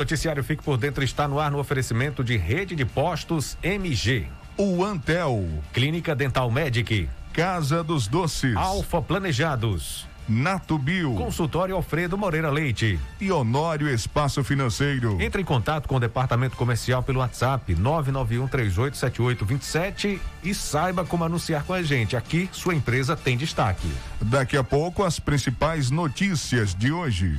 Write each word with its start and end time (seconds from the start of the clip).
Noticiário 0.00 0.42
Fique 0.42 0.62
por 0.62 0.78
Dentro 0.78 1.04
está 1.04 1.28
no 1.28 1.38
ar 1.38 1.50
no 1.50 1.58
oferecimento 1.58 2.24
de 2.24 2.38
Rede 2.38 2.74
de 2.74 2.86
Postos 2.86 3.58
MG. 3.62 4.26
O 4.56 4.82
Antel. 4.82 5.46
Clínica 5.74 6.16
Dental 6.16 6.50
Medic. 6.50 7.06
Casa 7.34 7.84
dos 7.84 8.08
Doces. 8.08 8.56
Alfa 8.56 9.02
Planejados. 9.02 10.08
Nato 10.26 10.78
Bio. 10.78 11.16
Consultório 11.16 11.76
Alfredo 11.76 12.16
Moreira 12.16 12.50
Leite. 12.50 12.98
E 13.20 13.30
Honório 13.30 13.90
Espaço 13.90 14.42
Financeiro. 14.42 15.20
Entre 15.20 15.42
em 15.42 15.44
contato 15.44 15.86
com 15.86 15.96
o 15.96 16.00
departamento 16.00 16.56
comercial 16.56 17.02
pelo 17.02 17.20
WhatsApp 17.20 17.74
991387827 17.74 20.18
e 20.42 20.54
saiba 20.54 21.04
como 21.04 21.24
anunciar 21.24 21.62
com 21.64 21.74
a 21.74 21.82
gente. 21.82 22.16
Aqui 22.16 22.48
sua 22.52 22.74
empresa 22.74 23.14
tem 23.14 23.36
destaque. 23.36 23.92
Daqui 24.18 24.56
a 24.56 24.64
pouco 24.64 25.04
as 25.04 25.20
principais 25.20 25.90
notícias 25.90 26.74
de 26.74 26.90
hoje. 26.90 27.38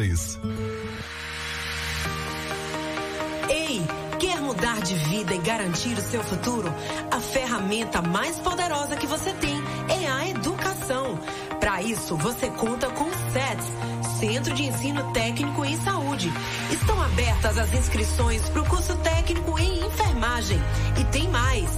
Ei, 3.49 3.81
quer 4.19 4.41
mudar 4.41 4.81
de 4.81 4.95
vida 4.95 5.33
e 5.33 5.37
garantir 5.39 5.97
o 5.97 6.01
seu 6.01 6.23
futuro? 6.23 6.73
A 7.11 7.19
ferramenta 7.19 8.01
mais 8.01 8.39
poderosa 8.39 8.95
que 8.95 9.05
você 9.05 9.31
tem 9.33 9.61
é 9.89 10.07
a 10.07 10.29
educação. 10.29 11.19
Para 11.59 11.81
isso, 11.81 12.17
você 12.17 12.49
conta 12.49 12.89
com 12.89 13.03
o 13.03 13.13
SETS, 13.31 14.19
Centro 14.19 14.53
de 14.53 14.63
Ensino 14.63 15.11
Técnico 15.13 15.63
em 15.63 15.77
Saúde. 15.81 16.31
Estão 16.71 17.01
abertas 17.01 17.57
as 17.57 17.73
inscrições 17.73 18.41
para 18.49 18.61
o 18.61 18.65
curso 18.65 18.95
técnico 18.97 19.59
em 19.59 19.85
enfermagem. 19.85 20.59
E 20.99 21.03
tem 21.05 21.27
mais. 21.29 21.69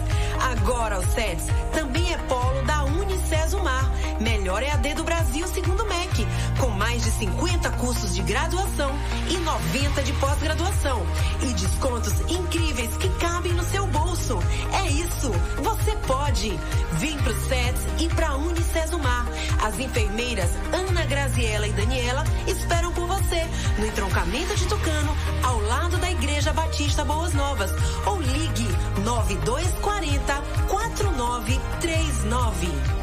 Agora 0.51 0.99
o 0.99 1.03
SETS 1.03 1.45
também 1.73 2.13
é 2.13 2.17
polo 2.17 2.61
da 2.63 2.83
Unicesumar, 2.85 3.91
melhor 4.19 4.61
EAD 4.61 4.93
do 4.93 5.03
Brasil 5.03 5.47
segundo 5.47 5.83
o 5.83 5.87
MEC, 5.87 6.27
com 6.59 6.69
mais 6.69 7.03
de 7.03 7.11
50 7.11 7.69
cursos 7.71 8.13
de 8.13 8.21
graduação 8.21 8.91
e 9.29 9.37
90 9.37 10.03
de 10.03 10.11
pós-graduação 10.13 11.05
e 11.41 11.47
descontos 11.53 12.13
incríveis 12.29 12.95
que 12.97 13.09
cabem 13.19 13.53
no 13.53 13.63
seu 13.63 13.87
bolso. 13.87 14.37
É 14.73 14.87
isso, 14.89 15.31
você 15.61 15.95
pode. 16.07 16.57
Vem 16.93 17.17
pro 17.17 17.33
SETS 17.47 17.81
e 17.99 18.07
pra 18.09 18.35
Unicesumar. 18.35 19.25
As 19.63 19.79
enfermeiras 19.79 20.49
Ana 20.71 21.05
Graziela 21.05 21.67
e 21.67 21.73
Daniela 21.73 22.23
esperam 22.47 22.91
por 22.93 23.07
você 23.07 23.45
no 23.77 23.85
entroncamento 23.85 24.55
de 24.55 24.65
Tucano, 24.67 25.15
ao 25.43 25.61
lado 25.61 25.97
da 25.97 26.09
Igreja 26.11 26.51
Batista 26.53 27.05
Boas 27.05 27.33
Novas. 27.33 27.71
Ou 28.05 28.21
ligue 28.21 28.67
9240 29.03 30.41
4939. 30.67 33.02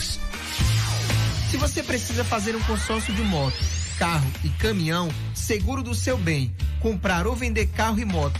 Se 1.49 1.57
você 1.57 1.83
precisa 1.83 2.23
fazer 2.23 2.55
um 2.55 2.61
consórcio 2.63 3.13
de 3.13 3.21
moto, 3.21 3.57
carro 3.97 4.29
e 4.43 4.49
caminhão, 4.49 5.09
seguro 5.33 5.83
do 5.83 5.93
seu 5.93 6.17
bem, 6.17 6.53
comprar 6.79 7.27
ou 7.27 7.35
vender 7.35 7.67
carro 7.67 7.99
e 7.99 8.05
moto, 8.05 8.39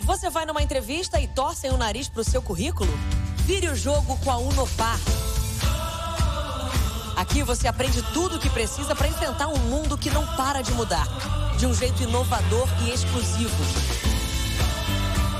Você 0.00 0.30
vai 0.30 0.46
numa 0.46 0.62
entrevista 0.62 1.20
e 1.20 1.26
torcem 1.26 1.70
o 1.70 1.76
nariz 1.76 2.08
pro 2.08 2.24
seu 2.24 2.40
currículo? 2.40 2.90
Vire 3.44 3.68
o 3.68 3.76
jogo 3.76 4.16
com 4.18 4.30
a 4.30 4.38
Unopar. 4.38 4.98
Aqui 7.16 7.42
você 7.42 7.66
aprende 7.66 8.00
tudo 8.12 8.36
o 8.36 8.38
que 8.38 8.48
precisa 8.48 8.94
para 8.94 9.08
enfrentar 9.08 9.48
um 9.48 9.58
mundo 9.58 9.98
que 9.98 10.10
não 10.10 10.24
para 10.36 10.62
de 10.62 10.72
mudar, 10.72 11.06
de 11.58 11.66
um 11.66 11.74
jeito 11.74 12.02
inovador 12.02 12.68
e 12.86 12.90
exclusivo. 12.90 13.56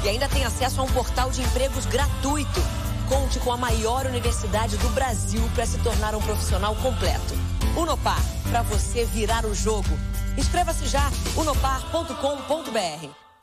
E 0.05 0.09
ainda 0.09 0.29
tem 0.29 0.45
acesso 0.45 0.81
a 0.81 0.85
um 0.85 0.89
portal 0.89 1.31
de 1.31 1.41
empregos 1.41 1.87
gratuito. 1.87 2.61
Conte 3.09 3.39
com 3.39 3.53
a 3.53 3.57
maior 3.57 4.07
universidade 4.07 4.77
do 4.77 4.89
Brasil 4.91 5.43
para 5.55 5.67
se 5.67 5.79
tornar 5.79 6.15
um 6.15 6.21
profissional 6.21 6.75
completo. 6.77 7.35
Unopar, 7.77 8.23
para 8.51 8.63
você 8.63 9.05
virar 9.05 9.47
o 9.47 9.55
jogo. 9.55 9.89
Inscreva-se 10.37 10.87
já, 10.87 11.11
unopar.com.br. 11.37 13.28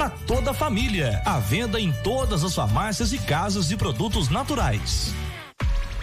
para 0.00 0.08
toda 0.08 0.52
a 0.52 0.54
família. 0.54 1.20
À 1.26 1.38
venda 1.38 1.78
em 1.78 1.92
todas 1.92 2.42
as 2.42 2.54
farmácias 2.54 3.12
e 3.12 3.18
casas 3.18 3.68
de 3.68 3.76
produtos 3.76 4.30
naturais. 4.30 5.12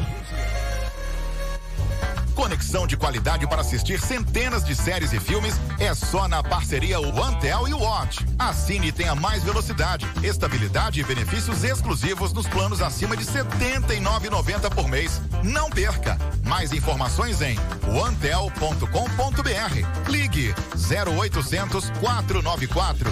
Conexão 2.36 2.86
de 2.86 2.98
qualidade 2.98 3.48
para 3.48 3.62
assistir 3.62 4.00
centenas 4.00 4.66
de 4.66 4.76
séries 4.76 5.14
e 5.14 5.20
filmes 5.20 5.56
é 5.80 5.94
só 5.96 6.28
na 6.28 6.44
parceria 6.44 7.00
OneTel 7.00 7.68
e 7.68 7.74
Watch. 7.74 8.26
Assine 8.38 8.90
e 8.90 8.92
tenha 8.92 9.16
mais 9.16 9.44
velocidade, 9.44 10.06
estabilidade 10.22 11.00
e 11.00 11.04
benefícios 11.04 11.64
exclusivos 11.64 12.34
nos 12.34 12.46
planos 12.46 12.82
acima 12.82 13.16
de 13.16 13.24
R$ 13.24 13.44
79,90 13.44 14.76
por 14.76 14.90
mês. 14.90 15.22
Não 15.44 15.70
perca! 15.70 16.18
Mais 16.44 16.74
informações 16.74 17.42
em 17.42 17.58
onetel.com.br. 17.88 20.12
Ligue 20.12 20.54
0800 20.76 21.90
494 22.02 23.10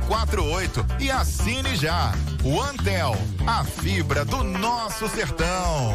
0048 0.00 0.86
e 0.98 1.10
assine 1.10 1.76
já. 1.76 2.12
OneTel, 2.44 3.16
a 3.46 3.64
fibra 3.64 4.24
do 4.24 4.42
nosso 4.42 5.08
sertão. 5.08 5.94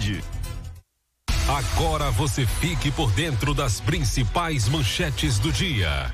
Agora 1.47 2.09
você 2.11 2.45
fique 2.45 2.91
por 2.91 3.11
dentro 3.11 3.53
das 3.53 3.79
principais 3.79 4.67
manchetes 4.67 5.37
do 5.37 5.51
dia. 5.51 6.11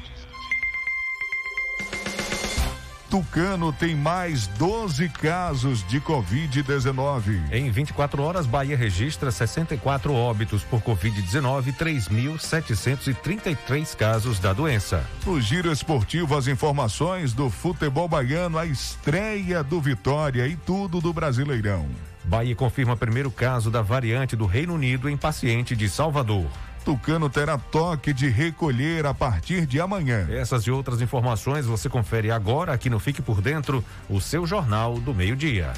Tucano 3.10 3.72
tem 3.72 3.96
mais 3.96 4.48
12 4.48 5.08
casos 5.10 5.88
de 5.88 6.02
Covid-19. 6.02 7.52
Em 7.52 7.70
24 7.72 8.22
horas, 8.22 8.46
Bahia 8.46 8.76
registra 8.76 9.32
64 9.32 10.14
óbitos 10.14 10.62
por 10.64 10.82
Covid-19 10.82 11.74
3.733 11.74 13.96
casos 13.96 14.40
da 14.40 14.52
doença. 14.52 15.06
No 15.26 15.40
giro 15.40 15.72
esportivo, 15.72 16.36
as 16.36 16.48
informações 16.48 17.32
do 17.34 17.50
futebol 17.50 18.10
baiano, 18.10 18.58
a 18.58 18.66
estreia 18.66 19.64
do 19.64 19.80
Vitória 19.80 20.46
e 20.46 20.58
tudo 20.58 21.00
do 21.00 21.14
Brasileirão. 21.14 21.88
Bahia 22.28 22.54
confirma 22.54 22.98
primeiro 22.98 23.32
caso 23.32 23.72
da 23.72 23.82
variante 23.82 24.36
do 24.36 24.46
Reino 24.46 24.74
Unido 24.74 25.10
em 25.10 25.16
paciente 25.16 25.78
de 25.78 25.88
Salvador. 25.88 26.46
Tucano 26.84 27.30
terá 27.30 27.58
toque 27.58 28.14
de 28.14 28.28
recolher 28.28 29.06
a 29.06 29.14
partir 29.14 29.66
de 29.66 29.80
amanhã. 29.80 30.28
Essas 30.30 30.64
e 30.64 30.72
outras 30.72 31.02
informações 31.02 31.66
você 31.66 31.88
confere 31.88 32.30
agora 32.30 32.74
aqui 32.74 32.90
no 32.90 33.00
Fique 33.00 33.22
por 33.22 33.42
Dentro, 33.42 33.84
o 34.10 34.20
seu 34.20 34.46
jornal 34.46 35.00
do 35.00 35.14
meio-dia. 35.14 35.72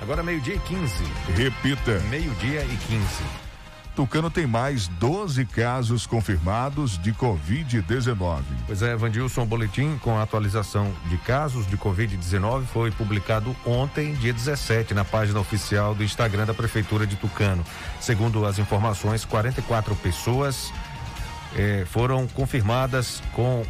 Agora 0.00 0.22
meio-dia 0.22 0.54
e 0.54 0.60
15. 0.60 1.04
Repita. 1.36 2.00
Meio-dia 2.08 2.64
e 2.64 2.76
15. 2.86 3.47
Tucano 3.98 4.30
tem 4.30 4.46
mais 4.46 4.86
12 4.86 5.44
casos 5.46 6.06
confirmados 6.06 6.96
de 6.98 7.12
Covid-19. 7.12 8.42
Pois 8.64 8.80
é, 8.80 8.94
Vandilson, 8.94 9.42
o 9.42 9.44
boletim 9.44 9.98
com 9.98 10.16
a 10.16 10.22
atualização 10.22 10.94
de 11.06 11.16
casos 11.16 11.66
de 11.66 11.76
Covid-19 11.76 12.62
foi 12.66 12.92
publicado 12.92 13.56
ontem, 13.66 14.14
dia 14.14 14.32
17, 14.32 14.94
na 14.94 15.04
página 15.04 15.40
oficial 15.40 15.96
do 15.96 16.04
Instagram 16.04 16.46
da 16.46 16.54
Prefeitura 16.54 17.08
de 17.08 17.16
Tucano. 17.16 17.64
Segundo 18.00 18.46
as 18.46 18.60
informações, 18.60 19.24
44 19.24 19.96
pessoas 19.96 20.72
eh, 21.56 21.84
foram 21.90 22.28
confirmadas 22.28 23.20
com 23.32 23.66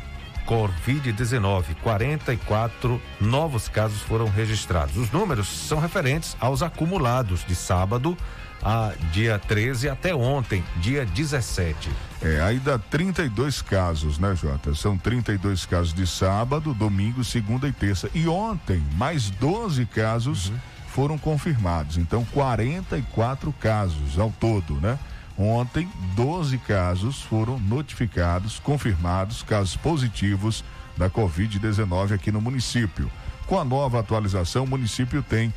Covid-19. 0.46 1.74
44 1.82 3.00
novos 3.18 3.66
casos 3.70 4.02
foram 4.02 4.28
registrados. 4.28 4.94
Os 4.98 5.10
números 5.10 5.48
são 5.48 5.80
referentes 5.80 6.36
aos 6.38 6.62
acumulados 6.62 7.46
de 7.46 7.54
sábado 7.54 8.14
a 8.62 8.92
dia 9.12 9.38
13 9.38 9.88
até 9.88 10.14
ontem, 10.14 10.64
dia 10.76 11.04
17. 11.04 11.90
É, 12.20 12.40
aí 12.40 12.58
dá 12.58 12.78
32 12.78 13.62
casos, 13.62 14.18
né, 14.18 14.34
Jota? 14.34 14.74
São 14.74 14.98
32 14.98 15.64
casos 15.66 15.94
de 15.94 16.06
sábado, 16.06 16.74
domingo, 16.74 17.22
segunda 17.22 17.68
e 17.68 17.72
terça. 17.72 18.10
E 18.14 18.26
ontem, 18.26 18.82
mais 18.94 19.30
12 19.30 19.86
casos 19.86 20.48
uhum. 20.48 20.56
foram 20.88 21.18
confirmados. 21.18 21.96
Então, 21.96 22.24
44 22.32 23.52
casos 23.52 24.18
ao 24.18 24.30
todo, 24.30 24.74
né? 24.80 24.98
Ontem, 25.38 25.88
12 26.16 26.58
casos 26.58 27.22
foram 27.22 27.60
notificados, 27.60 28.58
confirmados, 28.58 29.42
casos 29.44 29.76
positivos 29.76 30.64
da 30.96 31.08
Covid-19 31.08 32.12
aqui 32.12 32.32
no 32.32 32.40
município. 32.40 33.08
Com 33.46 33.58
a 33.58 33.64
nova 33.64 34.00
atualização, 34.00 34.64
o 34.64 34.66
município 34.66 35.22
tem 35.22 35.54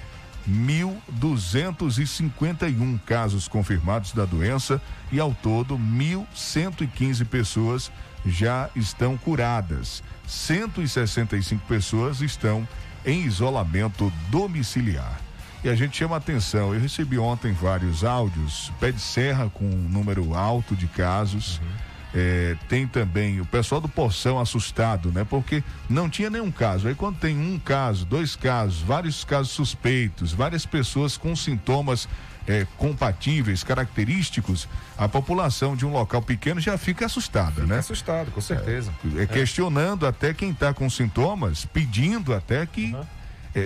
1.251 0.50 3.00
casos 3.06 3.48
confirmados 3.48 4.14
da 4.14 4.26
doença 4.26 4.82
e, 5.12 5.20
ao 5.20 5.32
todo, 5.34 5.78
1.115 5.78 7.26
pessoas 7.26 7.92
já 8.26 8.70
estão 8.76 9.16
curadas. 9.18 10.02
165 10.28 11.66
pessoas 11.68 12.22
estão 12.22 12.68
em 13.06 13.26
isolamento 13.26 14.12
domiciliar. 14.30 15.20
E 15.64 15.70
a 15.70 15.76
gente 15.76 15.98
chama 15.98 16.18
atenção, 16.18 16.74
eu 16.74 16.80
recebi 16.80 17.20
ontem 17.20 17.54
vários 17.54 18.04
áudios, 18.04 18.74
pé 18.80 18.92
de 18.92 19.00
serra 19.00 19.48
com 19.50 19.66
um 19.66 19.90
número 19.90 20.36
alto 20.36 20.76
de 20.76 20.88
casos. 20.88 21.60
Uhum 21.60 21.91
é, 22.14 22.56
tem 22.68 22.86
também 22.88 23.40
o 23.40 23.46
pessoal 23.46 23.80
do 23.80 23.88
Poção 23.88 24.40
assustado, 24.40 25.12
né? 25.12 25.24
Porque 25.24 25.64
não 25.90 26.10
tinha 26.10 26.30
nenhum 26.30 26.52
caso. 26.52 26.88
Aí 26.88 26.96
quando 26.96 27.18
tem 27.18 27.38
um 27.38 27.58
caso, 27.58 28.06
dois 28.06 28.36
casos, 28.36 28.82
vários 28.82 29.24
casos 29.24 29.52
suspeitos, 29.52 30.34
várias 30.34 30.66
pessoas 30.66 31.18
com 31.18 31.36
sintomas 31.36 32.08
é, 32.48 32.66
compatíveis, 32.78 33.64
característicos, 33.64 34.68
a 34.98 35.08
população 35.08 35.76
de 35.76 35.86
um 35.86 35.92
local 35.92 36.22
pequeno 36.22 36.60
já 36.60 36.78
fica 36.78 37.06
assustada, 37.06 37.62
fica 37.62 37.68
né? 37.68 37.80
Assustado, 37.80 38.32
com 38.32 38.42
certeza. 38.42 38.92
É, 39.16 39.24
é 39.24 39.26
questionando 39.26 40.06
até 40.06 40.34
quem 40.34 40.52
está 40.52 40.74
com 40.74 40.90
sintomas, 40.90 41.66
pedindo 41.66 42.34
até 42.34 42.66
que 42.66 42.94
uhum. 42.94 43.06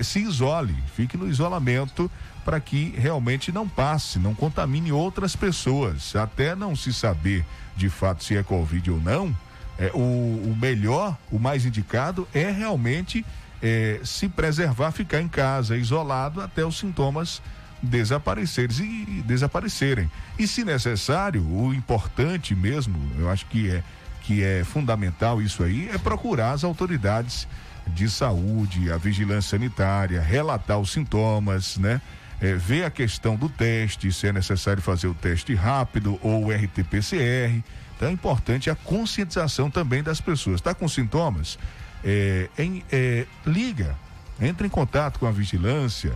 Se 0.03 0.19
isole, 0.19 0.75
fique 0.95 1.17
no 1.17 1.27
isolamento 1.27 2.09
para 2.43 2.59
que 2.59 2.93
realmente 2.97 3.51
não 3.51 3.67
passe, 3.67 4.19
não 4.19 4.35
contamine 4.35 4.91
outras 4.91 5.35
pessoas, 5.35 6.15
até 6.15 6.55
não 6.55 6.75
se 6.75 6.93
saber 6.93 7.45
de 7.75 7.89
fato 7.89 8.23
se 8.23 8.37
é 8.37 8.43
Covid 8.43 8.91
ou 8.91 8.99
não, 8.99 9.35
É, 9.77 9.91
o, 9.93 9.99
o 9.99 10.55
melhor, 10.57 11.17
o 11.29 11.37
mais 11.37 11.65
indicado 11.65 12.25
é 12.33 12.49
realmente 12.49 13.25
é, 13.61 13.99
se 14.05 14.29
preservar, 14.29 14.93
ficar 14.93 15.21
em 15.21 15.27
casa, 15.27 15.75
isolado, 15.75 16.39
até 16.39 16.63
os 16.63 16.77
sintomas 16.79 17.41
desaparecerem 17.81 19.05
e 19.17 19.21
desaparecerem. 19.21 20.09
E 20.39 20.47
se 20.47 20.63
necessário, 20.63 21.43
o 21.43 21.73
importante 21.73 22.55
mesmo, 22.55 22.97
eu 23.19 23.29
acho 23.29 23.45
que 23.47 23.69
é 23.69 23.83
que 24.21 24.41
é 24.41 24.63
fundamental 24.63 25.41
isso 25.41 25.61
aí, 25.61 25.89
é 25.93 25.97
procurar 25.97 26.53
as 26.53 26.63
autoridades 26.63 27.47
de 27.87 28.09
saúde, 28.09 28.91
a 28.91 28.97
vigilância 28.97 29.57
sanitária, 29.57 30.21
relatar 30.21 30.79
os 30.79 30.91
sintomas, 30.91 31.77
né? 31.77 32.01
É, 32.41 32.53
ver 32.53 32.83
a 32.83 32.89
questão 32.89 33.35
do 33.35 33.47
teste, 33.47 34.11
se 34.11 34.27
é 34.27 34.33
necessário 34.33 34.81
fazer 34.81 35.07
o 35.07 35.13
teste 35.13 35.55
rápido 35.55 36.19
ou 36.21 36.49
RT-PCR. 36.49 37.63
Então 37.95 38.09
é 38.09 38.11
importante 38.11 38.69
a 38.69 38.75
conscientização 38.75 39.71
também 39.71 40.03
das 40.03 40.19
pessoas. 40.19 40.55
Está 40.55 40.73
com 40.73 40.87
sintomas? 40.87 41.57
É, 42.03 42.49
em, 42.57 42.83
é, 42.91 43.25
liga, 43.45 43.95
entra 44.39 44.67
em 44.67 44.69
contato 44.69 45.17
com 45.17 45.25
a 45.25 45.31
vigilância, 45.31 46.11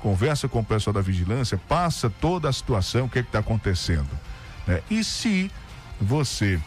conversa 0.00 0.48
com 0.48 0.60
o 0.60 0.64
pessoal 0.64 0.94
da 0.94 1.00
vigilância, 1.00 1.58
passa 1.68 2.08
toda 2.08 2.48
a 2.48 2.52
situação, 2.52 3.06
o 3.06 3.08
que 3.08 3.18
é 3.18 3.22
está 3.22 3.40
acontecendo. 3.40 4.08
Né? 4.66 4.80
E 4.88 5.02
se 5.02 5.50
você 6.00 6.60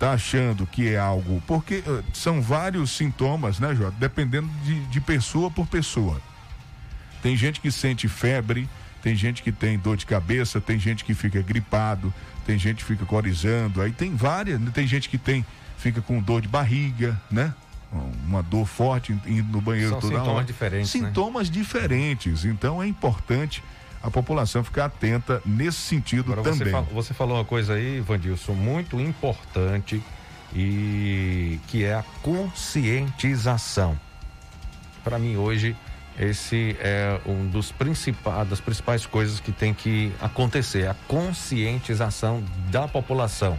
está 0.00 0.12
achando 0.12 0.66
que 0.66 0.88
é 0.88 0.98
algo. 0.98 1.42
Porque 1.46 1.84
uh, 1.86 2.02
são 2.14 2.40
vários 2.40 2.90
sintomas, 2.90 3.60
né, 3.60 3.74
Jota? 3.74 3.94
Dependendo 3.98 4.48
de, 4.64 4.86
de 4.86 5.00
pessoa 5.00 5.50
por 5.50 5.66
pessoa. 5.66 6.20
Tem 7.22 7.36
gente 7.36 7.60
que 7.60 7.70
sente 7.70 8.08
febre, 8.08 8.66
tem 9.02 9.14
gente 9.14 9.42
que 9.42 9.52
tem 9.52 9.78
dor 9.78 9.98
de 9.98 10.06
cabeça, 10.06 10.58
tem 10.58 10.78
gente 10.78 11.04
que 11.04 11.12
fica 11.12 11.42
gripado, 11.42 12.12
tem 12.46 12.58
gente 12.58 12.78
que 12.78 12.84
fica 12.84 13.04
corizando, 13.04 13.82
aí 13.82 13.92
tem 13.92 14.16
várias, 14.16 14.58
né? 14.58 14.70
tem 14.72 14.86
gente 14.86 15.06
que 15.06 15.18
tem 15.18 15.44
fica 15.76 16.00
com 16.00 16.18
dor 16.20 16.40
de 16.40 16.48
barriga, 16.48 17.20
né? 17.30 17.54
Uma 18.26 18.42
dor 18.42 18.66
forte 18.66 19.12
indo 19.26 19.52
no 19.52 19.60
banheiro 19.60 19.90
São 19.90 20.00
toda 20.00 20.14
sintomas 20.14 20.36
hora. 20.36 20.44
diferentes, 20.44 20.94
né? 20.94 21.08
Sintomas 21.08 21.50
diferentes. 21.50 22.44
Então 22.44 22.82
é 22.82 22.86
importante 22.86 23.62
a 24.02 24.10
população 24.10 24.64
ficar 24.64 24.86
atenta 24.86 25.42
nesse 25.44 25.78
sentido 25.78 26.32
Agora, 26.32 26.50
também. 26.50 26.72
Você, 26.72 26.94
você 26.94 27.14
falou 27.14 27.36
uma 27.36 27.44
coisa 27.44 27.74
aí, 27.74 28.00
Vandilson, 28.00 28.54
muito 28.54 28.98
importante 29.00 30.02
e 30.54 31.60
que 31.68 31.84
é 31.84 31.94
a 31.94 32.04
conscientização. 32.22 33.98
Para 35.04 35.18
mim 35.18 35.36
hoje 35.36 35.76
esse 36.18 36.76
é 36.80 37.18
um 37.24 37.46
dos 37.46 37.72
principais 37.72 38.46
das 38.46 38.60
principais 38.60 39.06
coisas 39.06 39.40
que 39.40 39.52
tem 39.52 39.72
que 39.72 40.12
acontecer, 40.20 40.86
a 40.86 40.94
conscientização 41.08 42.44
da 42.70 42.86
população, 42.86 43.58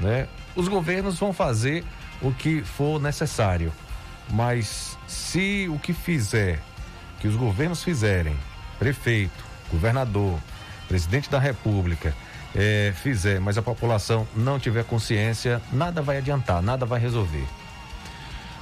né? 0.00 0.26
Os 0.56 0.66
governos 0.66 1.18
vão 1.18 1.32
fazer 1.32 1.84
o 2.22 2.32
que 2.32 2.62
for 2.62 2.98
necessário, 2.98 3.70
mas 4.30 4.96
se 5.06 5.68
o 5.68 5.78
que 5.78 5.92
fizer, 5.92 6.58
que 7.20 7.28
os 7.28 7.36
governos 7.36 7.82
fizerem, 7.82 8.34
prefeito, 8.78 9.43
governador, 9.70 10.38
presidente 10.88 11.30
da 11.30 11.38
república, 11.38 12.14
eh, 12.54 12.92
fizer, 12.96 13.40
mas 13.40 13.58
a 13.58 13.62
população 13.62 14.26
não 14.36 14.58
tiver 14.58 14.84
consciência, 14.84 15.60
nada 15.72 16.02
vai 16.02 16.18
adiantar, 16.18 16.62
nada 16.62 16.86
vai 16.86 17.00
resolver. 17.00 17.44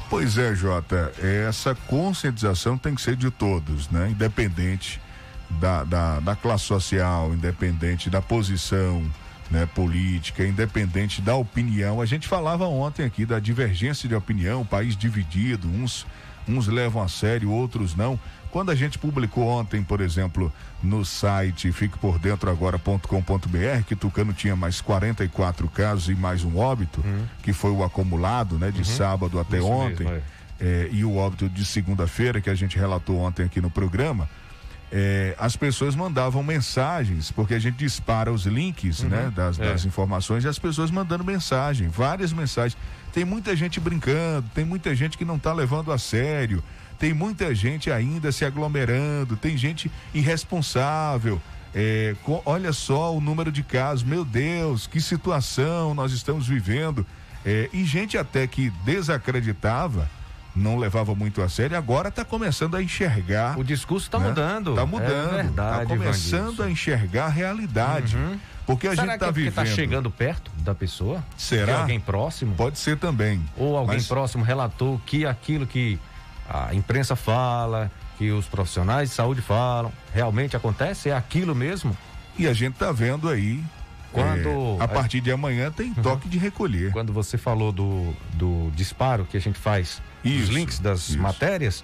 Pois 0.09 0.37
é, 0.37 0.55
Jota, 0.55 1.11
essa 1.49 1.75
conscientização 1.75 2.77
tem 2.77 2.95
que 2.95 3.01
ser 3.01 3.17
de 3.17 3.31
todos, 3.31 3.89
né? 3.89 4.11
Independente 4.11 5.01
da, 5.49 5.85
da, 5.85 6.21
da 6.21 6.37
classe 6.37 6.65
social, 6.65 7.33
independente 7.33 8.11
da 8.11 8.21
posição 8.21 9.03
né, 9.51 9.67
política, 9.75 10.45
independente 10.45 11.21
da 11.21 11.35
opinião. 11.35 12.01
A 12.01 12.07
gente 12.07 12.27
falava 12.29 12.67
ontem 12.67 13.05
aqui 13.05 13.27
da 13.27 13.39
divergência 13.39 14.09
de 14.09 14.15
opinião, 14.15 14.65
país 14.65 14.97
dividido, 14.97 15.69
uns, 15.69 16.07
uns 16.49 16.67
levam 16.67 17.03
a 17.03 17.09
sério, 17.09 17.51
outros 17.51 17.95
não. 17.95 18.19
Quando 18.53 18.71
a 18.71 18.75
gente 18.75 18.99
publicou 18.99 19.49
ontem, 19.49 19.83
por 19.83 20.01
exemplo, 20.03 20.53
no 20.83 21.05
site 21.07 21.73
fiquepordentroagora.com.br, 21.73 23.83
que 23.87 23.97
Tucano 23.97 24.33
tinha 24.35 24.55
mais 24.55 24.81
44 24.81 25.67
casos 25.69 26.09
e 26.09 26.15
mais 26.15 26.45
um 26.45 26.59
óbito, 26.59 27.03
que 27.43 27.53
foi 27.53 27.71
o 27.71 27.83
acumulado, 27.83 28.59
né, 28.59 28.71
de 28.71 28.79
Uhum. 28.81 28.85
sábado 28.85 29.41
até 29.41 29.57
Isso 29.59 29.67
ontem, 29.67 30.07
mesmo, 30.07 30.23
é, 30.61 30.89
e 30.93 31.03
o 31.05 31.17
óbito 31.17 31.49
de 31.49 31.65
segunda-feira, 31.65 32.41
que 32.43 32.51
a 32.51 32.55
gente 32.55 32.79
relatou 32.79 33.19
ontem 33.19 33.45
aqui 33.45 33.61
no 33.61 33.71
programa, 33.71 34.29
é, 34.95 35.35
as 35.39 35.57
pessoas 35.57 35.97
mandavam 35.97 36.43
mensagens, 36.43 37.33
porque 37.33 37.55
a 37.55 37.59
gente 37.59 37.77
dispara 37.79 38.31
os 38.31 38.45
links 38.45 39.01
Uhum, 39.01 39.09
né, 39.09 39.33
das, 39.35 39.59
é. 39.59 39.65
das 39.65 39.87
informações 39.87 40.45
e 40.45 40.49
as 40.49 40.59
pessoas 40.59 40.91
mandando 40.91 41.25
mensagem, 41.25 41.89
várias 41.89 42.31
mensagens. 42.35 42.77
Tem 43.15 43.25
muita 43.25 43.57
gente 43.57 43.81
brincando, 43.81 44.47
tem 44.55 44.67
muita 44.67 44.95
gente 44.95 45.17
que 45.17 45.25
não 45.25 45.37
está 45.37 45.55
levando 45.55 45.91
a 45.91 45.97
sério, 45.97 46.63
tem 47.03 47.13
muita 47.13 47.53
gente 47.53 47.91
ainda 47.91 48.31
se 48.31 48.45
aglomerando, 48.45 49.37
tem 49.37 49.57
gente 49.57 49.91
irresponsável. 50.15 51.43
É, 51.75 52.15
co- 52.23 52.41
olha 52.47 52.73
só 52.73 53.13
o 53.13 53.21
número 53.21 53.51
de 53.51 53.65
casos, 53.65 54.05
meu 54.05 54.25
Deus, 54.25 54.87
que 54.87 55.01
situação 55.01 55.95
nós 55.95 56.13
estamos 56.13 56.47
vivendo. 56.47 57.05
É, 57.45 57.69
e 57.73 57.85
gente 57.85 58.17
até 58.17 58.47
que 58.47 58.71
desacreditava, 58.85 60.09
não 60.55 60.77
levava 60.79 61.13
muito 61.13 61.43
a 61.43 61.49
sério, 61.49 61.77
agora 61.77 62.09
está 62.09 62.25
começando 62.25 62.77
a 62.77 62.83
enxergar. 62.83 63.59
O 63.59 63.65
discurso 63.65 64.07
está 64.07 64.21
mudando. 64.21 64.71
Está 64.71 64.83
É 64.83 64.87
mudando. 64.87 65.31
verdade, 65.33 65.83
Está 65.83 65.87
começando 65.87 66.63
a 66.63 66.71
enxergar 66.71 67.25
a 67.25 67.31
realidade. 67.31 68.17
Porque 68.65 68.87
a 68.87 68.91
Será 68.91 69.03
gente 69.03 69.15
está 69.15 69.27
é 69.27 69.29
porque 69.31 69.41
vivendo. 69.41 69.55
tá 69.57 69.67
chegando 69.67 70.09
perto 70.09 70.53
da 70.59 70.73
pessoa? 70.73 71.25
Será? 71.37 71.65
De 71.75 71.81
alguém 71.81 71.99
próximo? 71.99 72.55
Pode 72.55 72.79
ser 72.79 72.97
também. 72.97 73.43
Ou 73.57 73.77
alguém 73.77 73.97
Mas- 73.97 74.07
próximo 74.07 74.45
relatou 74.45 75.01
que 75.05 75.27
aquilo 75.27 75.67
que 75.67 75.99
a 76.53 76.75
imprensa 76.75 77.17
fala, 77.17 77.91
que 78.19 78.31
os 78.31 78.47
profissionais 78.47 79.09
de 79.11 79.15
saúde 79.15 79.41
falam, 79.41 79.91
realmente 80.13 80.57
acontece? 80.57 81.09
É 81.11 81.17
aquilo 81.17 81.55
mesmo? 81.55 81.97
E 82.39 82.47
a 82.47 82.53
gente 82.53 82.75
está 82.75 82.93
vendo 82.93 83.29
aí. 83.29 83.63
Quando- 84.13 84.49
Uhum. 84.51 84.79
é, 84.81 84.85
a 84.85 84.89
partir 84.89 85.23
de 85.23 85.33
amanhã 85.33 85.71
tem 85.71 85.95
toque 85.95 86.29
de 86.29 86.37
recolher. 86.37 86.93
Quando 86.93 87.13
você 87.15 87.39
falou 87.39 87.73
do, 87.73 88.15
do 88.35 88.71
disparo 88.77 89.25
que 89.25 89.39
a 89.39 89.41
gente 89.41 89.59
faz, 89.59 90.03
os 90.23 90.49
links 90.51 90.79
das 90.79 91.09
isso. 91.09 91.19
matérias, 91.19 91.83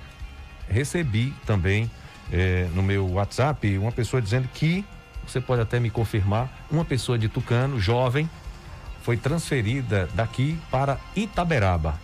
recebi 0.69 1.35
também 1.47 1.91
eh, 2.31 2.69
no 2.75 2.83
meu 2.83 3.09
WhatsApp 3.13 3.79
uma 3.79 3.91
pessoa 3.91 4.21
dizendo 4.21 4.47
que, 4.53 4.85
você 5.27 5.41
pode 5.41 5.63
até 5.63 5.81
me 5.81 5.89
confirmar, 5.89 6.67
uma 6.71 6.85
pessoa 6.85 7.19
de 7.19 7.29
Tucano, 7.31 7.81
jovem, 7.81 8.29
foi 9.03 9.17
transferida 9.17 10.07
daqui 10.15 10.59
para 10.71 10.99
Itaberaba. 11.17 11.99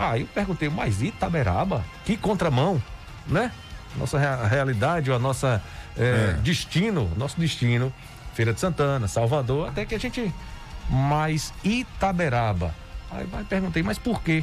Aí 0.00 0.22
eu 0.22 0.26
perguntei, 0.28 0.70
mas 0.70 1.02
Itaberaba? 1.02 1.84
Que 2.06 2.16
contramão, 2.16 2.82
né? 3.26 3.52
Nossa 3.96 4.18
rea- 4.18 4.46
realidade, 4.46 5.10
ou 5.10 5.16
a 5.16 5.18
nossa 5.18 5.62
eh, 5.96 6.34
É. 6.38 6.40
destino, 6.40 7.10
nosso 7.18 7.38
destino, 7.38 7.92
Feira 8.32 8.54
de 8.54 8.60
Santana, 8.60 9.06
Salvador, 9.06 9.68
até 9.68 9.84
que 9.84 9.94
a 9.94 9.98
gente. 9.98 10.32
Mas 10.88 11.52
Itaberaba. 11.62 12.74
Aí 13.10 13.28
eu 13.30 13.44
perguntei, 13.44 13.82
mas 13.82 13.98
por 13.98 14.22
que 14.22 14.42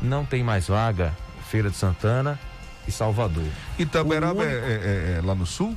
não 0.00 0.24
tem 0.24 0.42
mais 0.42 0.68
vaga 0.68 1.12
Feira 1.50 1.68
de 1.68 1.76
Santana 1.76 2.38
e 2.88 2.92
Salvador? 2.92 3.44
Itaberaba 3.78 4.40
O 4.40 4.42
é, 4.42 4.46
único- 4.46 4.66
é- 4.66 5.18
é 5.18 5.20
lá 5.22 5.34
no 5.34 5.44
sul? 5.44 5.76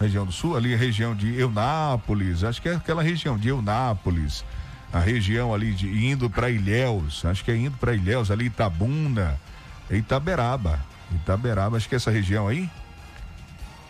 Região 0.00 0.24
do 0.24 0.32
sul? 0.32 0.56
Ali, 0.56 0.74
região 0.74 1.14
de 1.14 1.38
Eunápolis. 1.38 2.42
Acho 2.42 2.62
que 2.62 2.68
é 2.70 2.74
aquela 2.76 3.02
região 3.02 3.36
de 3.36 3.48
Eunápolis. 3.48 4.44
A 4.92 4.98
região 5.00 5.54
ali 5.54 5.72
de 5.72 5.88
indo 6.06 6.28
para 6.28 6.50
Ilhéus. 6.50 7.24
Acho 7.24 7.44
que 7.44 7.50
é 7.50 7.56
indo 7.56 7.76
para 7.76 7.94
Ilhéus, 7.94 8.30
ali 8.30 8.46
Itabuna. 8.46 9.38
É 9.88 9.96
Itaberaba. 9.96 10.80
Itaberaba, 11.12 11.76
acho 11.76 11.88
que 11.88 11.94
é 11.94 11.96
essa 11.96 12.10
região 12.10 12.48
aí. 12.48 12.68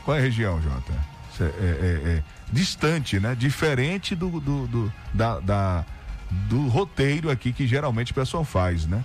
Qual 0.04 0.16
é 0.16 0.20
a 0.20 0.22
região, 0.22 0.60
Jota? 0.62 0.92
É, 1.40 1.44
é- 1.44 2.16
é 2.18 2.22
distante, 2.52 3.18
né? 3.18 3.34
Diferente 3.34 4.14
do, 4.14 4.28
do, 4.40 4.66
do- 4.66 4.92
da, 5.14 5.40
da- 5.40 5.84
do 6.30 6.68
roteiro 6.68 7.30
aqui 7.30 7.52
que 7.52 7.66
geralmente 7.66 8.12
o 8.12 8.14
pessoal 8.14 8.44
faz, 8.44 8.86
né? 8.86 9.02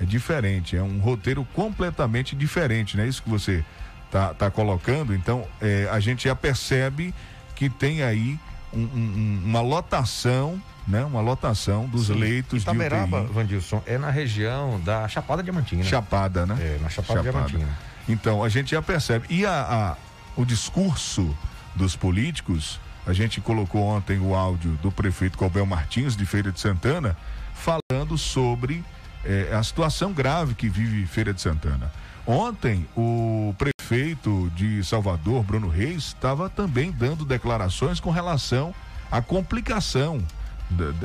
É 0.00 0.04
diferente, 0.04 0.76
é 0.76 0.82
um 0.82 0.98
roteiro 1.00 1.44
completamente 1.54 2.36
diferente, 2.36 2.96
não 2.96 3.04
é 3.04 3.08
isso 3.08 3.22
que 3.22 3.28
você 3.28 3.64
tá, 4.10 4.32
tá 4.32 4.50
colocando? 4.50 5.12
Então, 5.14 5.44
é, 5.60 5.88
a 5.90 5.98
gente 5.98 6.24
já 6.24 6.36
percebe 6.36 7.12
que 7.56 7.68
tem 7.68 8.02
aí 8.02 8.38
um- 8.72 8.78
um- 8.78 8.82
um- 8.84 9.42
uma 9.44 9.60
lotação, 9.60 10.60
né? 10.86 11.04
Uma 11.04 11.20
lotação 11.20 11.86
dos 11.86 12.06
Sim. 12.06 12.14
leitos 12.14 12.62
Itaberaba, 12.62 13.18
de 13.20 13.24
UTI. 13.26 13.34
Vandilson, 13.34 13.82
é 13.86 13.98
na 13.98 14.10
região 14.10 14.80
da 14.80 15.06
Chapada 15.08 15.42
Diamantina. 15.42 15.82
Chapada, 15.84 16.46
né? 16.46 16.56
É, 16.60 16.78
na 16.82 16.88
Chapada, 16.88 17.22
Diamantina. 17.22 17.68
Então, 18.08 18.42
a 18.42 18.48
gente 18.48 18.70
já 18.70 18.80
percebe. 18.82 19.26
E 19.30 19.44
a, 19.44 19.52
a- 19.52 19.96
o 20.36 20.44
discurso 20.44 21.36
dos 21.74 21.94
políticos, 21.96 22.80
a 23.06 23.12
gente 23.12 23.40
colocou 23.40 23.82
ontem 23.82 24.18
o 24.18 24.34
áudio 24.34 24.72
do 24.82 24.90
prefeito 24.90 25.36
Colbel 25.38 25.66
Martins, 25.66 26.16
de 26.16 26.24
Feira 26.26 26.50
de 26.52 26.60
Santana, 26.60 27.16
falando 27.54 28.16
sobre 28.16 28.84
eh, 29.24 29.50
a 29.52 29.62
situação 29.62 30.12
grave 30.12 30.54
que 30.54 30.68
vive 30.68 31.04
Feira 31.06 31.34
de 31.34 31.40
Santana. 31.40 31.90
Ontem, 32.30 32.86
o 32.94 33.54
prefeito 33.56 34.52
de 34.54 34.84
Salvador, 34.84 35.42
Bruno 35.42 35.66
Reis, 35.66 36.08
estava 36.08 36.50
também 36.50 36.92
dando 36.92 37.24
declarações 37.24 38.00
com 38.00 38.10
relação 38.10 38.74
à 39.10 39.22
complicação 39.22 40.22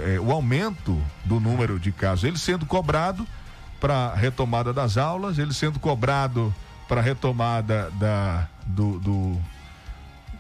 é, 0.06 0.20
o 0.20 0.32
aumento 0.32 1.02
do 1.24 1.40
número 1.40 1.80
de 1.80 1.94
casos, 1.94 2.26
ele 2.26 2.38
sendo 2.38 2.66
cobrado 2.66 3.26
para 3.80 4.14
retomada 4.14 4.74
das 4.74 4.98
aulas, 4.98 5.38
ele 5.38 5.54
sendo 5.54 5.80
cobrado 5.80 6.54
para 6.90 7.00
retomada 7.00 7.90
da, 7.92 8.48
do, 8.66 9.00
do, 9.00 9.42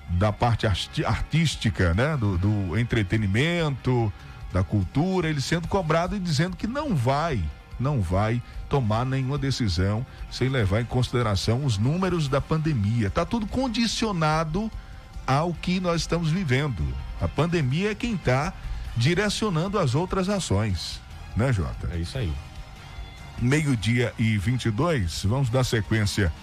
da 0.09 0.33
parte 0.33 0.67
artística, 1.05 1.93
né? 1.93 2.17
Do, 2.17 2.37
do, 2.37 2.77
entretenimento, 2.77 4.11
da 4.51 4.63
cultura, 4.63 5.29
ele 5.29 5.39
sendo 5.39 5.67
cobrado 5.67 6.15
e 6.15 6.19
dizendo 6.19 6.57
que 6.57 6.67
não 6.67 6.93
vai, 6.93 7.41
não 7.79 8.01
vai 8.01 8.41
tomar 8.73 9.05
nenhuma 9.05 9.37
decisão 9.37 10.03
sem 10.31 10.49
levar 10.49 10.81
em 10.81 10.85
consideração 10.85 11.63
os 11.63 11.77
números 11.77 12.27
da 12.27 12.41
pandemia. 12.41 13.05
Está 13.05 13.23
tudo 13.23 13.45
condicionado 13.45 14.71
ao 15.27 15.53
que 15.53 15.79
nós 15.79 16.01
estamos 16.01 16.31
vivendo. 16.31 16.83
A 17.21 17.27
pandemia 17.27 17.91
é 17.91 17.95
quem 17.95 18.15
está 18.15 18.51
direcionando 18.97 19.77
as 19.77 19.93
outras 19.93 20.27
ações, 20.27 20.99
né, 21.35 21.53
Jota? 21.53 21.87
É 21.93 21.97
isso 21.97 22.17
aí. 22.17 22.33
Meio-dia 23.39 24.11
e 24.17 24.39
22, 24.39 25.23
vamos 25.25 25.51
dar 25.51 25.63
sequência 25.63 26.33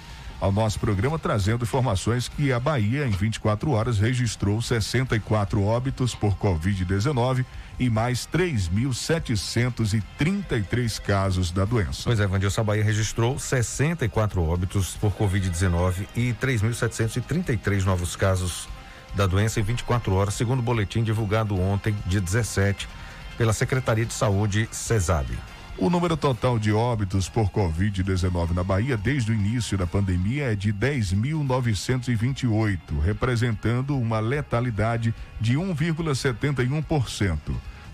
ao 0.41 0.51
nosso 0.51 0.81
programa, 0.81 1.19
trazendo 1.19 1.65
informações 1.65 2.27
que 2.29 2.51
a 2.53 2.59
Bahia, 2.59 3.07
em 3.07 3.11
24 3.11 3.73
horas, 3.73 3.99
registrou 3.99 4.63
64 4.63 5.63
óbitos 5.63 6.15
por 6.15 6.35
Covid-19 6.37 7.45
e 7.79 7.91
mais 7.91 8.27
3.733 8.27 11.01
casos 11.01 11.51
da 11.51 11.65
doença. 11.65 12.03
Pois 12.05 12.21
é, 12.21 12.27
Vandilson, 12.27 12.61
a 12.63 12.65
Bahia 12.65 12.85
registrou 12.85 13.39
64 13.39 14.43
óbitos 14.43 14.97
por 14.97 15.13
Covid-19 15.13 16.07
e 16.17 16.35
3.733 16.35 17.85
novos 17.85 18.17
casos 18.17 18.69
da 19.15 19.27
doença 19.27 19.61
em 19.61 19.63
24 19.63 20.15
horas, 20.15 20.35
segundo 20.35 20.59
o 20.61 20.63
boletim 20.63 21.03
divulgado 21.03 21.59
ontem, 21.59 21.95
dia 22.07 22.21
17, 22.21 22.89
pela 23.37 23.53
Secretaria 23.53 24.07
de 24.07 24.15
Saúde, 24.15 24.69
CESAB. 24.71 25.37
O 25.81 25.89
número 25.89 26.15
total 26.15 26.59
de 26.59 26.75
óbitos 26.75 27.27
por 27.27 27.49
Covid-19 27.49 28.51
na 28.51 28.63
Bahia 28.63 28.99
desde 28.99 29.33
o 29.33 29.35
início 29.35 29.79
da 29.79 29.87
pandemia 29.87 30.53
é 30.53 30.55
de 30.55 30.75
10.928, 30.75 33.01
representando 33.03 33.97
uma 33.97 34.21
letalidade 34.21 35.15
de 35.41 35.55
1,71%. 35.55 37.39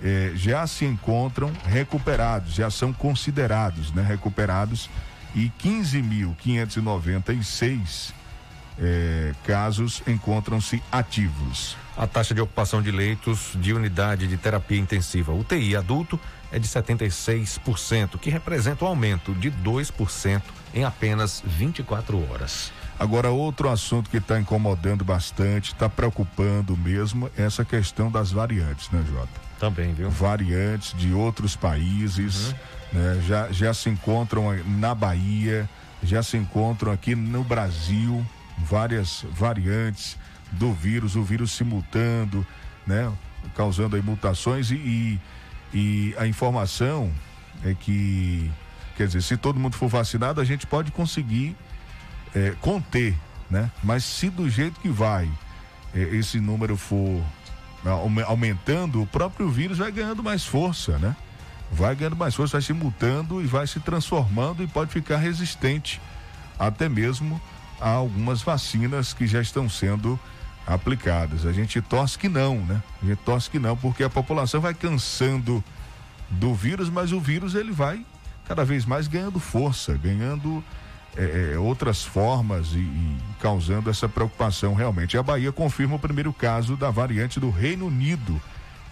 eh, 0.00 0.30
já 0.36 0.64
se 0.64 0.84
encontram 0.84 1.50
recuperados, 1.64 2.54
já 2.54 2.70
são 2.70 2.92
considerados 2.92 3.92
né, 3.92 4.04
recuperados 4.04 4.88
e 5.34 5.52
15.596 5.62 8.12
eh, 8.78 9.34
casos 9.44 10.02
encontram-se 10.06 10.82
ativos. 10.90 11.76
A 11.96 12.06
taxa 12.06 12.32
de 12.34 12.40
ocupação 12.40 12.80
de 12.80 12.90
leitos 12.90 13.52
de 13.56 13.74
unidade 13.74 14.26
de 14.26 14.38
terapia 14.38 14.78
intensiva 14.78 15.32
UTI 15.32 15.76
adulto 15.76 16.18
é 16.50 16.58
de 16.58 16.66
76%, 16.66 18.18
que 18.18 18.30
representa 18.30 18.84
um 18.84 18.88
aumento 18.88 19.32
de 19.34 19.50
2% 19.50 20.42
em 20.74 20.84
apenas 20.84 21.42
24 21.44 22.30
horas. 22.30 22.72
Agora, 22.98 23.30
outro 23.30 23.68
assunto 23.68 24.10
que 24.10 24.18
está 24.18 24.38
incomodando 24.38 25.04
bastante, 25.04 25.72
está 25.72 25.88
preocupando 25.88 26.76
mesmo, 26.76 27.30
é 27.36 27.44
essa 27.44 27.64
questão 27.64 28.10
das 28.10 28.30
variantes, 28.30 28.90
né, 28.90 29.02
Jota? 29.08 29.28
Também, 29.58 29.94
viu? 29.94 30.10
Variantes 30.10 30.94
de 30.96 31.12
outros 31.12 31.54
países, 31.54 32.48
uhum. 32.48 32.54
Né? 32.92 33.22
Já, 33.26 33.50
já 33.52 33.74
se 33.74 33.88
encontram 33.88 34.56
na 34.64 34.94
Bahia, 34.94 35.68
já 36.02 36.22
se 36.22 36.36
encontram 36.36 36.92
aqui 36.92 37.14
no 37.14 37.44
Brasil, 37.44 38.24
várias 38.58 39.24
variantes 39.30 40.16
do 40.52 40.72
vírus, 40.72 41.16
o 41.16 41.22
vírus 41.22 41.52
se 41.52 41.64
mutando, 41.64 42.46
né? 42.86 43.10
Causando 43.54 43.96
aí 43.96 44.02
mutações 44.02 44.70
e, 44.70 44.74
e, 44.74 45.20
e 45.72 46.14
a 46.18 46.26
informação 46.26 47.12
é 47.64 47.74
que, 47.74 48.50
quer 48.96 49.06
dizer, 49.06 49.22
se 49.22 49.36
todo 49.36 49.60
mundo 49.60 49.76
for 49.76 49.88
vacinado, 49.88 50.40
a 50.40 50.44
gente 50.44 50.66
pode 50.66 50.90
conseguir 50.90 51.56
é, 52.34 52.54
conter, 52.60 53.14
né? 53.50 53.70
Mas 53.82 54.04
se 54.04 54.28
do 54.28 54.48
jeito 54.48 54.80
que 54.80 54.88
vai 54.88 55.28
é, 55.94 56.00
esse 56.00 56.40
número 56.40 56.76
for 56.76 57.22
aumentando, 58.26 59.00
o 59.00 59.06
próprio 59.06 59.48
vírus 59.48 59.78
vai 59.78 59.90
ganhando 59.90 60.22
mais 60.22 60.44
força, 60.44 60.98
né? 60.98 61.16
Vai 61.70 61.94
ganhando 61.94 62.16
mais 62.16 62.34
força, 62.34 62.52
vai 62.52 62.62
se 62.62 62.72
mutando 62.72 63.40
e 63.40 63.46
vai 63.46 63.66
se 63.66 63.78
transformando 63.80 64.62
e 64.62 64.66
pode 64.66 64.90
ficar 64.90 65.18
resistente 65.18 66.00
até 66.58 66.88
mesmo 66.88 67.40
a 67.80 67.90
algumas 67.90 68.42
vacinas 68.42 69.12
que 69.12 69.26
já 69.26 69.40
estão 69.40 69.68
sendo 69.68 70.18
aplicadas. 70.66 71.46
A 71.46 71.52
gente 71.52 71.80
torce 71.80 72.18
que 72.18 72.28
não, 72.28 72.58
né? 72.58 72.82
A 73.02 73.06
gente 73.06 73.18
torce 73.18 73.48
que 73.48 73.58
não, 73.58 73.76
porque 73.76 74.02
a 74.02 74.10
população 74.10 74.60
vai 74.60 74.74
cansando 74.74 75.64
do 76.28 76.54
vírus, 76.54 76.90
mas 76.90 77.12
o 77.12 77.20
vírus 77.20 77.54
ele 77.54 77.72
vai 77.72 78.04
cada 78.46 78.64
vez 78.64 78.84
mais 78.84 79.06
ganhando 79.06 79.38
força, 79.40 79.94
ganhando 79.94 80.62
é, 81.16 81.58
outras 81.58 82.04
formas 82.04 82.72
e, 82.72 82.78
e, 82.78 83.18
causando 83.40 83.90
essa 83.90 84.08
preocupação 84.08 84.74
realmente. 84.74 85.16
A 85.16 85.22
Bahia 85.22 85.52
confirma 85.52 85.96
o 85.96 85.98
primeiro 85.98 86.32
caso 86.32 86.76
da 86.76 86.90
variante 86.90 87.40
do 87.40 87.50
Reino 87.50 87.86
Unido 87.86 88.40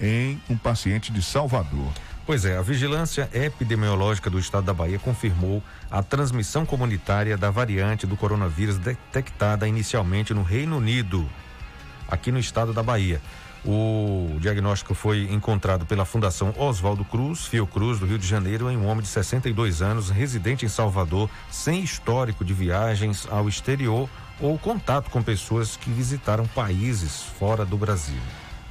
em 0.01 0.41
um 0.49 0.57
paciente 0.57 1.13
de 1.13 1.23
Salvador. 1.23 1.93
Pois 2.29 2.45
é, 2.45 2.59
a 2.59 2.61
Vigilância 2.61 3.27
Epidemiológica 3.33 4.29
do 4.29 4.39
Estado 4.39 4.65
da 4.65 4.75
Bahia 4.75 4.99
confirmou 4.99 5.63
a 5.91 6.03
transmissão 6.03 6.67
comunitária 6.67 7.39
da 7.39 7.51
variante 7.51 8.07
do 8.07 8.19
coronavírus 8.19 8.77
detectada 8.77 9.67
inicialmente 9.67 10.35
no 10.35 10.43
Reino 10.43 10.77
Unido, 10.77 11.27
aqui 12.07 12.31
no 12.31 12.39
estado 12.39 12.75
da 12.75 12.83
Bahia. 12.83 13.19
O 13.65 14.37
diagnóstico 14.41 14.93
foi 14.93 15.23
encontrado 15.33 15.87
pela 15.87 16.05
Fundação 16.05 16.53
Oswaldo 16.59 17.03
Cruz, 17.03 17.47
Fiocruz, 17.47 17.99
do 17.99 18.05
Rio 18.05 18.19
de 18.19 18.27
Janeiro, 18.27 18.71
em 18.71 18.77
um 18.77 18.87
homem 18.87 19.01
de 19.01 19.09
62 19.09 19.81
anos, 19.81 20.11
residente 20.11 20.67
em 20.67 20.69
Salvador, 20.69 21.31
sem 21.51 21.81
histórico 21.83 22.45
de 22.45 22.53
viagens 22.53 23.27
ao 23.31 23.49
exterior 23.49 24.07
ou 24.39 24.59
contato 24.59 25.09
com 25.09 25.23
pessoas 25.23 25.79
que 25.79 25.89
visitaram 25.89 26.47
países 26.49 27.23
fora 27.39 27.65
do 27.65 27.79
Brasil. 27.79 28.21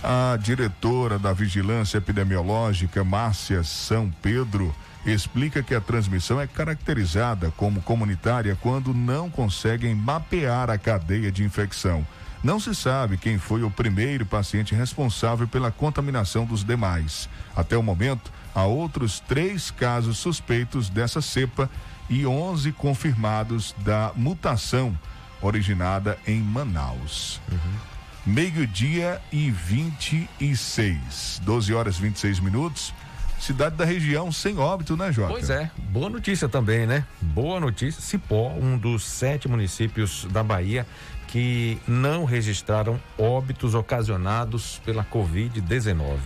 A 0.03 0.37
diretora 0.37 1.17
da 1.17 1.33
Vigilância 1.33 1.97
Epidemiológica, 1.97 3.03
Márcia 3.03 3.63
São 3.63 4.11
Pedro, 4.21 4.73
explica 5.05 5.63
que 5.63 5.73
a 5.73 5.81
transmissão 5.81 6.39
é 6.39 6.45
caracterizada 6.45 7.51
como 7.57 7.81
comunitária 7.81 8.57
quando 8.61 8.93
não 8.93 9.29
conseguem 9.29 9.95
mapear 9.95 10.69
a 10.69 10.77
cadeia 10.77 11.31
de 11.31 11.43
infecção 11.43 12.05
não 12.43 12.59
se 12.59 12.73
sabe 12.75 13.17
quem 13.17 13.37
foi 13.37 13.63
o 13.63 13.71
primeiro 13.71 14.25
paciente 14.25 14.75
responsável 14.75 15.47
pela 15.47 15.71
contaminação 15.71 16.45
dos 16.45 16.63
demais. 16.63 17.27
Até 17.55 17.75
o 17.75 17.83
momento, 17.83 18.31
há 18.53 18.63
outros 18.63 19.19
três 19.19 19.71
casos 19.71 20.17
suspeitos 20.17 20.89
dessa 20.89 21.21
cepa 21.21 21.69
e 22.09 22.25
11 22.25 22.71
confirmados 22.73 23.75
da 23.79 24.11
mutação 24.15 24.97
originada 25.41 26.17
em 26.27 26.39
Manaus. 26.39 27.41
Uhum. 27.51 27.96
Meio-dia 28.27 29.21
e 29.31 29.49
26, 29.49 31.41
12 31.45 31.73
horas 31.73 31.95
e 31.95 32.01
26 32.01 32.41
minutos. 32.41 32.93
Cidade 33.39 33.77
da 33.77 33.85
região 33.85 34.33
sem 34.33 34.57
óbito, 34.57 34.97
né, 34.97 35.13
Jota? 35.13 35.31
Pois 35.31 35.49
é, 35.49 35.71
boa 35.91 36.09
notícia 36.09 36.49
também, 36.49 36.85
né? 36.85 37.05
Boa 37.21 37.57
notícia. 37.57 38.01
Cipó, 38.01 38.49
um 38.49 38.77
dos 38.77 39.05
sete 39.05 39.47
municípios 39.47 40.27
da 40.29 40.43
Bahia 40.43 40.85
que 41.27 41.79
não 41.87 42.25
registraram 42.25 42.99
óbitos 43.17 43.73
ocasionados 43.73 44.81
pela 44.83 45.05
Covid-19. 45.05 46.17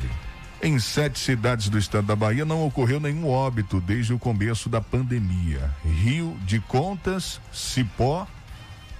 Em 0.63 0.79
sete 0.79 1.19
cidades 1.19 1.69
do 1.69 1.77
estado 1.77 2.07
da 2.07 2.15
Bahia 2.15 2.45
não 2.45 2.65
ocorreu 2.65 2.99
nenhum 2.99 3.29
óbito 3.29 3.79
desde 3.79 4.11
o 4.11 4.17
começo 4.17 4.69
da 4.69 4.81
pandemia. 4.81 5.69
Rio 5.85 6.35
de 6.45 6.59
Contas, 6.61 7.39
Cipó, 7.53 8.25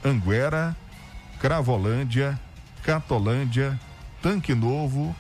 Anguera, 0.06 0.78
Cravolândia, 1.40 2.40
Catolândia, 2.84 3.80
Tanque 4.22 4.54
Novo 4.54 5.16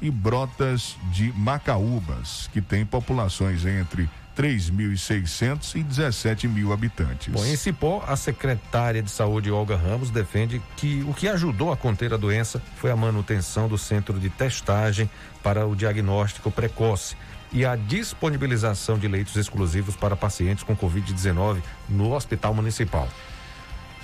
e 0.00 0.10
Brotas 0.10 0.96
de 1.12 1.32
Macaúbas, 1.32 2.48
que 2.52 2.60
tem 2.60 2.84
populações 2.84 3.64
entre 3.64 4.08
3.600 4.36 5.76
e 5.76 5.82
17 5.82 6.46
mil 6.46 6.72
habitantes. 6.72 7.32
Bom, 7.32 7.44
em 7.44 7.56
Cipó, 7.56 8.04
a 8.06 8.14
secretária 8.16 9.02
de 9.02 9.10
Saúde, 9.10 9.50
Olga 9.50 9.76
Ramos, 9.76 10.10
defende 10.10 10.60
que 10.76 11.02
o 11.08 11.14
que 11.14 11.26
ajudou 11.26 11.72
a 11.72 11.76
conter 11.76 12.12
a 12.12 12.18
doença 12.18 12.62
foi 12.76 12.90
a 12.90 12.96
manutenção 12.96 13.66
do 13.66 13.78
centro 13.78 14.20
de 14.20 14.28
testagem 14.28 15.08
para 15.42 15.66
o 15.66 15.74
diagnóstico 15.74 16.50
precoce 16.50 17.16
e 17.50 17.64
a 17.64 17.76
disponibilização 17.76 18.98
de 18.98 19.08
leitos 19.08 19.36
exclusivos 19.36 19.96
para 19.96 20.14
pacientes 20.14 20.62
com 20.62 20.76
Covid-19 20.76 21.62
no 21.88 22.12
Hospital 22.12 22.52
Municipal. 22.52 23.08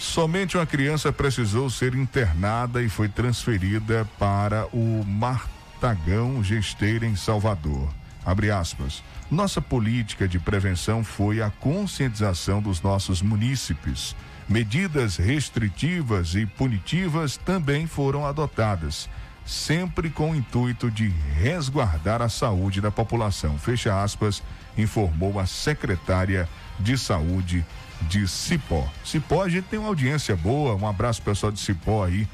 Somente 0.02 0.56
uma 0.56 0.66
criança 0.66 1.12
precisou 1.12 1.70
ser 1.70 1.94
internada 1.94 2.82
e 2.82 2.88
foi 2.88 3.08
transferida 3.08 4.06
para 4.18 4.66
o 4.72 5.04
Martagão 5.06 6.42
Gesteira 6.42 7.06
em 7.06 7.14
Salvador. 7.14 7.88
Abre 8.26 8.50
aspas. 8.50 9.00
Nossa 9.30 9.62
política 9.62 10.26
de 10.26 10.40
prevenção 10.40 11.04
foi 11.04 11.40
a 11.40 11.50
conscientização 11.50 12.60
dos 12.60 12.82
nossos 12.82 13.22
munícipes. 13.22 14.16
Medidas 14.48 15.16
restritivas 15.16 16.34
e 16.34 16.46
punitivas 16.46 17.36
também 17.36 17.86
foram 17.86 18.26
adotadas, 18.26 19.08
sempre 19.46 20.10
com 20.10 20.32
o 20.32 20.36
intuito 20.36 20.90
de 20.90 21.12
resguardar 21.40 22.20
a 22.20 22.28
saúde 22.28 22.80
da 22.80 22.90
população. 22.90 23.56
Fecha 23.56 24.02
aspas, 24.02 24.42
informou 24.76 25.38
a 25.38 25.46
secretária 25.46 26.48
de 26.78 26.98
Saúde 26.98 27.64
de 28.08 28.26
Cipó. 28.28 28.88
Cipó, 29.04 29.42
a 29.42 29.48
gente 29.48 29.64
tem 29.64 29.78
uma 29.78 29.88
audiência 29.88 30.36
boa, 30.36 30.74
um 30.74 30.86
abraço 30.86 31.22
pessoal 31.22 31.52
de 31.52 31.60
Cipó 31.60 32.04
aí, 32.04 32.26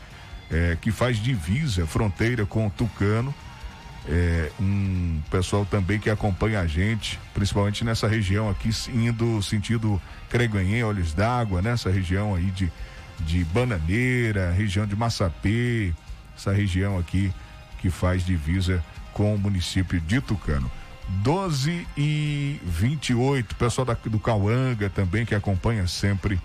é, 0.51 0.77
que 0.81 0.91
faz 0.91 1.19
divisa, 1.19 1.87
fronteira 1.87 2.47
com 2.47 2.67
o 2.67 2.71
Tucano. 2.71 3.35
É, 4.11 4.51
um 4.59 5.21
pessoal 5.31 5.67
também 5.67 5.99
que 5.99 6.09
acompanha 6.09 6.61
a 6.61 6.67
gente, 6.67 7.21
principalmente 7.35 7.85
nessa 7.85 8.09
região 8.09 8.49
aqui, 8.49 8.71
indo 8.89 9.43
sentido 9.43 10.01
Creganhém, 10.31 10.83
Olhos 10.83 11.13
d'Água, 11.13 11.61
nessa 11.61 11.91
região 11.91 12.35
aí 12.35 12.51
de, 12.53 12.73
de 13.21 13.45
Bananeira, 13.45 14.51
região 14.51 14.87
de 14.87 14.97
Massapê, 14.97 15.93
essa 16.35 16.53
região 16.53 16.99
aqui 16.99 17.31
que 17.81 17.91
faz 17.91 18.25
divisa 18.25 18.83
com 19.13 19.35
o 19.35 19.39
município 19.39 20.01
de 20.01 20.21
Tucano. 20.21 20.71
12 21.09 21.87
e 21.97 22.61
28, 22.65 23.55
pessoal 23.57 23.85
da, 23.85 23.97
do 24.05 24.19
Cauanga 24.19 24.91
também 24.91 25.25
que 25.25 25.35
acompanha 25.35 25.87
sempre 25.87 26.39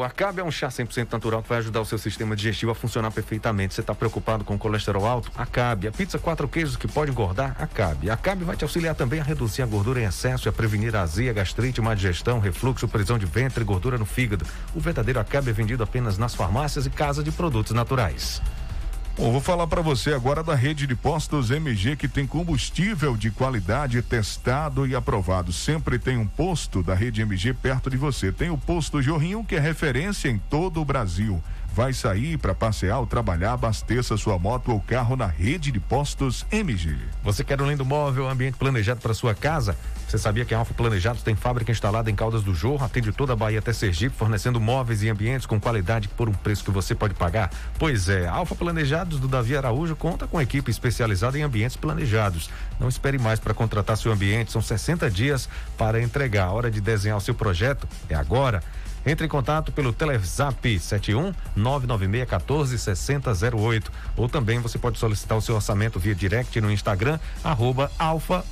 O 0.01 0.03
Acabe 0.03 0.41
é 0.41 0.43
um 0.43 0.49
chá 0.49 0.67
100% 0.67 1.11
natural 1.11 1.43
que 1.43 1.49
vai 1.49 1.59
ajudar 1.59 1.79
o 1.79 1.85
seu 1.85 1.97
sistema 1.97 2.35
digestivo 2.35 2.71
a 2.71 2.75
funcionar 2.75 3.11
perfeitamente. 3.11 3.75
Você 3.75 3.81
está 3.81 3.93
preocupado 3.93 4.43
com 4.43 4.57
colesterol 4.57 5.05
alto? 5.05 5.31
Acabe. 5.35 5.87
A 5.87 5.91
pizza 5.91 6.17
quatro 6.17 6.47
queijos 6.47 6.75
que 6.75 6.87
pode 6.87 7.11
engordar? 7.11 7.55
Acabe. 7.59 8.09
Acabe 8.09 8.43
vai 8.43 8.55
te 8.55 8.63
auxiliar 8.63 8.95
também 8.95 9.19
a 9.19 9.23
reduzir 9.23 9.61
a 9.61 9.65
gordura 9.67 10.01
em 10.01 10.05
excesso 10.05 10.47
e 10.47 10.49
a 10.49 10.51
prevenir 10.51 10.95
a 10.95 11.01
azia, 11.03 11.31
gastrite, 11.31 11.79
má 11.81 11.93
digestão, 11.93 12.39
refluxo, 12.39 12.87
prisão 12.87 13.19
de 13.19 13.27
ventre 13.27 13.61
e 13.61 13.65
gordura 13.65 13.95
no 13.95 14.05
fígado. 14.05 14.43
O 14.73 14.79
verdadeiro 14.79 15.19
Acabe 15.19 15.51
é 15.51 15.53
vendido 15.53 15.83
apenas 15.83 16.17
nas 16.17 16.33
farmácias 16.33 16.87
e 16.87 16.89
casas 16.89 17.23
de 17.23 17.31
produtos 17.31 17.71
naturais. 17.71 18.41
Bom, 19.21 19.31
vou 19.31 19.39
falar 19.39 19.67
para 19.67 19.83
você 19.83 20.15
agora 20.15 20.41
da 20.41 20.55
rede 20.55 20.87
de 20.87 20.95
postos 20.95 21.51
MG 21.51 21.95
que 21.95 22.07
tem 22.07 22.25
combustível 22.25 23.15
de 23.15 23.29
qualidade 23.29 24.01
testado 24.01 24.87
e 24.87 24.95
aprovado. 24.95 25.53
Sempre 25.53 25.99
tem 25.99 26.17
um 26.17 26.25
posto 26.25 26.81
da 26.81 26.95
rede 26.95 27.21
MG 27.21 27.53
perto 27.53 27.87
de 27.87 27.97
você. 27.97 28.31
Tem 28.31 28.49
o 28.49 28.57
posto 28.57 28.99
Jorrinho 28.99 29.45
que 29.45 29.55
é 29.55 29.59
referência 29.59 30.27
em 30.27 30.39
todo 30.39 30.81
o 30.81 30.85
Brasil. 30.85 31.39
Vai 31.71 31.93
sair 31.93 32.35
para 32.39 32.55
passear 32.55 32.97
ou 32.97 33.05
trabalhar, 33.05 33.53
abasteça 33.53 34.17
sua 34.17 34.39
moto 34.39 34.71
ou 34.71 34.81
carro 34.81 35.15
na 35.15 35.27
rede 35.27 35.71
de 35.71 35.79
postos 35.79 36.43
MG. 36.51 36.97
Você 37.23 37.43
quer 37.43 37.61
um 37.61 37.69
lindo 37.69 37.85
móvel, 37.85 38.27
ambiente 38.27 38.57
planejado 38.57 39.01
para 39.01 39.13
sua 39.13 39.35
casa? 39.35 39.77
Você 40.11 40.17
sabia 40.17 40.43
que 40.43 40.53
a 40.53 40.57
Alfa 40.57 40.73
Planejados 40.73 41.23
tem 41.23 41.37
fábrica 41.37 41.71
instalada 41.71 42.11
em 42.11 42.15
Caldas 42.15 42.43
do 42.43 42.53
Jorro, 42.53 42.83
atende 42.83 43.13
toda 43.13 43.31
a 43.31 43.35
Bahia 43.35 43.59
até 43.59 43.71
Sergipe, 43.71 44.13
fornecendo 44.13 44.59
móveis 44.59 45.01
e 45.03 45.09
ambientes 45.09 45.45
com 45.45 45.57
qualidade 45.57 46.09
por 46.09 46.27
um 46.27 46.33
preço 46.33 46.65
que 46.65 46.69
você 46.69 46.93
pode 46.93 47.13
pagar? 47.13 47.49
Pois 47.79 48.09
é, 48.09 48.27
a 48.27 48.33
Alfa 48.33 48.53
Planejados 48.53 49.21
do 49.21 49.27
Davi 49.29 49.55
Araújo 49.55 49.95
conta 49.95 50.27
com 50.27 50.41
equipe 50.41 50.69
especializada 50.69 51.39
em 51.39 51.43
ambientes 51.43 51.77
planejados. 51.77 52.49
Não 52.77 52.89
espere 52.89 53.17
mais 53.17 53.39
para 53.39 53.53
contratar 53.53 53.95
seu 53.95 54.11
ambiente, 54.11 54.51
são 54.51 54.61
60 54.61 55.09
dias 55.09 55.47
para 55.77 56.01
entregar. 56.01 56.47
A 56.47 56.51
hora 56.51 56.69
de 56.69 56.81
desenhar 56.81 57.17
o 57.17 57.21
seu 57.21 57.33
projeto 57.33 57.87
é 58.09 58.15
agora. 58.15 58.61
Entre 59.05 59.25
em 59.25 59.29
contato 59.29 59.71
pelo 59.71 59.91
Telezap 59.91 60.79
71 60.79 61.33
996 61.55 62.29
14 62.29 62.77
6008 62.77 63.91
ou 64.15 64.29
também 64.29 64.59
você 64.59 64.77
pode 64.77 64.99
solicitar 64.99 65.37
o 65.37 65.41
seu 65.41 65.55
orçamento 65.55 65.99
via 65.99 66.13
direct 66.13 66.59
no 66.61 66.71
Instagram 66.71 67.19
arroba 67.43 67.91
alfa 67.97 68.45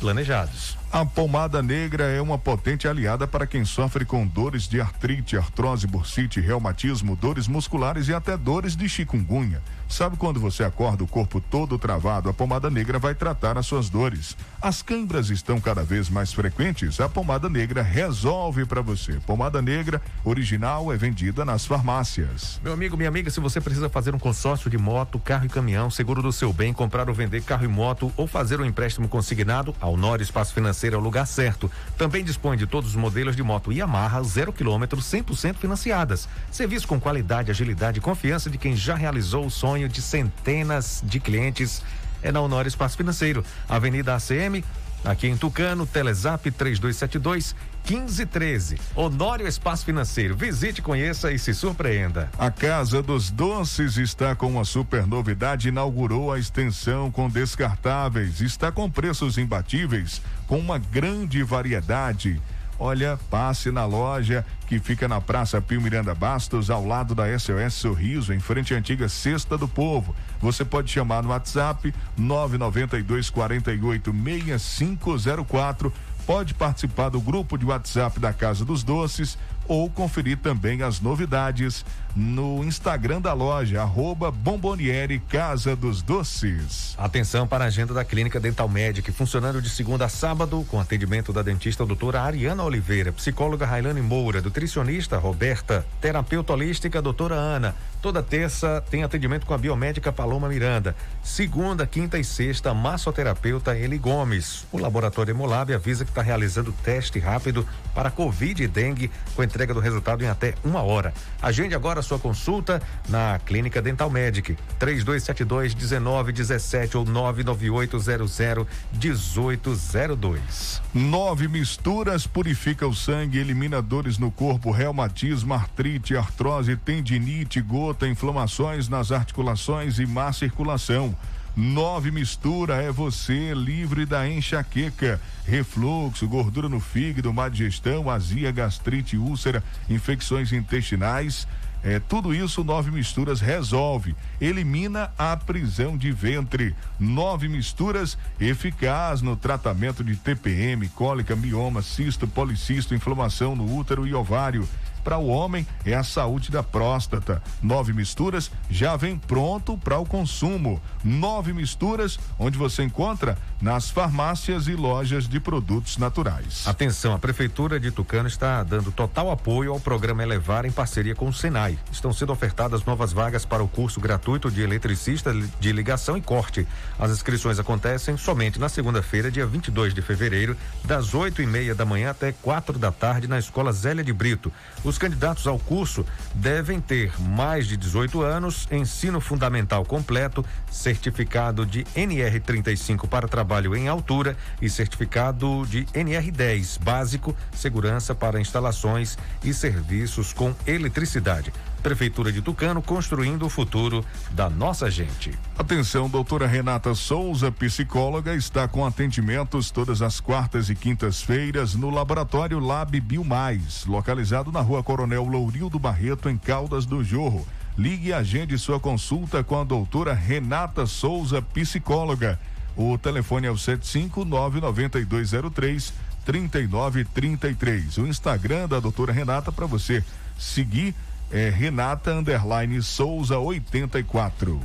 planejados. 0.00 0.83
A 0.94 1.04
pomada 1.04 1.60
negra 1.60 2.04
é 2.04 2.22
uma 2.22 2.38
potente 2.38 2.86
aliada 2.86 3.26
para 3.26 3.48
quem 3.48 3.64
sofre 3.64 4.04
com 4.04 4.24
dores 4.24 4.68
de 4.68 4.80
artrite, 4.80 5.36
artrose, 5.36 5.88
bursite, 5.88 6.40
reumatismo, 6.40 7.16
dores 7.16 7.48
musculares 7.48 8.06
e 8.06 8.14
até 8.14 8.36
dores 8.36 8.76
de 8.76 8.88
chikungunya. 8.88 9.60
Sabe 9.88 10.16
quando 10.16 10.38
você 10.38 10.62
acorda 10.62 11.02
o 11.02 11.06
corpo 11.08 11.40
todo 11.40 11.78
travado? 11.80 12.28
A 12.28 12.32
pomada 12.32 12.70
negra 12.70 12.96
vai 12.96 13.12
tratar 13.12 13.58
as 13.58 13.66
suas 13.66 13.90
dores. 13.90 14.36
As 14.62 14.82
câimbras 14.82 15.30
estão 15.30 15.60
cada 15.60 15.82
vez 15.82 16.08
mais 16.08 16.32
frequentes. 16.32 17.00
A 17.00 17.08
pomada 17.08 17.50
negra 17.50 17.82
resolve 17.82 18.64
para 18.64 18.80
você. 18.80 19.14
Pomada 19.26 19.60
negra 19.60 20.00
original 20.24 20.92
é 20.92 20.96
vendida 20.96 21.44
nas 21.44 21.66
farmácias. 21.66 22.60
Meu 22.62 22.72
amigo, 22.72 22.96
minha 22.96 23.08
amiga, 23.08 23.30
se 23.30 23.40
você 23.40 23.60
precisa 23.60 23.88
fazer 23.88 24.14
um 24.14 24.18
consórcio 24.18 24.70
de 24.70 24.78
moto, 24.78 25.18
carro 25.18 25.46
e 25.46 25.48
caminhão, 25.48 25.90
seguro 25.90 26.22
do 26.22 26.32
seu 26.32 26.52
bem, 26.52 26.72
comprar 26.72 27.08
ou 27.08 27.14
vender 27.14 27.42
carro 27.42 27.64
e 27.64 27.68
moto 27.68 28.12
ou 28.16 28.28
fazer 28.28 28.60
um 28.60 28.64
empréstimo 28.64 29.08
consignado, 29.08 29.74
a 29.80 29.88
Honor 29.88 30.20
Espaço 30.20 30.54
Financeiro 30.54 30.83
é 30.92 30.96
o 30.96 31.00
lugar 31.00 31.26
certo. 31.26 31.70
Também 31.96 32.22
dispõe 32.22 32.56
de 32.56 32.66
todos 32.66 32.90
os 32.90 32.96
modelos 32.96 33.36
de 33.36 33.42
moto 33.42 33.72
Yamaha 33.72 34.22
zero 34.22 34.52
quilômetro, 34.52 35.00
100% 35.00 35.54
financiadas. 35.54 36.28
Serviço 36.50 36.86
com 36.86 37.00
qualidade, 37.00 37.50
agilidade 37.50 37.98
e 37.98 38.02
confiança 38.02 38.50
de 38.50 38.58
quem 38.58 38.76
já 38.76 38.94
realizou 38.94 39.46
o 39.46 39.50
sonho 39.50 39.88
de 39.88 40.02
centenas 40.02 41.02
de 41.04 41.20
clientes 41.20 41.82
é 42.24 42.32
na 42.32 42.40
Honor 42.40 42.66
Espaço 42.66 42.96
Financeiro, 42.96 43.44
Avenida 43.68 44.14
ACM, 44.14 44.64
aqui 45.04 45.26
em 45.26 45.36
Tucano, 45.36 45.86
Telezap 45.86 46.50
3272 46.50 47.54
1513. 47.88 48.78
Honório 48.96 49.46
Espaço 49.46 49.84
Financeiro. 49.84 50.34
Visite, 50.34 50.80
conheça 50.80 51.30
e 51.30 51.38
se 51.38 51.52
surpreenda. 51.52 52.30
A 52.38 52.50
Casa 52.50 53.02
dos 53.02 53.30
Doces 53.30 53.98
está 53.98 54.34
com 54.34 54.48
uma 54.48 54.64
super 54.64 55.06
novidade. 55.06 55.68
Inaugurou 55.68 56.32
a 56.32 56.38
extensão 56.38 57.10
com 57.10 57.28
descartáveis. 57.28 58.40
Está 58.40 58.72
com 58.72 58.90
preços 58.90 59.36
imbatíveis, 59.36 60.22
com 60.46 60.58
uma 60.58 60.78
grande 60.78 61.42
variedade. 61.42 62.40
Olha, 62.86 63.18
passe 63.30 63.70
na 63.70 63.86
loja 63.86 64.44
que 64.66 64.78
fica 64.78 65.08
na 65.08 65.18
Praça 65.18 65.58
Pio 65.58 65.80
Miranda 65.80 66.14
Bastos, 66.14 66.68
ao 66.68 66.86
lado 66.86 67.14
da 67.14 67.24
SOS 67.38 67.72
Sorriso, 67.72 68.30
em 68.30 68.38
frente 68.38 68.74
à 68.74 68.76
antiga 68.76 69.08
Cesta 69.08 69.56
do 69.56 69.66
Povo. 69.66 70.14
Você 70.38 70.66
pode 70.66 70.90
chamar 70.90 71.22
no 71.22 71.30
WhatsApp 71.30 71.94
992 72.14 73.30
48 73.30 74.12
6504. 74.58 75.90
Pode 76.26 76.52
participar 76.52 77.08
do 77.08 77.22
grupo 77.22 77.56
de 77.56 77.64
WhatsApp 77.64 78.20
da 78.20 78.34
Casa 78.34 78.66
dos 78.66 78.82
Doces 78.82 79.38
ou 79.66 79.88
conferir 79.88 80.36
também 80.36 80.82
as 80.82 81.00
novidades 81.00 81.86
no 82.14 82.62
Instagram 82.62 83.20
da 83.20 83.32
loja, 83.32 83.82
arroba 83.82 84.30
Bomboniere 84.30 85.18
Casa 85.18 85.74
dos 85.74 86.00
Doces. 86.00 86.94
Atenção 86.96 87.46
para 87.46 87.64
a 87.64 87.66
agenda 87.66 87.92
da 87.92 88.04
Clínica 88.04 88.38
Dental 88.38 88.68
Medic, 88.68 89.10
funcionando 89.10 89.60
de 89.60 89.68
segunda 89.68 90.04
a 90.04 90.08
sábado, 90.08 90.64
com 90.70 90.78
atendimento 90.78 91.32
da 91.32 91.42
dentista 91.42 91.84
doutora 91.84 92.22
Ariana 92.22 92.62
Oliveira, 92.62 93.12
psicóloga 93.12 93.66
Railane 93.66 94.00
Moura, 94.00 94.40
nutricionista 94.40 95.18
Roberta, 95.18 95.84
terapeuta 96.00 96.52
holística 96.52 97.02
doutora 97.02 97.34
Ana. 97.34 97.74
Toda 98.00 98.22
terça 98.22 98.84
tem 98.90 99.02
atendimento 99.02 99.46
com 99.46 99.54
a 99.54 99.58
biomédica 99.58 100.12
Paloma 100.12 100.46
Miranda. 100.46 100.94
Segunda, 101.22 101.86
quinta 101.86 102.18
e 102.18 102.24
sexta, 102.24 102.74
massoterapeuta 102.74 103.76
Eli 103.76 103.96
Gomes. 103.96 104.66
O 104.70 104.78
laboratório 104.78 105.32
Emolab 105.32 105.72
avisa 105.72 106.04
que 106.04 106.10
está 106.10 106.20
realizando 106.20 106.70
teste 106.84 107.18
rápido 107.18 107.66
para 107.94 108.10
Covid 108.10 108.62
e 108.62 108.68
dengue, 108.68 109.10
com 109.34 109.42
entrega 109.42 109.72
do 109.72 109.80
resultado 109.80 110.22
em 110.22 110.28
até 110.28 110.54
uma 110.62 110.82
hora. 110.82 111.14
Agende 111.40 111.74
agora 111.74 112.02
sua 112.04 112.18
consulta 112.18 112.80
na 113.08 113.40
Clínica 113.44 113.82
Dental 113.82 114.08
Medic. 114.08 114.56
3272 114.78 115.74
1917 115.74 116.96
ou 116.96 117.04
99800 117.04 118.66
1802. 118.92 120.82
Nove 120.94 121.48
misturas 121.48 122.26
purifica 122.26 122.86
o 122.86 122.94
sangue, 122.94 123.38
elimina 123.38 123.82
dores 123.82 124.18
no 124.18 124.30
corpo, 124.30 124.70
reumatismo, 124.70 125.52
artrite, 125.54 126.16
artrose, 126.16 126.76
tendinite, 126.76 127.60
gota, 127.60 128.06
inflamações 128.06 128.88
nas 128.88 129.10
articulações 129.10 129.98
e 129.98 130.06
má 130.06 130.32
circulação. 130.32 131.16
Nove 131.56 132.10
mistura 132.10 132.82
é 132.82 132.90
você 132.90 133.54
livre 133.54 134.04
da 134.04 134.28
enxaqueca, 134.28 135.20
refluxo, 135.46 136.26
gordura 136.26 136.68
no 136.68 136.80
fígado, 136.80 137.32
má 137.32 137.48
digestão, 137.48 138.10
azia, 138.10 138.50
gastrite, 138.50 139.16
úlcera, 139.16 139.62
infecções 139.88 140.52
intestinais. 140.52 141.46
É, 141.84 141.98
tudo 142.00 142.34
isso 142.34 142.64
Nove 142.64 142.90
Misturas 142.90 143.42
resolve. 143.42 144.16
Elimina 144.40 145.12
a 145.18 145.36
prisão 145.36 145.98
de 145.98 146.10
ventre. 146.10 146.74
Nove 146.98 147.46
Misturas 147.46 148.16
eficaz 148.40 149.20
no 149.20 149.36
tratamento 149.36 150.02
de 150.02 150.16
TPM, 150.16 150.88
cólica, 150.88 151.36
mioma, 151.36 151.82
cisto, 151.82 152.26
policisto, 152.26 152.94
inflamação 152.94 153.54
no 153.54 153.76
útero 153.76 154.06
e 154.06 154.14
ovário. 154.14 154.66
Para 155.04 155.18
o 155.18 155.28
homem 155.28 155.66
é 155.84 155.94
a 155.94 156.02
saúde 156.02 156.50
da 156.50 156.62
próstata. 156.62 157.42
Nove 157.62 157.92
misturas 157.92 158.50
já 158.70 158.96
vem 158.96 159.18
pronto 159.18 159.76
para 159.76 159.98
o 159.98 160.06
consumo. 160.06 160.80
Nove 161.04 161.52
misturas, 161.52 162.18
onde 162.38 162.56
você 162.56 162.82
encontra 162.82 163.36
nas 163.60 163.90
farmácias 163.90 164.66
e 164.66 164.74
lojas 164.74 165.28
de 165.28 165.38
produtos 165.38 165.98
naturais. 165.98 166.66
Atenção, 166.66 167.14
a 167.14 167.18
Prefeitura 167.18 167.78
de 167.78 167.90
Tucano 167.90 168.28
está 168.28 168.62
dando 168.62 168.90
total 168.90 169.30
apoio 169.30 169.72
ao 169.72 169.80
programa 169.80 170.22
Elevar 170.22 170.64
em 170.64 170.72
parceria 170.72 171.14
com 171.14 171.28
o 171.28 171.32
Senai. 171.32 171.78
Estão 171.92 172.12
sendo 172.12 172.32
ofertadas 172.32 172.84
novas 172.84 173.12
vagas 173.12 173.44
para 173.44 173.62
o 173.62 173.68
curso 173.68 174.00
gratuito 174.00 174.50
de 174.50 174.62
eletricista 174.62 175.34
de 175.60 175.72
ligação 175.72 176.16
e 176.16 176.22
corte. 176.22 176.66
As 176.98 177.10
inscrições 177.10 177.58
acontecem 177.58 178.16
somente 178.16 178.58
na 178.58 178.68
segunda-feira, 178.68 179.30
dia 179.30 179.46
22 179.46 179.92
de 179.92 180.00
fevereiro, 180.00 180.56
das 180.84 181.12
oito 181.12 181.42
e 181.42 181.46
meia 181.46 181.74
da 181.74 181.84
manhã 181.84 182.10
até 182.10 182.32
quatro 182.32 182.78
da 182.78 182.90
tarde, 182.90 183.28
na 183.28 183.38
Escola 183.38 183.72
Zélia 183.72 184.02
de 184.02 184.12
Brito. 184.12 184.52
Candidatos 184.98 185.46
ao 185.46 185.58
curso 185.58 186.04
devem 186.34 186.80
ter 186.80 187.12
mais 187.20 187.66
de 187.66 187.76
18 187.76 188.22
anos, 188.22 188.68
ensino 188.70 189.20
fundamental 189.20 189.84
completo, 189.84 190.44
certificado 190.70 191.66
de 191.66 191.84
NR35 191.96 193.08
para 193.08 193.28
trabalho 193.28 193.74
em 193.76 193.88
altura 193.88 194.36
e 194.60 194.68
certificado 194.68 195.66
de 195.66 195.84
NR10 195.86 196.82
básico, 196.82 197.36
segurança 197.54 198.14
para 198.14 198.40
instalações 198.40 199.18
e 199.42 199.52
serviços 199.52 200.32
com 200.32 200.54
eletricidade. 200.66 201.52
Prefeitura 201.84 202.32
de 202.32 202.40
Tucano 202.40 202.80
construindo 202.80 203.44
o 203.44 203.50
futuro 203.50 204.02
da 204.30 204.48
nossa 204.48 204.90
gente. 204.90 205.38
Atenção, 205.58 206.08
doutora 206.08 206.46
Renata 206.46 206.94
Souza, 206.94 207.52
psicóloga, 207.52 208.34
está 208.34 208.66
com 208.66 208.86
atendimentos 208.86 209.70
todas 209.70 210.00
as 210.00 210.18
quartas 210.18 210.70
e 210.70 210.74
quintas-feiras 210.74 211.74
no 211.74 211.90
Laboratório 211.90 212.58
Lab 212.58 212.98
Biomais, 212.98 213.84
localizado 213.84 214.50
na 214.50 214.62
rua 214.62 214.82
Coronel 214.82 215.24
Lourildo 215.24 215.78
Barreto, 215.78 216.30
em 216.30 216.38
Caldas 216.38 216.86
do 216.86 217.04
Jorro. 217.04 217.46
Ligue 217.76 218.08
e 218.08 218.14
agende 218.14 218.56
sua 218.56 218.80
consulta 218.80 219.44
com 219.44 219.60
a 219.60 219.64
doutora 219.64 220.14
Renata 220.14 220.86
Souza, 220.86 221.42
psicóloga. 221.42 222.40
O 222.74 222.96
telefone 222.96 223.46
é 223.46 223.50
o 223.50 223.56
7599203 223.56 225.92
3933. 226.24 227.98
O 227.98 228.06
Instagram 228.06 228.68
da 228.68 228.80
doutora 228.80 229.12
Renata 229.12 229.52
para 229.52 229.66
você 229.66 230.02
seguir 230.38 230.94
é 231.34 231.50
Renata 231.50 232.12
Underline 232.12 232.80
Souza 232.80 233.36
84. 233.40 234.60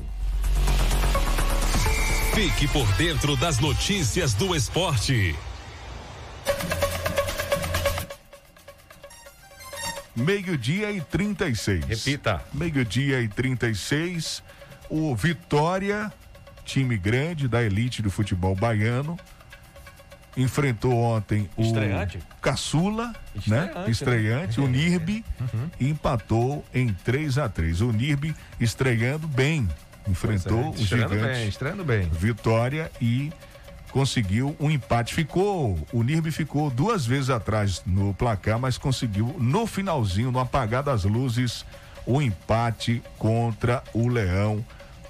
Fique 2.35 2.67
por 2.67 2.85
dentro 2.93 3.35
das 3.35 3.57
notícias 3.57 4.35
do 4.35 4.55
esporte. 4.55 5.35
Meio-dia 10.15 10.91
e 10.91 11.01
36. 11.01 11.85
Repita. 11.85 12.45
Meio-dia 12.53 13.19
e 13.19 13.27
36. 13.27 14.43
O 14.91 15.15
Vitória, 15.15 16.13
time 16.63 16.99
grande 16.99 17.47
da 17.47 17.63
elite 17.63 18.03
do 18.03 18.11
futebol 18.11 18.53
baiano, 18.53 19.17
enfrentou 20.37 20.93
ontem 20.93 21.49
o 21.57 21.61
Estreante? 21.61 22.19
Caçula, 22.41 23.07
né? 23.47 23.65
Estreante, 23.87 23.91
Estreante, 23.91 24.59
né? 24.61 24.65
o 24.65 24.69
Nirbi, 24.69 25.25
Uhum. 25.39 25.69
e 25.79 25.89
empatou 25.89 26.63
em 26.73 26.93
3 26.93 27.37
a 27.37 27.49
3 27.49 27.81
O 27.81 27.91
Nirbi 27.91 28.35
estreando 28.59 29.27
bem, 29.27 29.67
enfrentou 30.07 30.59
é, 30.59 30.69
o 30.69 30.73
estreando 30.75 31.13
gigante 31.13 31.33
bem, 31.33 31.47
estreando 31.47 31.83
bem. 31.83 32.09
Vitória 32.09 32.91
e 33.01 33.31
conseguiu 33.91 34.55
um 34.59 34.69
empate. 34.69 35.13
Ficou, 35.13 35.77
o 35.91 36.03
Nirbi 36.03 36.31
ficou 36.31 36.69
duas 36.69 37.05
vezes 37.05 37.29
atrás 37.29 37.81
no 37.85 38.13
placar, 38.13 38.59
mas 38.59 38.77
conseguiu 38.77 39.35
no 39.39 39.65
finalzinho, 39.65 40.31
no 40.31 40.39
apagar 40.39 40.83
das 40.83 41.03
luzes, 41.03 41.65
o 42.05 42.21
empate 42.21 43.01
contra 43.17 43.83
o 43.93 44.07
Leão. 44.07 44.63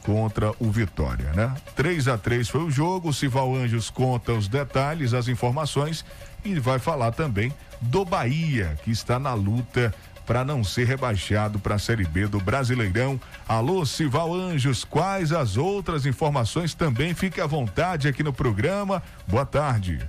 Contra 0.04 0.52
o 0.60 0.72
Vitória, 0.72 1.32
né? 1.34 1.54
3 1.76 2.08
a 2.08 2.18
3 2.18 2.48
foi 2.48 2.62
o 2.62 2.72
jogo. 2.72 3.10
O 3.10 3.14
Sival 3.14 3.56
Anjos 3.56 3.90
conta 3.90 4.34
os 4.34 4.48
detalhes, 4.48 5.14
as 5.14 5.28
informações 5.28 6.06
e 6.44 6.60
vai 6.60 6.80
falar 6.80 7.12
também 7.12 7.54
do 7.82 8.04
Bahia, 8.04 8.78
que 8.84 8.92
está 8.92 9.20
na 9.20 9.34
luta 9.34 9.94
para 10.26 10.46
não 10.46 10.64
ser 10.64 10.86
rebaixado 10.86 11.58
para 11.58 11.76
a 11.76 11.80
Série 11.80 12.06
B 12.06 12.28
do 12.28 12.40
Brasileirão. 12.40 13.20
Alô, 13.48 13.84
Sival 13.84 14.34
Anjos, 14.34 14.84
quais 14.84 15.32
as 15.32 15.58
outras 15.58 16.06
informações 16.06 16.76
também? 16.76 17.16
Fique 17.16 17.42
à 17.42 17.48
vontade 17.48 18.08
aqui 18.08 18.22
no 18.22 18.32
programa. 18.32 19.02
Boa 19.28 19.46
tarde. 19.46 20.00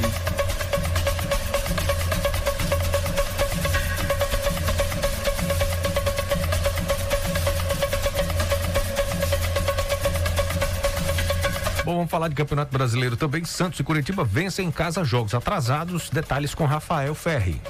Vamos 12.11 12.23
falar 12.23 12.29
de 12.29 12.35
Campeonato 12.35 12.77
Brasileiro 12.77 13.17
também. 13.17 13.45
Santos 13.45 13.79
e 13.79 13.85
Curitiba 13.85 14.25
vencem 14.25 14.67
em 14.67 14.71
casa 14.71 15.05
jogos 15.05 15.33
atrasados. 15.33 16.11
Detalhes 16.11 16.55
com 16.55 16.65
Rafael 16.65 17.15
Ferri. 17.15 17.61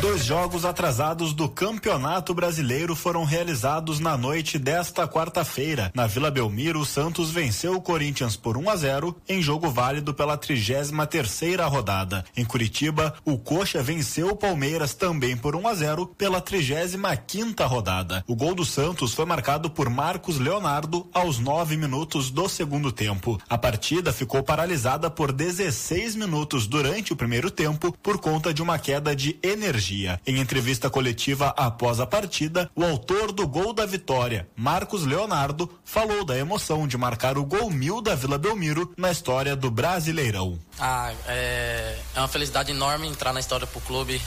Dois 0.00 0.26
jogos 0.26 0.66
atrasados 0.66 1.32
do 1.32 1.48
Campeonato 1.48 2.34
Brasileiro 2.34 2.94
foram 2.94 3.24
realizados 3.24 3.98
na 3.98 4.16
noite 4.16 4.58
desta 4.58 5.08
quarta-feira. 5.08 5.90
Na 5.94 6.06
Vila 6.06 6.30
Belmiro, 6.30 6.80
o 6.80 6.84
Santos 6.84 7.30
venceu 7.30 7.74
o 7.74 7.80
Corinthians 7.80 8.36
por 8.36 8.58
1 8.58 8.68
a 8.68 8.76
0 8.76 9.16
em 9.26 9.40
jogo 9.40 9.70
válido 9.70 10.12
pela 10.12 10.36
33 10.36 10.90
terceira 11.08 11.66
rodada. 11.66 12.24
Em 12.36 12.44
Curitiba, 12.44 13.14
o 13.24 13.38
Coxa 13.38 13.82
venceu 13.82 14.28
o 14.28 14.36
Palmeiras 14.36 14.92
também 14.92 15.34
por 15.34 15.56
1 15.56 15.66
a 15.66 15.74
0 15.74 16.06
pela 16.18 16.40
35 16.42 17.16
quinta 17.26 17.64
rodada. 17.64 18.22
O 18.26 18.36
gol 18.36 18.54
do 18.54 18.66
Santos 18.66 19.14
foi 19.14 19.24
marcado 19.24 19.70
por 19.70 19.88
Marcos 19.88 20.38
Leonardo 20.38 21.08
aos 21.12 21.38
nove 21.38 21.76
minutos 21.76 22.30
do 22.30 22.48
segundo 22.48 22.92
tempo. 22.92 23.40
A 23.48 23.56
partida 23.56 24.12
ficou 24.12 24.42
paralisada 24.42 25.08
por 25.08 25.32
16 25.32 26.14
minutos 26.16 26.66
durante 26.66 27.14
o 27.14 27.16
primeiro 27.16 27.50
tempo 27.50 27.96
por 28.02 28.18
conta 28.18 28.52
de 28.52 28.62
uma 28.62 28.78
queda 28.78 29.16
de 29.16 29.38
energia 29.42 29.85
energia. 29.86 30.20
Em 30.26 30.40
entrevista 30.40 30.90
coletiva 30.90 31.54
após 31.56 32.00
a 32.00 32.06
partida, 32.06 32.70
o 32.74 32.84
autor 32.84 33.32
do 33.32 33.46
gol 33.46 33.72
da 33.72 33.86
vitória, 33.86 34.48
Marcos 34.56 35.04
Leonardo, 35.04 35.70
falou 35.84 36.24
da 36.24 36.36
emoção 36.36 36.86
de 36.86 36.96
marcar 36.96 37.38
o 37.38 37.44
gol 37.44 37.70
mil 37.70 38.00
da 38.00 38.14
Vila 38.14 38.38
Belmiro 38.38 38.92
na 38.96 39.10
história 39.10 39.54
do 39.54 39.70
Brasileirão. 39.70 40.58
Ah, 40.78 41.12
é, 41.26 41.98
é 42.14 42.18
uma 42.18 42.28
felicidade 42.28 42.72
enorme 42.72 43.06
entrar 43.06 43.32
na 43.32 43.40
história 43.40 43.66
pro 43.66 43.80
clube, 43.80 44.20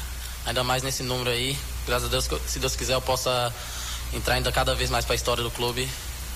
ainda 0.45 0.63
mais 0.63 0.83
nesse 0.83 1.03
número 1.03 1.29
aí. 1.29 1.57
Graças 1.85 2.07
a 2.07 2.11
Deus, 2.11 2.29
se 2.47 2.59
Deus 2.59 2.75
quiser, 2.75 2.93
eu 2.93 3.01
possa 3.01 3.53
entrar 4.13 4.35
ainda 4.35 4.51
cada 4.51 4.73
vez 4.73 4.89
mais 4.89 5.05
para 5.05 5.13
a 5.13 5.17
história 5.17 5.43
do 5.43 5.51
clube 5.51 5.87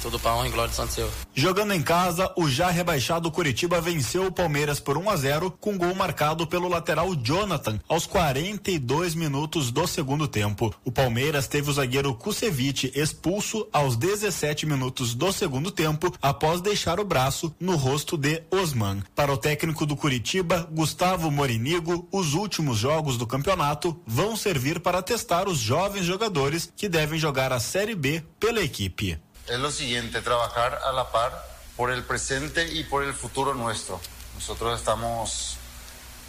tudo 0.04 0.20
para 0.20 0.36
honra 0.36 0.48
e 0.48 0.52
glória 0.52 0.70
de 0.70 0.76
Santos 0.76 0.96
Seu. 0.96 1.10
Jogando 1.34 1.74
em 1.74 1.82
casa, 1.82 2.30
o 2.36 2.50
já 2.50 2.70
rebaixado 2.70 3.32
Curitiba 3.32 3.80
venceu 3.80 4.26
o 4.26 4.32
Palmeiras 4.32 4.78
por 4.78 4.98
1 4.98 5.10
a 5.10 5.16
0 5.16 5.52
com 5.62 5.78
gol 5.78 5.96
marcado 5.96 6.46
pelo 6.46 6.68
lateral 6.68 7.16
Jonathan 7.16 7.80
aos 7.88 8.06
42 8.06 9.16
minutos 9.16 9.72
do 9.72 9.88
segundo 9.88 10.28
tempo. 10.28 10.76
O 10.84 10.92
Palmeiras 10.92 11.48
teve 11.48 11.70
o 11.70 11.74
zagueiro 11.74 12.14
Kusevich 12.16 12.92
expulso 12.94 13.66
aos 13.72 13.96
17 13.96 14.66
minutos 14.66 15.16
do 15.16 15.32
segundo 15.32 15.72
tempo 15.72 16.14
após 16.22 16.60
deixar 16.60 17.00
o 17.00 17.06
braço 17.06 17.56
no 17.58 17.78
rosto 17.78 18.18
de 18.18 18.44
Osman. 18.52 19.02
Para 19.16 19.32
o 19.32 19.38
técnico 19.38 19.86
do 19.86 19.96
Curitiba, 19.96 20.68
Gustavo 20.70 21.32
Morinigo, 21.32 22.10
os 22.12 22.34
últimos 22.34 22.78
jogos 22.78 23.18
do 23.18 23.26
campeonato 23.26 23.98
vão 24.06 24.36
servir 24.36 24.82
para 24.82 25.02
testar 25.02 25.48
os 25.48 25.60
jovens 25.60 26.06
jogadores 26.06 26.70
que 26.76 26.90
devem 26.90 27.18
jogar 27.18 27.54
a 27.54 27.60
Série 27.62 27.96
B 27.96 28.22
pela 28.38 28.62
equipe. 28.62 29.18
Es 29.48 29.60
lo 29.60 29.72
siguiente, 29.72 30.22
trabajar 30.22 30.80
a 30.86 30.92
la 30.92 31.12
par 31.12 31.46
por 31.76 31.92
el 31.92 32.04
presente 32.04 32.72
y 32.72 32.84
por 32.84 33.04
el 33.04 33.14
futuro 33.14 33.54
nuestro. 33.54 34.00
Nosotros 34.36 34.80
estamos 34.80 35.58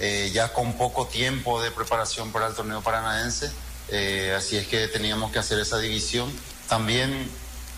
eh, 0.01 0.31
ya 0.33 0.53
con 0.53 0.73
poco 0.75 1.07
tiempo 1.07 1.63
de 1.63 1.71
preparación 1.71 2.33
para 2.33 2.49
el 2.49 2.55
torneo 2.55 2.83
paranaense, 2.83 3.53
eh, 3.89 4.35
así 4.37 4.57
es 4.57 4.67
que 4.67 4.89
teníamos 4.89 5.31
que 5.31 5.39
hacer 5.39 5.59
esa 5.59 5.79
división. 5.79 6.33
También 6.69 7.31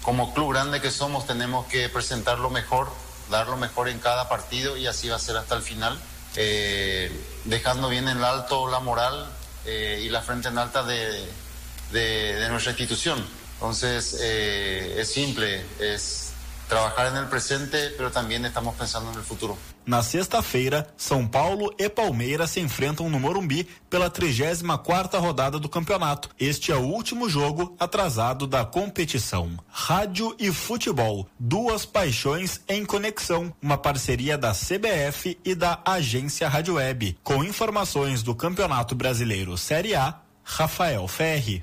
como 0.02 0.32
club 0.32 0.52
grande 0.52 0.80
que 0.80 0.90
somos 0.90 1.26
tenemos 1.26 1.66
que 1.66 1.88
presentar 1.88 2.38
lo 2.38 2.48
mejor, 2.48 2.90
dar 3.30 3.48
lo 3.48 3.56
mejor 3.56 3.88
en 3.88 3.98
cada 3.98 4.28
partido 4.28 4.76
y 4.76 4.86
así 4.86 5.08
va 5.08 5.16
a 5.16 5.18
ser 5.18 5.36
hasta 5.36 5.56
el 5.56 5.62
final, 5.62 5.98
eh, 6.36 7.10
dejando 7.44 7.88
bien 7.88 8.08
en 8.08 8.22
alto 8.22 8.68
la 8.70 8.80
moral 8.80 9.30
y 9.66 10.08
la 10.10 10.22
frente 10.22 10.46
en 10.46 10.58
alta 10.58 10.84
de 10.84 11.26
nuestra 12.48 12.70
institución. 12.70 13.26
Entonces, 13.56 14.18
eh, 14.20 14.96
es 14.98 15.08
simple, 15.08 15.64
es 15.80 16.32
trabajar 16.68 17.08
en 17.08 17.16
el 17.16 17.26
presente, 17.26 17.90
pero 17.96 18.10
también 18.10 18.44
estamos 18.44 18.74
pensando 18.74 19.10
en 19.10 19.18
el 19.18 19.22
futuro. 19.22 19.56
Na 19.86 20.02
sexta-feira, 20.02 20.88
São 20.98 21.28
Paulo 21.28 21.72
e 21.78 21.88
Palmeiras 21.88 22.50
se 22.50 22.58
enfrentam 22.58 23.08
no 23.08 23.20
Morumbi 23.20 23.68
pela 23.88 24.10
34ª 24.10 25.20
rodada 25.20 25.60
do 25.60 25.68
campeonato. 25.68 26.28
Este 26.40 26.72
é 26.72 26.76
o 26.76 26.80
último 26.80 27.28
jogo 27.28 27.76
atrasado 27.78 28.48
da 28.48 28.64
competição. 28.64 29.56
Rádio 29.68 30.34
e 30.40 30.50
futebol, 30.50 31.28
duas 31.38 31.86
paixões 31.86 32.60
em 32.68 32.84
conexão, 32.84 33.54
uma 33.62 33.78
parceria 33.78 34.36
da 34.36 34.52
CBF 34.52 35.38
e 35.44 35.54
da 35.54 35.80
Agência 35.84 36.48
Rádio 36.48 36.74
Web, 36.74 37.16
com 37.22 37.44
informações 37.44 38.24
do 38.24 38.34
Campeonato 38.34 38.96
Brasileiro 38.96 39.56
Série 39.56 39.94
A, 39.94 40.20
Rafael 40.42 41.06
Ferri. 41.06 41.62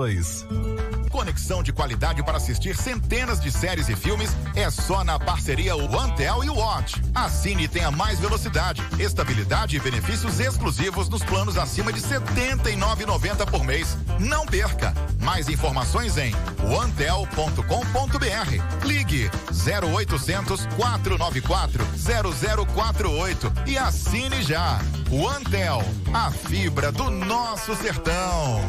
dois. 0.00 0.89
Conexão 1.30 1.62
de 1.62 1.72
qualidade 1.72 2.24
para 2.24 2.38
assistir 2.38 2.76
centenas 2.76 3.40
de 3.40 3.52
séries 3.52 3.88
e 3.88 3.94
filmes 3.94 4.36
é 4.56 4.68
só 4.68 5.04
na 5.04 5.16
parceria 5.16 5.76
OneTel 5.76 6.42
e 6.42 6.50
Watch. 6.50 7.00
Assine 7.14 7.64
e 7.64 7.68
tenha 7.68 7.88
mais 7.88 8.18
velocidade, 8.18 8.82
estabilidade 8.98 9.76
e 9.76 9.78
benefícios 9.78 10.40
exclusivos 10.40 11.08
nos 11.08 11.22
planos 11.22 11.56
acima 11.56 11.92
de 11.92 12.00
R$ 12.00 12.18
79,90 12.18 13.48
por 13.48 13.62
mês. 13.62 13.96
Não 14.18 14.44
perca! 14.44 14.92
Mais 15.20 15.48
informações 15.48 16.18
em 16.18 16.34
onetel.com.br. 16.64 17.64
Ligue 18.84 19.30
0800 19.52 20.66
494 20.74 21.86
0048 22.74 23.52
e 23.68 23.78
assine 23.78 24.42
já. 24.42 24.80
OneTel, 25.08 25.84
a 26.12 26.32
fibra 26.32 26.90
do 26.90 27.08
nosso 27.08 27.76
sertão. 27.76 28.68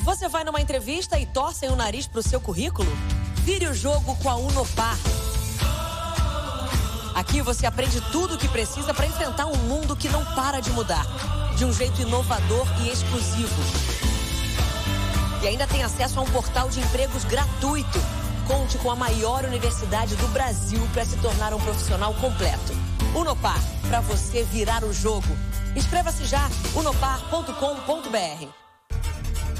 Você 0.00 0.28
vai 0.28 0.44
numa 0.44 0.60
entrevista 0.60 1.18
e 1.18 1.26
torcem 1.26 1.70
o 1.70 1.76
nariz 1.76 2.06
pro 2.06 2.22
seu 2.22 2.40
currículo? 2.40 2.90
Vire 3.36 3.66
o 3.66 3.74
jogo 3.74 4.16
com 4.16 4.28
a 4.28 4.36
Unopar. 4.36 4.96
Aqui 7.14 7.40
você 7.40 7.66
aprende 7.66 8.00
tudo 8.10 8.34
o 8.34 8.38
que 8.38 8.48
precisa 8.48 8.92
para 8.92 9.06
enfrentar 9.06 9.46
um 9.46 9.56
mundo 9.56 9.94
que 9.94 10.08
não 10.08 10.24
para 10.34 10.60
de 10.60 10.70
mudar, 10.72 11.06
de 11.56 11.64
um 11.64 11.72
jeito 11.72 12.02
inovador 12.02 12.66
e 12.82 12.88
exclusivo. 12.88 13.62
E 15.42 15.46
ainda 15.46 15.66
tem 15.66 15.84
acesso 15.84 16.18
a 16.18 16.22
um 16.22 16.30
portal 16.30 16.68
de 16.68 16.80
empregos 16.80 17.24
gratuito. 17.24 17.98
Conte 18.46 18.78
com 18.78 18.90
a 18.90 18.96
maior 18.96 19.44
universidade 19.44 20.16
do 20.16 20.26
Brasil 20.28 20.80
para 20.92 21.04
se 21.04 21.16
tornar 21.18 21.54
um 21.54 21.60
profissional 21.60 22.12
completo. 22.14 22.72
Unopar, 23.14 23.62
para 23.88 24.00
você 24.00 24.42
virar 24.42 24.82
o 24.84 24.92
jogo. 24.92 25.28
Inscreva-se 25.76 26.24
já, 26.24 26.48
unopar.com.br. 26.74 28.63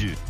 Saúde. 0.00 0.29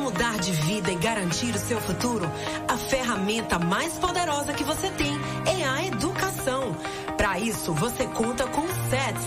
Mudar 0.00 0.38
de 0.38 0.50
vida 0.52 0.90
e 0.90 0.96
garantir 0.96 1.54
o 1.54 1.58
seu 1.58 1.78
futuro? 1.80 2.24
A 2.66 2.76
ferramenta 2.76 3.58
mais 3.58 3.92
poderosa 3.94 4.54
que 4.54 4.64
você 4.64 4.88
tem 4.90 5.12
é 5.46 5.64
a 5.64 5.86
educação. 5.86 6.74
Para 7.18 7.38
isso, 7.38 7.74
você 7.74 8.06
conta 8.06 8.46
com 8.46 8.62
o 8.62 8.68
SETS, 8.88 9.26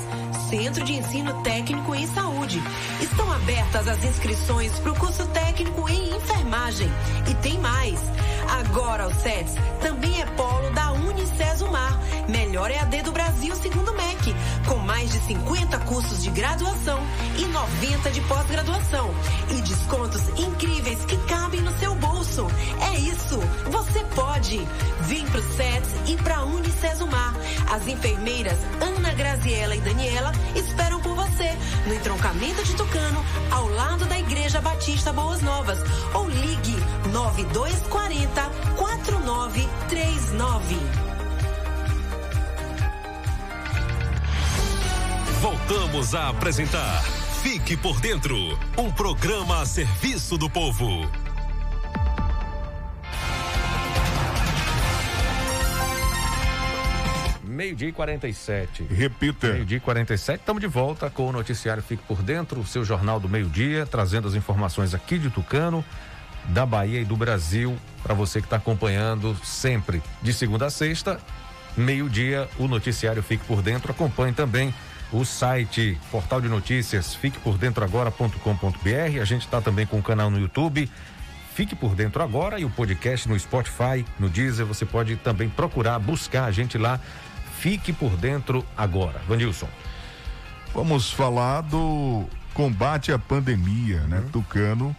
Centro 0.54 0.84
de 0.84 0.94
Ensino 0.94 1.42
Técnico 1.42 1.96
em 1.96 2.06
Saúde. 2.06 2.62
Estão 3.02 3.32
abertas 3.32 3.88
as 3.88 4.04
inscrições 4.04 4.72
para 4.78 4.92
o 4.92 4.96
curso 5.00 5.26
técnico 5.30 5.90
em 5.90 6.16
enfermagem. 6.16 6.88
E 7.28 7.34
tem 7.34 7.58
mais. 7.58 8.00
Agora 8.48 9.08
o 9.08 9.14
SETS 9.16 9.56
também 9.82 10.22
é 10.22 10.28
polo 10.28 10.70
da 10.70 10.92
Unicesumar, 10.92 12.00
melhor 12.30 12.70
EAD 12.70 13.02
do 13.02 13.12
Brasil 13.12 13.56
segundo 13.56 13.90
o 13.90 13.96
MEC, 13.96 14.36
com 14.68 14.78
mais 14.78 15.12
de 15.12 15.20
50 15.22 15.80
cursos 15.80 16.22
de 16.22 16.30
graduação 16.30 17.00
e 17.40 17.46
90 17.46 18.12
de 18.12 18.22
pós-graduação 18.22 19.10
e 19.50 19.62
descontos 19.62 20.22
incríveis 20.38 21.04
que 21.06 21.18
cabem 21.26 21.62
no 21.62 21.76
seu 21.80 21.96
bolso. 21.96 22.46
É 22.92 23.00
isso, 23.00 23.40
você 23.72 24.04
pode. 24.14 24.68
Vem 25.14 25.26
pro 25.28 25.44
SETS 25.44 25.90
e 26.08 26.18
pra 26.24 26.44
Unicesumar. 26.44 27.36
As 27.72 27.88
enfermeiras 27.88 28.58
Ana 28.82 29.14
Graziela 29.14 29.76
e 29.76 29.80
Daniela 29.80 30.32
esperam 30.56 31.00
por 31.02 31.14
você 31.14 31.56
no 31.86 31.94
entroncamento 31.94 32.64
de 32.64 32.76
Tucano, 32.76 33.24
ao 33.52 33.70
lado 33.70 34.06
da 34.06 34.18
Igreja 34.18 34.60
Batista 34.60 35.14
Boas 35.14 35.40
Novas. 35.44 35.78
Ou 36.16 36.28
ligue 36.28 36.76
9240 37.12 38.42
4939. 38.76 40.80
Voltamos 45.40 46.16
a 46.16 46.30
apresentar 46.30 47.04
Fique 47.44 47.78
por 47.78 48.00
Dentro 48.00 48.36
um 48.76 48.92
programa 48.92 49.62
a 49.62 49.66
serviço 49.68 50.40
do 50.40 50.50
povo. 50.50 51.23
Meio-dia 57.64 57.88
e 57.88 57.92
47. 57.94 58.84
Repita. 58.92 59.54
Meio-dia 59.54 59.78
e 59.78 59.80
47. 59.80 60.42
Estamos 60.42 60.60
de 60.60 60.68
volta 60.68 61.10
com 61.10 61.30
o 61.30 61.32
noticiário 61.32 61.82
Fique 61.82 62.04
por 62.04 62.22
Dentro, 62.22 62.60
o 62.60 62.66
seu 62.66 62.84
jornal 62.84 63.22
do 63.22 63.30
meio-dia, 63.30 63.86
trazendo 63.86 64.28
as 64.28 64.36
informações 64.36 64.94
aqui 64.94 65.18
de 65.18 65.30
Tucano, 65.30 65.84
da 66.50 66.66
Bahia 66.66 67.00
e 67.00 67.06
do 67.06 67.16
Brasil, 67.16 67.78
para 68.04 68.14
você 68.14 68.42
que 68.42 68.48
está 68.48 68.58
acompanhando 68.58 69.34
sempre, 69.46 70.04
de 70.22 70.34
segunda 70.34 70.66
a 70.66 70.70
sexta, 70.70 71.22
meio-dia, 71.78 72.50
o 72.60 72.68
noticiário 72.68 73.24
Fique 73.24 73.46
por 73.46 73.62
Dentro. 73.62 73.94
Acompanhe 73.94 74.34
também 74.34 74.74
o 75.14 75.24
site 75.24 75.98
Portal 76.12 76.42
de 76.42 76.50
Notícias 76.50 77.16
Fique 77.16 77.40
por 77.40 77.58
Dentro 77.58 77.82
Agora.com.br. 77.82 79.22
A 79.22 79.26
gente 79.26 79.46
está 79.46 79.62
também 79.62 79.86
com 79.86 80.00
o 80.00 80.04
canal 80.04 80.30
no 80.30 80.38
YouTube. 80.38 80.92
Fique 81.54 81.76
por 81.76 81.94
dentro 81.94 82.24
agora 82.24 82.60
e 82.60 82.66
o 82.66 82.70
podcast 82.70 83.30
no 83.30 83.40
Spotify, 83.40 84.04
no 84.18 84.28
Deezer. 84.28 84.66
Você 84.66 84.88
pode 84.88 85.16
também 85.18 85.48
procurar, 85.48 86.00
buscar 86.00 86.46
a 86.46 86.52
gente 86.52 86.80
lá. 86.80 87.00
Fique 87.64 87.94
por 87.94 88.10
dentro 88.18 88.66
agora. 88.76 89.22
Vanilson. 89.26 89.70
Vamos 90.74 91.10
falar 91.10 91.62
do 91.62 92.26
combate 92.54 93.10
à 93.10 93.18
pandemia, 93.18 94.02
né? 94.02 94.22
Tucano 94.34 94.94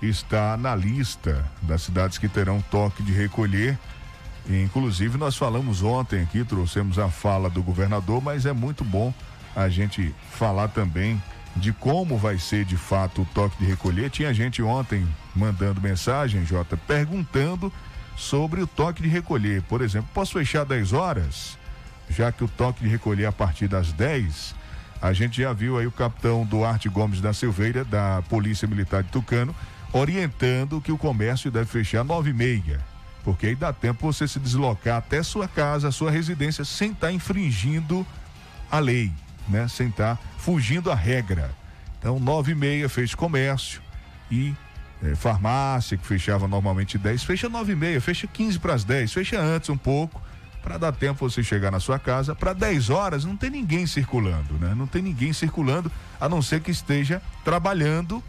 está 0.00 0.56
na 0.56 0.76
lista 0.76 1.44
das 1.62 1.82
cidades 1.82 2.16
que 2.16 2.28
terão 2.28 2.62
toque 2.70 3.02
de 3.02 3.12
recolher. 3.12 3.76
Inclusive, 4.48 5.18
nós 5.18 5.36
falamos 5.36 5.82
ontem 5.82 6.22
aqui, 6.22 6.44
trouxemos 6.44 7.00
a 7.00 7.08
fala 7.08 7.50
do 7.50 7.60
governador, 7.64 8.22
mas 8.22 8.46
é 8.46 8.52
muito 8.52 8.84
bom 8.84 9.12
a 9.56 9.68
gente 9.68 10.14
falar 10.30 10.68
também 10.68 11.20
de 11.56 11.72
como 11.72 12.16
vai 12.16 12.38
ser 12.38 12.64
de 12.64 12.76
fato 12.76 13.22
o 13.22 13.28
toque 13.34 13.58
de 13.58 13.64
recolher. 13.64 14.08
Tinha 14.08 14.32
gente 14.32 14.62
ontem 14.62 15.04
mandando 15.34 15.80
mensagem, 15.80 16.46
Jota, 16.46 16.76
perguntando 16.76 17.72
sobre 18.16 18.62
o 18.62 18.68
toque 18.68 19.02
de 19.02 19.08
recolher. 19.08 19.62
Por 19.62 19.82
exemplo, 19.82 20.08
posso 20.14 20.34
fechar 20.34 20.64
10 20.64 20.92
horas? 20.92 21.63
Já 22.10 22.30
que 22.30 22.44
o 22.44 22.48
toque 22.48 22.82
de 22.82 22.88
recolher 22.88 23.26
a 23.26 23.32
partir 23.32 23.68
das 23.68 23.92
10. 23.92 24.54
A 25.00 25.12
gente 25.12 25.42
já 25.42 25.52
viu 25.52 25.78
aí 25.78 25.86
o 25.86 25.92
capitão 25.92 26.46
Duarte 26.46 26.88
Gomes 26.88 27.20
da 27.20 27.32
Silveira, 27.32 27.84
da 27.84 28.22
Polícia 28.28 28.66
Militar 28.66 29.02
de 29.02 29.10
Tucano, 29.10 29.54
orientando 29.92 30.80
que 30.80 30.90
o 30.90 30.98
comércio 30.98 31.50
deve 31.50 31.66
fechar 31.66 32.02
nove 32.02 32.30
e 32.30 32.32
meia, 32.32 32.80
porque 33.22 33.46
aí 33.46 33.54
dá 33.54 33.72
tempo 33.72 34.12
você 34.12 34.26
se 34.26 34.40
deslocar 34.40 34.96
até 34.96 35.22
sua 35.22 35.46
casa, 35.46 35.92
sua 35.92 36.10
residência, 36.10 36.64
sem 36.64 36.90
estar 36.90 37.08
tá 37.08 37.12
infringindo 37.12 38.06
a 38.70 38.78
lei, 38.78 39.12
né? 39.48 39.68
Sem 39.68 39.88
estar 39.88 40.16
tá 40.16 40.22
fugindo 40.38 40.90
à 40.90 40.94
regra. 40.94 41.50
Então, 41.98 42.18
nove 42.18 42.52
e 42.52 42.54
meia 42.54 42.88
fez 42.88 43.14
comércio 43.14 43.80
e 44.30 44.54
é, 45.02 45.14
farmácia, 45.14 45.96
que 45.96 46.06
fechava 46.06 46.48
normalmente 46.48 46.98
10, 46.98 47.22
fecha 47.24 47.48
nove 47.48 47.72
e 47.72 47.76
meia, 47.76 48.00
fecha 48.00 48.26
15 48.26 48.58
para 48.58 48.74
as 48.74 48.84
10, 48.84 49.12
fecha 49.12 49.40
antes 49.40 49.70
um 49.70 49.76
pouco, 49.76 50.20
para 50.64 50.78
dar 50.78 50.92
tempo 50.92 51.28
você 51.28 51.44
chegar 51.44 51.70
na 51.70 51.78
sua 51.78 51.98
casa. 51.98 52.34
Para 52.34 52.54
10 52.54 52.88
horas 52.88 53.24
não 53.26 53.36
tem 53.36 53.50
ninguém 53.50 53.86
circulando, 53.86 54.54
né? 54.54 54.74
Não 54.74 54.86
tem 54.86 55.02
ninguém 55.02 55.30
circulando, 55.30 55.92
a 56.18 56.26
não 56.26 56.40
ser 56.40 56.62
que 56.62 56.70
esteja 56.70 57.20
trabalhando 57.44 58.24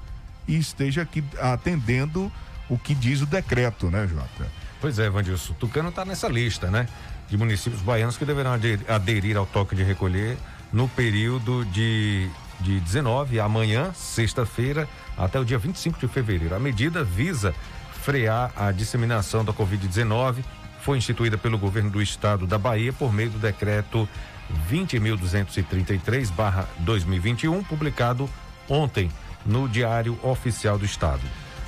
e 0.45 0.57
esteja 0.57 1.01
aqui 1.01 1.23
atendendo 1.39 2.29
o 2.69 2.77
que 2.77 2.93
diz 2.93 3.21
o 3.21 3.25
decreto, 3.25 3.89
né, 3.89 4.05
Jota? 4.05 4.51
Pois 4.81 4.99
é, 4.99 5.09
Vandilson. 5.09 5.53
Tucano 5.53 5.89
está 5.89 6.03
nessa 6.03 6.27
lista, 6.27 6.69
né? 6.69 6.89
De 7.29 7.37
municípios 7.37 7.81
baianos 7.81 8.17
que 8.17 8.25
deverão 8.25 8.51
aderir 8.87 9.37
ao 9.37 9.45
toque 9.45 9.73
de 9.73 9.83
recolher 9.83 10.37
no 10.73 10.89
período 10.89 11.63
de, 11.65 12.29
de 12.59 12.81
19, 12.81 13.39
amanhã, 13.39 13.93
sexta-feira, 13.93 14.89
até 15.17 15.39
o 15.39 15.45
dia 15.45 15.57
25 15.57 15.97
de 15.99 16.07
fevereiro. 16.09 16.53
A 16.53 16.59
medida 16.59 17.01
visa 17.01 17.55
frear 18.03 18.51
a 18.57 18.73
disseminação 18.73 19.45
da 19.45 19.53
Covid-19. 19.53 20.43
Foi 20.85 20.97
instituída 20.99 21.35
pelo 21.35 21.57
governo 21.57 21.89
do 21.89 21.99
estado 21.99 22.45
da 22.45 22.59
Bahia 22.59 22.93
por 22.93 23.11
meio 23.11 23.31
do 23.31 23.39
decreto 23.39 24.07
20.233-2021, 24.69 27.65
publicado 27.65 28.29
ontem 28.69 29.09
no 29.43 29.67
Diário 29.67 30.15
Oficial 30.21 30.77
do 30.77 30.85
Estado. 30.85 31.23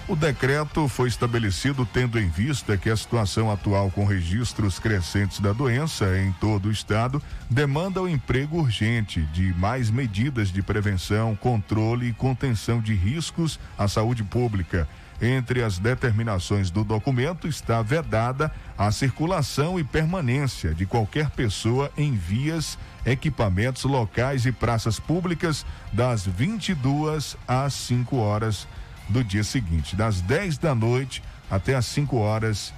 O 0.07 0.15
decreto 0.15 0.87
foi 0.87 1.09
estabelecido 1.09 1.83
tendo 1.83 2.19
em 2.19 2.29
vista 2.29 2.77
que 2.77 2.91
a 2.91 2.95
situação 2.95 3.51
atual 3.51 3.89
com 3.89 4.05
registros 4.05 4.77
crescentes 4.77 5.39
da 5.39 5.51
doença 5.51 6.15
em 6.19 6.31
todo 6.33 6.67
o 6.67 6.71
estado 6.71 7.19
demanda 7.49 7.99
o 7.99 8.07
emprego 8.07 8.59
urgente 8.59 9.23
de 9.33 9.51
mais 9.55 9.89
medidas 9.89 10.51
de 10.51 10.61
prevenção, 10.61 11.35
controle 11.35 12.09
e 12.09 12.13
contenção 12.13 12.79
de 12.79 12.93
riscos 12.93 13.59
à 13.79 13.87
saúde 13.87 14.23
pública. 14.23 14.87
Entre 15.19 15.63
as 15.63 15.79
determinações 15.79 16.69
do 16.69 16.83
documento 16.83 17.47
está 17.47 17.81
vedada 17.81 18.51
a 18.77 18.91
circulação 18.91 19.79
e 19.79 19.83
permanência 19.83 20.75
de 20.75 20.85
qualquer 20.85 21.31
pessoa 21.31 21.91
em 21.97 22.15
vias 22.15 22.77
equipamentos 23.03 23.83
locais 23.83 24.45
e 24.45 24.51
praças 24.51 24.99
públicas 24.99 25.65
das 25.91 26.25
22 26.25 27.35
às 27.47 27.73
5 27.73 28.15
horas 28.17 28.67
do 29.09 29.23
dia 29.23 29.43
seguinte, 29.43 29.95
das 29.95 30.21
10 30.21 30.59
da 30.59 30.75
noite 30.75 31.23
até 31.49 31.75
as 31.75 31.85
5 31.87 32.15
horas 32.17 32.73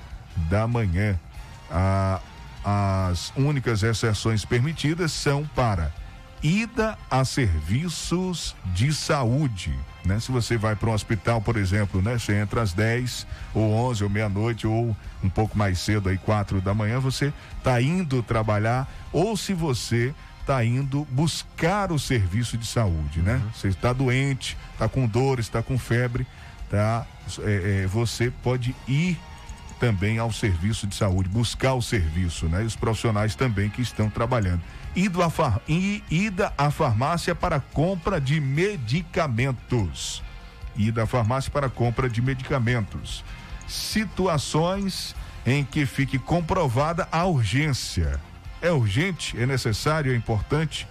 da 0.49 0.65
manhã. 0.65 1.19
as 2.63 3.33
únicas 3.35 3.83
exceções 3.83 4.45
permitidas 4.45 5.11
são 5.11 5.45
para 5.55 5.91
ida 6.41 6.97
a 7.09 7.25
serviços 7.25 8.55
de 8.73 8.93
saúde, 8.93 9.77
né? 10.05 10.19
Se 10.19 10.31
você 10.31 10.57
vai 10.57 10.75
para 10.75 10.89
um 10.89 10.93
hospital, 10.93 11.41
por 11.41 11.57
exemplo, 11.57 12.01
né? 12.01 12.17
Você 12.17 12.35
entra 12.35 12.61
às 12.61 12.73
10 12.73 13.27
ou 13.53 13.71
11 13.89 14.03
ou 14.03 14.09
meia-noite 14.09 14.65
ou 14.65 14.95
um 15.23 15.29
pouco 15.29 15.57
mais 15.57 15.79
cedo 15.79 16.09
aí 16.09 16.17
quatro 16.17 16.61
da 16.61 16.73
manhã, 16.73 16.99
você 16.99 17.33
está 17.57 17.81
indo 17.81 18.23
trabalhar 18.23 18.87
ou 19.11 19.35
se 19.35 19.53
você 19.53 20.13
está 20.41 20.63
indo 20.65 21.05
buscar 21.11 21.91
o 21.91 21.99
serviço 21.99 22.57
de 22.57 22.65
saúde, 22.65 23.21
né? 23.21 23.35
Uhum. 23.35 23.51
Você 23.53 23.67
está 23.67 23.93
doente, 23.93 24.57
está 24.73 24.89
com 24.89 25.05
dor, 25.07 25.39
está 25.39 25.61
com 25.61 25.77
febre, 25.77 26.25
tá? 26.69 27.05
É, 27.41 27.83
é, 27.83 27.87
você 27.87 28.31
pode 28.31 28.75
ir 28.87 29.19
também 29.80 30.19
ao 30.19 30.32
serviço 30.32 30.86
de 30.86 30.95
saúde, 30.95 31.30
buscar 31.30 31.73
o 31.73 31.82
serviço, 31.82 32.47
né? 32.47 32.63
E 32.63 32.65
os 32.65 32.75
profissionais 32.75 33.34
também 33.36 33.69
que 33.69 33.82
estão 33.82 34.09
trabalhando. 34.09 34.61
Ido 34.95 35.23
a 35.23 35.30
far... 35.30 35.61
Ida 35.67 36.53
à 36.57 36.69
farmácia 36.69 37.34
para 37.34 37.59
compra 37.59 38.19
de 38.19 38.39
medicamentos. 38.41 40.21
Ida 40.75 41.03
à 41.03 41.07
farmácia 41.07 41.49
para 41.49 41.69
compra 41.69 42.09
de 42.09 42.21
medicamentos. 42.21 43.23
Situações 43.67 45.15
em 45.45 45.63
que 45.63 45.86
fique 45.86 46.19
comprovada 46.19 47.07
a 47.11 47.25
urgência. 47.25 48.19
É 48.61 48.71
urgente, 48.71 49.39
é 49.41 49.45
necessário, 49.45 50.11
é 50.11 50.15
importante, 50.15 50.86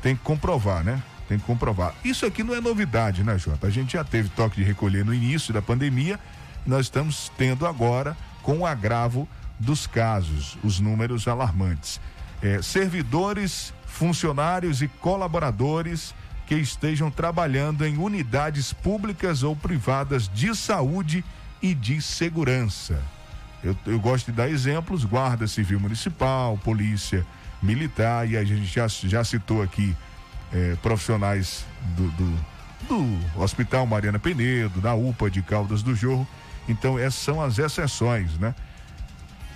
tem 0.00 0.16
que 0.16 0.22
comprovar, 0.22 0.82
né? 0.82 1.02
Tem 1.28 1.38
que 1.38 1.44
comprovar. 1.44 1.94
Isso 2.02 2.24
aqui 2.24 2.42
não 2.42 2.54
é 2.54 2.60
novidade, 2.60 3.22
né, 3.22 3.36
Jota? 3.38 3.66
A 3.66 3.70
gente 3.70 3.92
já 3.92 4.02
teve 4.02 4.30
toque 4.30 4.56
de 4.56 4.62
recolher 4.62 5.04
no 5.04 5.12
início 5.12 5.52
da 5.52 5.60
pandemia, 5.60 6.18
nós 6.66 6.86
estamos 6.86 7.30
tendo 7.36 7.66
agora 7.66 8.16
com 8.42 8.58
o 8.58 8.66
agravo 8.66 9.28
dos 9.58 9.86
casos, 9.86 10.56
os 10.64 10.80
números 10.80 11.28
alarmantes. 11.28 12.00
É, 12.42 12.62
servidores, 12.62 13.74
funcionários 13.86 14.80
e 14.80 14.88
colaboradores 14.88 16.14
que 16.46 16.54
estejam 16.54 17.10
trabalhando 17.10 17.86
em 17.86 17.96
unidades 17.98 18.72
públicas 18.72 19.42
ou 19.42 19.54
privadas 19.54 20.28
de 20.28 20.54
saúde 20.56 21.24
e 21.62 21.74
de 21.74 22.00
segurança. 22.00 23.00
Eu, 23.62 23.76
eu 23.86 24.00
gosto 24.00 24.30
de 24.30 24.32
dar 24.32 24.48
exemplos: 24.48 25.04
Guarda 25.04 25.46
Civil 25.46 25.78
Municipal, 25.78 26.56
Polícia 26.58 27.26
Militar, 27.62 28.28
e 28.28 28.36
a 28.36 28.44
gente 28.44 28.64
já, 28.64 28.88
já 28.88 29.22
citou 29.22 29.62
aqui 29.62 29.94
é, 30.52 30.76
profissionais 30.82 31.64
do, 31.94 32.08
do, 32.10 32.38
do 32.88 33.40
Hospital 33.40 33.86
Mariana 33.86 34.18
Penedo, 34.18 34.80
da 34.80 34.94
UPA 34.94 35.30
de 35.30 35.42
Caldas 35.42 35.82
do 35.82 35.94
Jorro. 35.94 36.26
Então, 36.68 36.98
essas 36.98 37.20
são 37.20 37.40
as 37.40 37.58
exceções, 37.58 38.38
né? 38.38 38.54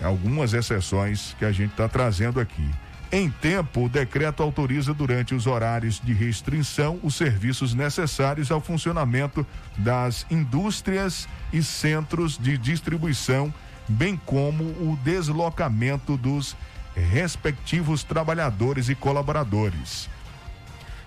algumas 0.03 0.53
exceções 0.53 1.35
que 1.39 1.45
a 1.45 1.53
gente 1.53 1.71
está 1.71 1.89
trazendo 1.89 2.41
aqui. 2.41 2.69
Em 3.13 3.31
tempo, 3.31 3.85
o 3.85 3.89
decreto 3.89 4.43
autoriza 4.43 4.93
durante 4.93 5.35
os 5.35 5.47
horários 5.47 6.01
de 6.01 6.13
restrição 6.13 6.99
os 7.03 7.15
serviços 7.15 7.73
necessários 7.73 8.51
ao 8.51 8.61
funcionamento 8.61 9.47
das 9.79 10.27
indústrias 10.31 11.29
e 11.53 11.63
centros 11.63 12.37
de 12.37 12.59
distribuição, 12.59 13.55
bem 13.89 14.17
como 14.27 14.65
o 14.65 14.99
deslocamento 15.05 16.17
dos 16.17 16.57
respectivos 16.97 18.03
trabalhadores 18.03 18.89
e 18.89 18.95
colaboradores. 18.95 20.09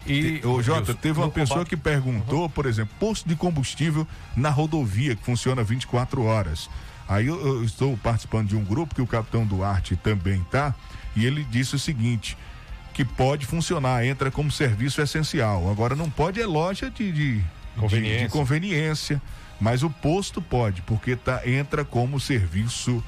E, 0.08 0.41
o 0.45 0.62
Jota, 0.62 0.93
teve 0.93 1.20
uma 1.20 1.30
pessoa 1.30 1.66
que 1.66 1.76
perguntou, 1.76 2.49
por 2.49 2.66
exemplo, 2.66 2.95
posto 2.99 3.28
de 3.28 3.36
combustível 3.36 4.08
na 4.36 4.49
rodovia, 4.49 5.16
que 5.16 5.24
funciona 5.24 5.64
24 5.64 6.24
horas. 6.24 6.70
Aí 7.08 7.28
eu, 7.28 7.39
eu 7.39 7.64
estou 7.64 7.97
participando 7.97 8.49
de 8.49 8.55
um 8.55 8.64
grupo 8.64 8.95
que 8.95 9.01
o 9.01 9.08
capitão 9.08 9.45
Duarte 9.45 9.95
também 9.95 10.41
está 10.41 10.76
e 11.16 11.26
ele 11.26 11.43
disse 11.49 11.76
o 11.76 11.80
seguinte: 11.80 12.38
que 12.93 13.05
pode 13.05 13.45
funcionar, 13.45 14.05
entra 14.05 14.30
como 14.30 14.51
serviço 14.51 15.01
essencial. 15.01 15.70
Agora 15.70 15.95
não 15.95 16.10
pode 16.10 16.41
é 16.41 16.45
loja 16.45 16.89
de, 16.89 17.12
de, 17.12 17.43
conveniência. 17.78 18.18
De, 18.18 18.24
de 18.26 18.32
conveniência 18.32 19.22
mas 19.60 19.84
o 19.84 19.89
posto 19.89 20.41
pode, 20.41 20.82
porque 20.84 21.16
tá, 21.16 21.41
entra 21.47 21.84
como 21.84 22.20
serviço 22.20 23.03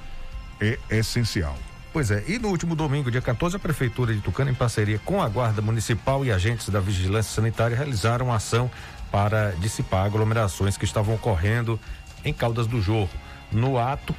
é, 0.59 0.77
essencial. 0.89 1.57
Pois 1.91 2.11
é, 2.11 2.23
e 2.27 2.37
no 2.37 2.49
último 2.49 2.75
domingo, 2.75 3.09
dia 3.09 3.21
14, 3.21 3.55
a 3.55 3.59
Prefeitura 3.59 4.13
de 4.13 4.21
Tucano, 4.21 4.51
em 4.51 4.53
parceria 4.53 4.99
com 4.99 5.23
a 5.23 5.27
Guarda 5.27 5.59
Municipal 5.59 6.23
e 6.23 6.31
agentes 6.31 6.69
da 6.69 6.79
Vigilância 6.79 7.33
Sanitária, 7.33 7.75
realizaram 7.75 8.31
ação 8.31 8.69
para 9.11 9.51
dissipar 9.53 10.05
aglomerações 10.05 10.77
que 10.77 10.85
estavam 10.85 11.15
ocorrendo 11.15 11.79
em 12.23 12.31
Caldas 12.31 12.67
do 12.67 12.79
Jorro. 12.79 13.09
No 13.51 13.79
ato, 13.79 14.15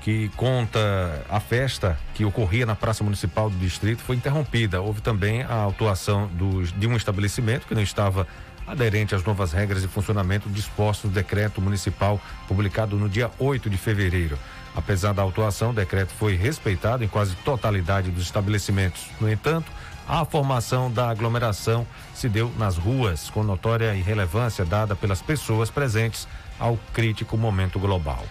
que 0.00 0.30
conta 0.36 1.24
a 1.28 1.38
festa 1.38 1.98
que 2.14 2.24
ocorria 2.24 2.64
na 2.64 2.74
Praça 2.74 3.04
Municipal 3.04 3.50
do 3.50 3.56
Distrito 3.58 4.02
foi 4.02 4.16
interrompida. 4.16 4.80
Houve 4.80 5.02
também 5.02 5.42
a 5.42 5.54
autuação 5.54 6.28
do, 6.28 6.62
de 6.62 6.86
um 6.86 6.96
estabelecimento 6.96 7.66
que 7.66 7.74
não 7.74 7.82
estava 7.82 8.26
aderente 8.66 9.14
às 9.14 9.22
novas 9.22 9.52
regras 9.52 9.82
de 9.82 9.88
funcionamento 9.88 10.48
dispostas 10.48 11.10
no 11.10 11.14
decreto 11.14 11.60
municipal 11.60 12.18
publicado 12.48 12.96
no 12.96 13.08
dia 13.08 13.30
8 13.38 13.68
de 13.68 13.76
fevereiro. 13.76 14.38
Apesar 14.74 15.12
da 15.12 15.22
autuação, 15.22 15.70
o 15.70 15.74
decreto 15.74 16.12
foi 16.12 16.34
respeitado 16.34 17.04
em 17.04 17.08
quase 17.08 17.34
totalidade 17.36 18.10
dos 18.10 18.24
estabelecimentos. 18.24 19.06
No 19.20 19.30
entanto, 19.30 19.70
a 20.06 20.24
formação 20.24 20.90
da 20.90 21.08
aglomeração 21.08 21.86
se 22.14 22.28
deu 22.28 22.52
nas 22.58 22.76
ruas, 22.76 23.30
com 23.30 23.42
notória 23.42 23.94
irrelevância 23.94 24.64
dada 24.64 24.94
pelas 24.94 25.22
pessoas 25.22 25.70
presentes 25.70 26.28
ao 26.58 26.78
crítico 26.92 27.36
momento 27.36 27.78
global. 27.78 28.24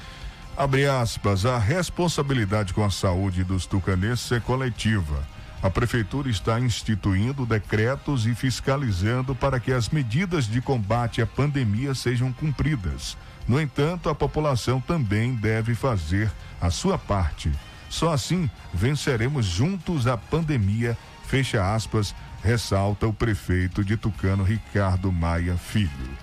Abre 0.55 0.85
aspas, 0.85 1.45
a 1.45 1.57
responsabilidade 1.57 2.73
com 2.73 2.83
a 2.83 2.91
saúde 2.91 3.43
dos 3.43 3.65
tucanenses 3.65 4.31
é 4.31 4.39
coletiva. 4.39 5.23
A 5.63 5.69
prefeitura 5.69 6.29
está 6.29 6.59
instituindo 6.59 7.45
decretos 7.45 8.27
e 8.27 8.35
fiscalizando 8.35 9.33
para 9.33 9.59
que 9.59 9.71
as 9.71 9.89
medidas 9.89 10.45
de 10.45 10.61
combate 10.61 11.21
à 11.21 11.25
pandemia 11.25 11.95
sejam 11.95 12.31
cumpridas. 12.33 13.17
No 13.47 13.59
entanto, 13.59 14.09
a 14.09 14.15
população 14.15 14.79
também 14.79 15.35
deve 15.35 15.75
fazer 15.75 16.31
a 16.61 16.69
sua 16.69 16.97
parte. 16.97 17.51
Só 17.89 18.13
assim 18.13 18.49
venceremos 18.73 19.45
juntos 19.45 20.07
a 20.07 20.17
pandemia, 20.17 20.97
fecha 21.25 21.75
aspas, 21.75 22.15
ressalta 22.43 23.05
o 23.05 23.13
prefeito 23.13 23.83
de 23.83 23.97
Tucano, 23.97 24.43
Ricardo 24.43 25.11
Maia 25.11 25.55
Filho. 25.57 26.17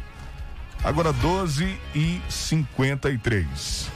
Agora 0.82 1.12
12 1.12 1.78
e 1.94 2.20
53. 2.28 3.90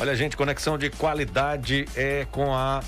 Olha, 0.00 0.16
gente, 0.16 0.34
conexão 0.34 0.78
de 0.78 0.88
qualidade 0.88 1.86
é 1.94 2.26
com 2.32 2.54
a 2.54 2.82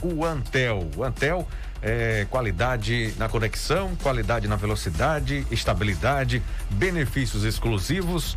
o 0.00 0.24
Antel. 0.24 0.88
Antel 1.02 1.48
é 1.82 2.24
qualidade 2.30 3.12
na 3.18 3.28
conexão, 3.28 3.96
qualidade 3.96 4.46
na 4.46 4.54
velocidade, 4.54 5.44
estabilidade, 5.50 6.40
benefícios 6.70 7.42
exclusivos 7.42 8.36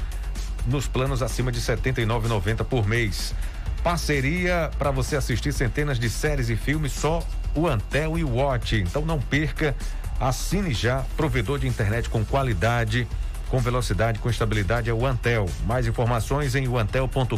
nos 0.66 0.88
planos 0.88 1.22
acima 1.22 1.52
de 1.52 1.60
R$ 1.60 1.78
79,90 1.78 2.66
por 2.66 2.88
mês. 2.88 3.36
Parceria 3.84 4.72
para 4.80 4.90
você 4.90 5.16
assistir 5.16 5.54
centenas 5.54 6.00
de 6.00 6.10
séries 6.10 6.50
e 6.50 6.56
filmes 6.56 6.94
só 6.94 7.22
o 7.54 7.68
Antel 7.68 8.18
e 8.18 8.24
o 8.24 8.38
Watch. 8.38 8.76
Então 8.76 9.06
não 9.06 9.22
perca, 9.22 9.76
assine 10.20 10.74
já, 10.74 11.06
provedor 11.16 11.60
de 11.60 11.68
internet 11.68 12.10
com 12.10 12.26
qualidade 12.26 13.08
com 13.50 13.60
velocidade, 13.60 14.20
com 14.20 14.30
estabilidade 14.30 14.90
é 14.90 14.94
o 14.94 15.06
Antel. 15.06 15.48
Mais 15.66 15.88
informações 15.88 16.56
em 16.56 16.68
uantel.com.br. 16.68 17.38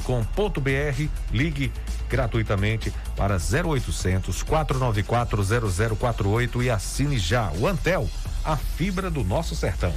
Ligue 1.32 1.72
gratuitamente 2.10 2.94
para 3.16 3.36
0800 3.36 4.44
494 4.44 5.44
0048 5.96 6.64
e 6.64 6.70
assine 6.70 7.18
já. 7.18 7.52
O 7.58 7.68
Antel, 7.68 8.10
a 8.44 8.56
fibra 8.56 9.10
do 9.10 9.24
nosso 9.24 9.56
sertão. 9.56 9.94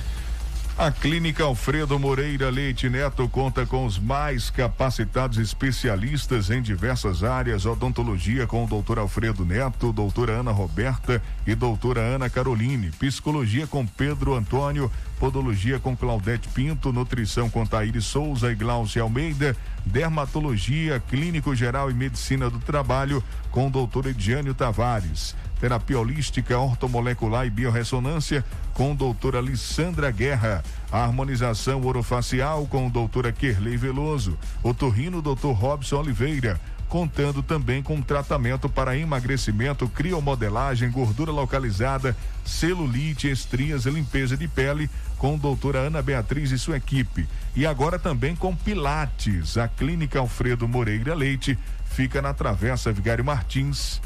A 0.76 0.90
Clínica 0.90 1.44
Alfredo 1.44 2.00
Moreira 2.00 2.50
Leite 2.50 2.90
Neto 2.90 3.28
conta 3.28 3.64
com 3.64 3.86
os 3.86 3.96
mais 3.96 4.50
capacitados 4.50 5.38
especialistas 5.38 6.50
em 6.50 6.60
diversas 6.60 7.22
áreas, 7.22 7.64
odontologia 7.64 8.44
com 8.44 8.64
o 8.64 8.66
doutor 8.66 8.98
Alfredo 8.98 9.44
Neto, 9.44 9.92
doutora 9.92 10.32
Ana 10.32 10.50
Roberta 10.50 11.22
e 11.46 11.54
doutora 11.54 12.00
Ana 12.00 12.28
Caroline, 12.28 12.90
psicologia 12.90 13.68
com 13.68 13.86
Pedro 13.86 14.34
Antônio, 14.34 14.90
podologia 15.20 15.78
com 15.78 15.96
Claudete 15.96 16.48
Pinto, 16.48 16.92
nutrição 16.92 17.48
com 17.48 17.64
Taíri 17.64 18.02
Souza 18.02 18.50
e 18.50 18.56
Glaucia 18.56 19.02
Almeida, 19.02 19.56
dermatologia, 19.86 20.98
clínico 21.08 21.54
geral 21.54 21.88
e 21.88 21.94
medicina 21.94 22.50
do 22.50 22.58
trabalho 22.58 23.22
com 23.52 23.68
o 23.68 23.70
doutor 23.70 24.06
Ediânio 24.06 24.54
Tavares 24.54 25.36
terapia 25.64 25.98
holística, 25.98 26.58
ortomolecular 26.58 27.46
e 27.46 27.50
biorressonância 27.50 28.44
com 28.74 28.94
doutora 28.94 29.38
Alessandra 29.38 30.10
Guerra, 30.10 30.62
a 30.92 31.02
harmonização 31.02 31.82
orofacial 31.86 32.66
com 32.66 32.90
doutora 32.90 33.32
Kerley 33.32 33.78
Veloso, 33.78 34.36
otorrino 34.62 35.22
doutor 35.22 35.52
Robson 35.52 36.00
Oliveira, 36.00 36.60
contando 36.86 37.42
também 37.42 37.82
com 37.82 38.02
tratamento 38.02 38.68
para 38.68 38.94
emagrecimento, 38.94 39.88
criomodelagem, 39.88 40.90
gordura 40.90 41.32
localizada, 41.32 42.14
celulite, 42.44 43.30
estrias 43.30 43.86
e 43.86 43.90
limpeza 43.90 44.36
de 44.36 44.46
pele 44.46 44.90
com 45.16 45.38
doutora 45.38 45.78
Ana 45.78 46.02
Beatriz 46.02 46.50
e 46.50 46.58
sua 46.58 46.76
equipe. 46.76 47.26
E 47.56 47.64
agora 47.64 47.98
também 47.98 48.36
com 48.36 48.54
Pilates. 48.54 49.56
A 49.56 49.66
Clínica 49.66 50.18
Alfredo 50.18 50.68
Moreira 50.68 51.14
Leite 51.14 51.58
fica 51.86 52.20
na 52.20 52.34
Travessa 52.34 52.92
Vigário 52.92 53.24
Martins, 53.24 54.02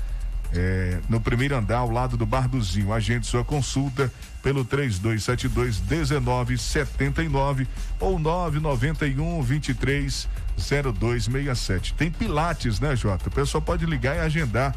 é, 0.52 0.98
no 1.08 1.20
primeiro 1.20 1.56
andar, 1.56 1.78
ao 1.78 1.90
lado 1.90 2.16
do 2.16 2.24
Bar 2.24 2.48
do 2.48 2.60
Zinho. 2.60 2.92
Agende 2.92 3.26
sua 3.26 3.44
consulta 3.44 4.12
pelo 4.42 4.64
3272 4.64 5.80
1979 5.80 7.66
ou 8.00 8.18
991 8.18 9.42
23 9.42 10.28
0267. 10.58 11.94
Tem 11.94 12.10
Pilates, 12.10 12.80
né, 12.80 12.96
Jota? 12.96 13.28
O 13.28 13.32
pessoal 13.32 13.62
pode 13.62 13.86
ligar 13.86 14.16
e 14.16 14.20
agendar, 14.20 14.74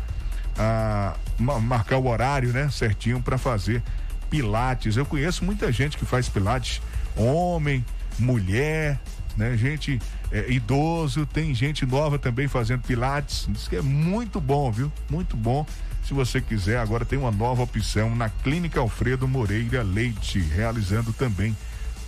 a, 0.58 1.16
marcar 1.40 1.98
o 1.98 2.08
horário, 2.08 2.52
né, 2.52 2.70
certinho 2.70 3.22
para 3.22 3.38
fazer 3.38 3.82
Pilates. 4.30 4.98
Eu 4.98 5.06
conheço 5.06 5.44
muita 5.44 5.72
gente 5.72 5.98
que 5.98 6.06
faz 6.06 6.30
Pilates, 6.30 6.82
homem, 7.16 7.84
mulher, 8.20 9.00
né? 9.38 9.56
Gente 9.58 10.00
é, 10.32 10.52
idoso, 10.52 11.26
tem 11.26 11.54
gente 11.54 11.86
nova 11.86 12.18
também 12.18 12.48
fazendo 12.48 12.82
pilates. 12.82 13.48
Diz 13.50 13.68
que 13.68 13.76
é 13.76 13.82
muito 13.82 14.40
bom, 14.40 14.72
viu? 14.72 14.92
Muito 15.10 15.36
bom. 15.36 15.66
Se 16.04 16.14
você 16.14 16.42
quiser, 16.42 16.80
agora 16.80 17.06
tem 17.06 17.18
uma 17.18 17.32
nova 17.32 17.64
opção 17.64 18.16
na 18.16 18.30
Clínica 18.30 18.80
Alfredo 18.80 19.28
Moreira 19.28 19.84
Leite, 19.84 20.40
realizando 20.40 21.14
também 21.14 21.56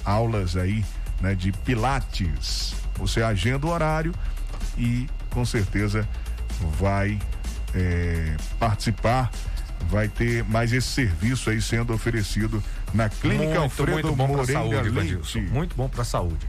aulas 0.03 0.57
aí, 0.57 0.83
né, 1.21 1.35
de 1.35 1.51
pilates. 1.51 2.73
Você 2.95 3.21
agenda 3.21 3.65
o 3.65 3.69
horário 3.69 4.13
e 4.77 5.07
com 5.29 5.45
certeza 5.45 6.07
vai 6.79 7.19
é, 7.73 8.35
participar, 8.59 9.31
vai 9.89 10.07
ter 10.07 10.43
mais 10.45 10.73
esse 10.73 10.87
serviço 10.87 11.49
aí 11.49 11.61
sendo 11.61 11.93
oferecido 11.93 12.63
na 12.93 13.09
Clínica 13.09 13.59
muito, 13.59 13.61
Alfredo 13.61 14.15
muito 14.15 14.27
Moreira 14.27 14.53
saúde, 14.53 14.89
Leite. 14.89 15.39
Muito 15.51 15.75
bom 15.75 15.89
para 15.89 16.01
a 16.01 16.05
saúde. 16.05 16.47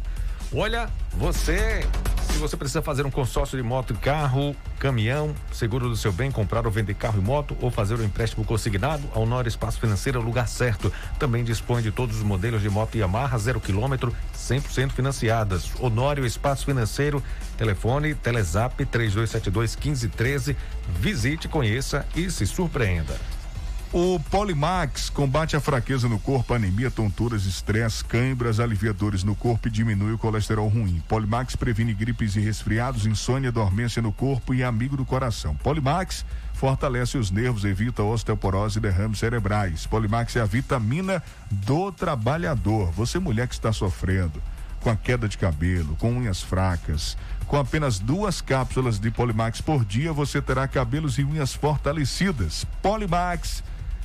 Olha, 0.57 0.89
você, 1.13 1.85
se 2.31 2.39
você 2.39 2.57
precisa 2.57 2.81
fazer 2.81 3.05
um 3.05 3.11
consórcio 3.11 3.57
de 3.59 3.63
moto 3.65 3.93
carro, 3.95 4.55
caminhão, 4.79 5.35
seguro 5.53 5.89
do 5.89 5.97
seu 5.97 6.13
bem, 6.13 6.31
comprar 6.31 6.65
ou 6.65 6.71
vender 6.71 6.95
carro 6.95 7.19
e 7.19 7.25
moto 7.25 7.57
ou 7.61 7.73
fazer 7.73 7.97
um 7.97 8.05
empréstimo 8.05 8.45
consignado, 8.45 9.03
a 9.13 9.19
Honório 9.19 9.49
Espaço 9.49 9.81
Financeiro 9.81 10.21
é 10.21 10.23
o 10.23 10.25
lugar 10.25 10.47
certo. 10.47 10.93
Também 11.19 11.43
dispõe 11.43 11.83
de 11.83 11.91
todos 11.91 12.19
os 12.19 12.23
modelos 12.23 12.63
de 12.63 12.71
moto 12.71 12.97
Yamaha 12.97 13.37
zero 13.37 13.61
quilômetro, 13.61 14.15
100% 14.33 14.93
financiadas. 14.93 15.73
Honório 15.81 16.25
Espaço 16.25 16.65
Financeiro, 16.65 17.21
telefone 17.59 18.15
Telezap 18.15 18.77
3272 18.87 19.75
1513. 19.75 20.57
Visite, 21.01 21.49
conheça 21.49 22.07
e 22.15 22.31
se 22.31 22.47
surpreenda. 22.47 23.17
O 23.97 24.19
Polimax 24.19 25.09
combate 25.09 25.55
a 25.55 25.61
fraqueza 25.61 26.09
no 26.09 26.19
corpo, 26.19 26.53
anemia, 26.53 26.91
tonturas, 26.91 27.47
estresse, 27.47 28.05
cãibras, 28.05 28.59
alivia 28.59 28.93
dores 28.93 29.23
no 29.23 29.37
corpo 29.37 29.69
e 29.69 29.71
diminui 29.71 30.15
o 30.15 30.19
colesterol 30.19 30.67
ruim. 30.67 31.01
Polimax 31.07 31.55
previne 31.55 31.95
gripes 31.95 32.35
e 32.35 32.41
resfriados, 32.41 33.07
insônia, 33.07 33.53
dormência 33.53 34.03
no 34.03 34.11
corpo 34.11 34.53
e 34.53 34.65
amigo 34.65 34.97
do 34.97 35.05
coração. 35.05 35.55
Polimax 35.55 36.27
fortalece 36.55 37.17
os 37.17 37.31
nervos, 37.31 37.65
evita 37.65 38.03
osteoporose 38.03 38.79
e 38.79 38.83
derrames 38.83 39.21
cerebrais. 39.21 39.87
Polimax 39.87 40.35
é 40.35 40.41
a 40.41 40.45
vitamina 40.45 41.23
do 41.49 41.93
trabalhador. 41.93 42.91
Você 42.91 43.21
mulher 43.21 43.47
que 43.47 43.55
está 43.55 43.73
sofrendo 43.73 44.43
com 44.81 44.91
a 44.91 44.97
queda 44.97 45.29
de 45.29 45.39
cabelo, 45.39 45.95
com 46.01 46.11
unhas 46.11 46.43
fracas, 46.43 47.17
com 47.47 47.57
apenas 47.57 48.01
duas 48.01 48.41
cápsulas 48.41 48.99
de 48.99 49.13
Polimax 49.13 49.61
por 49.61 49.85
dia, 49.85 50.13
você 50.13 50.43
terá 50.43 50.67
cabelos 50.67 51.17
e 51.17 51.23
unhas 51.23 51.55
fortalecidas. 51.55 52.67
Polimax 52.83 53.63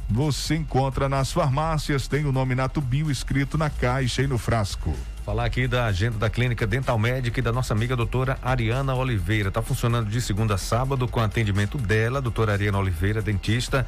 você 0.09 0.55
encontra 0.55 1.07
nas 1.07 1.31
farmácias, 1.31 2.07
tem 2.07 2.25
o 2.25 2.31
nome 2.31 2.55
Natubio 2.55 3.11
escrito 3.11 3.57
na 3.57 3.69
caixa 3.69 4.23
e 4.23 4.27
no 4.27 4.39
frasco. 4.39 4.95
Falar 5.23 5.45
aqui 5.45 5.67
da 5.67 5.85
agenda 5.85 6.17
da 6.17 6.29
Clínica 6.29 6.65
Dental 6.65 6.97
Médica 6.97 7.39
e 7.39 7.43
da 7.43 7.51
nossa 7.51 7.73
amiga 7.73 7.95
doutora 7.95 8.39
Ariana 8.41 8.95
Oliveira. 8.95 9.49
Está 9.49 9.61
funcionando 9.61 10.09
de 10.09 10.19
segunda 10.19 10.55
a 10.55 10.57
sábado 10.57 11.07
com 11.07 11.19
atendimento 11.19 11.77
dela, 11.77 12.19
doutora 12.19 12.53
Ariana 12.53 12.79
Oliveira, 12.79 13.21
dentista 13.21 13.85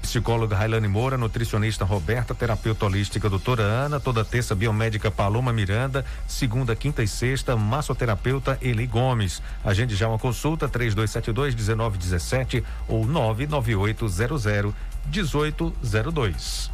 psicóloga 0.00 0.54
Railane 0.54 0.86
Moura, 0.86 1.16
nutricionista 1.16 1.82
Roberta, 1.82 2.34
terapeuta 2.34 2.84
holística 2.84 3.28
doutora 3.28 3.62
Ana, 3.62 3.98
toda 3.98 4.22
terça 4.22 4.54
biomédica 4.54 5.10
Paloma 5.10 5.50
Miranda, 5.50 6.04
segunda, 6.28 6.76
quinta 6.76 7.02
e 7.02 7.08
sexta, 7.08 7.56
massoterapeuta 7.56 8.58
Eli 8.60 8.86
Gomes. 8.86 9.42
Agende 9.64 9.96
já 9.96 10.06
uma 10.06 10.18
consulta 10.18 10.68
3272 10.68 11.54
1917 11.54 12.62
ou 12.86 13.06
99800 13.06 14.74
1802. 15.06 16.70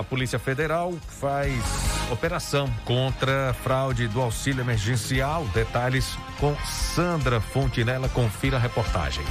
A 0.00 0.04
Polícia 0.04 0.38
Federal 0.38 0.94
faz 1.08 1.90
operação 2.10 2.72
contra 2.84 3.54
fraude 3.62 4.08
do 4.08 4.20
auxílio 4.20 4.62
emergencial. 4.62 5.44
Detalhes 5.52 6.16
com 6.38 6.56
Sandra 6.64 7.40
Fontinella. 7.40 8.08
Confira 8.08 8.56
a 8.56 8.60
reportagem. 8.60 9.24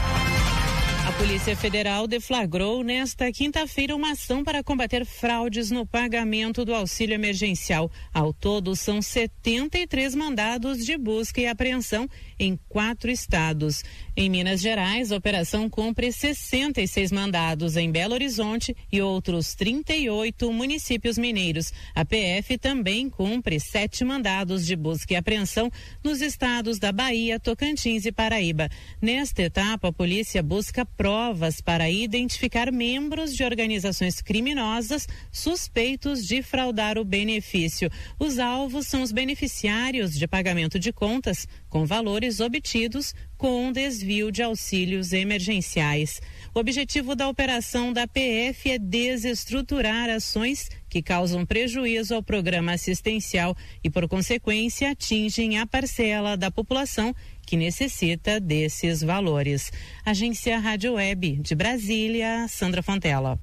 A 1.10 1.12
Polícia 1.14 1.55
Federal 1.55 2.05
deflagrou 2.05 2.84
nesta 2.84 3.32
quinta-feira 3.32 3.95
uma 3.95 4.12
ação 4.12 4.43
para 4.43 4.64
combater 4.64 5.03
fraudes 5.07 5.72
no 5.72 5.84
pagamento 5.84 6.64
do 6.64 6.72
auxílio 6.72 7.16
emergencial. 7.16 7.89
Ao 8.14 8.32
todo, 8.32 8.76
são 8.76 9.01
73 9.01 10.14
mandados 10.14 10.86
de 10.86 10.95
busca 10.99 11.41
e 11.41 11.47
apreensão 11.47 12.07
em 12.38 12.60
quatro 12.70 13.10
estados. 13.10 13.84
Em 14.16 14.30
Minas 14.30 14.62
Gerais, 14.62 15.12
a 15.12 15.16
operação 15.16 15.68
cumpre 15.68 16.12
66 16.12 17.12
mandados 17.12 17.76
em 17.76 17.89
Belo 17.89 18.14
Horizonte 18.14 18.76
e 18.91 19.01
outros 19.01 19.55
38 19.55 20.53
municípios 20.53 21.18
mineiros. 21.18 21.74
A 21.95 22.05
PF 22.05 22.57
também 22.60 23.10
cumpre 23.10 23.60
sete 23.60 24.05
mandados 24.05 24.64
de 24.64 24.76
busca 24.76 25.14
e 25.14 25.18
apreensão 25.18 25.72
nos 26.03 26.22
estados 26.22 26.78
da 26.78 26.91
Bahia, 26.91 27.39
Tocantins 27.39 28.05
e 28.05 28.12
Paraíba. 28.12 28.70
Nesta 29.01 29.41
etapa, 29.41 29.88
a 29.88 29.93
polícia 29.93 30.43
busca 30.43 30.86
provas 31.00 31.62
para 31.62 31.89
identificar 31.89 32.74
membros 32.74 33.34
de 33.34 33.45
organizações 33.45 34.22
criminosas 34.22 35.08
suspeitos 35.32 36.28
de 36.28 36.43
fraudar 36.43 36.97
o 36.97 37.06
benefício. 37.06 37.89
Os 38.20 38.38
alvos 38.38 38.88
são 38.88 39.02
os 39.02 39.14
beneficiários 39.14 40.14
de 40.14 40.28
pagamento 40.28 40.78
de 40.78 40.91
contas 40.91 41.47
com 41.70 41.86
valores 41.86 42.41
obtidos 42.41 43.16
com 43.38 43.72
desvio 43.72 44.30
de 44.30 44.43
auxílios 44.43 45.14
emergenciais. 45.14 46.22
O 46.54 46.60
objetivo 46.60 47.16
da 47.16 47.30
operação 47.30 47.93
da 47.93 48.06
PF 48.06 48.70
é 48.70 48.78
desestruturar 48.78 50.10
ações 50.10 50.68
que 50.89 51.02
causam 51.02 51.45
prejuízo 51.45 52.14
ao 52.14 52.22
programa 52.22 52.74
assistencial 52.74 53.56
e, 53.82 53.89
por 53.89 54.10
consequência, 54.10 54.91
atingem 54.91 55.58
a 55.58 55.66
parcela 55.66 56.36
da 56.36 56.52
população 56.52 57.16
que 57.50 57.58
necessita 57.58 58.39
desses 58.39 59.02
valores. 59.02 59.72
Agência 60.06 60.60
Rádio 60.60 60.93
Web 60.93 61.38
de 61.38 61.56
Brasília, 61.56 62.45
Sandra 62.47 62.84
Fontela. 62.84 63.39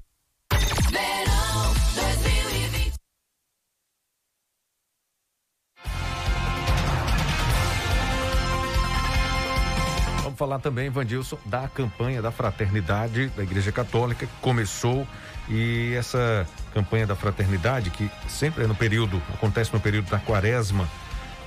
Vamos 10.23 10.39
falar 10.39 10.59
também, 10.59 10.89
Vandilson, 10.89 11.37
da 11.45 11.67
campanha 11.67 12.21
da 12.21 12.31
fraternidade 12.31 13.27
da 13.35 13.43
Igreja 13.43 13.73
Católica 13.73 14.25
que 14.25 14.33
começou 14.39 15.05
e 15.49 15.93
essa 15.97 16.47
campanha 16.73 17.05
da 17.05 17.15
fraternidade 17.15 17.89
que 17.89 18.09
sempre 18.29 18.63
é 18.63 18.67
no 18.67 18.75
período, 18.75 19.21
acontece 19.33 19.73
no 19.73 19.81
período 19.81 20.09
da 20.09 20.19
quaresma, 20.19 20.87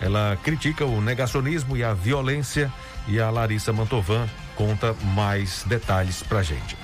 ela 0.00 0.38
critica 0.42 0.84
o 0.84 1.00
negacionismo 1.00 1.76
e 1.76 1.84
a 1.84 1.92
violência 1.92 2.72
e 3.06 3.20
a 3.20 3.30
Larissa 3.30 3.72
Mantovan 3.72 4.28
conta 4.56 4.94
mais 5.14 5.64
detalhes 5.66 6.22
pra 6.22 6.42
gente. 6.42 6.76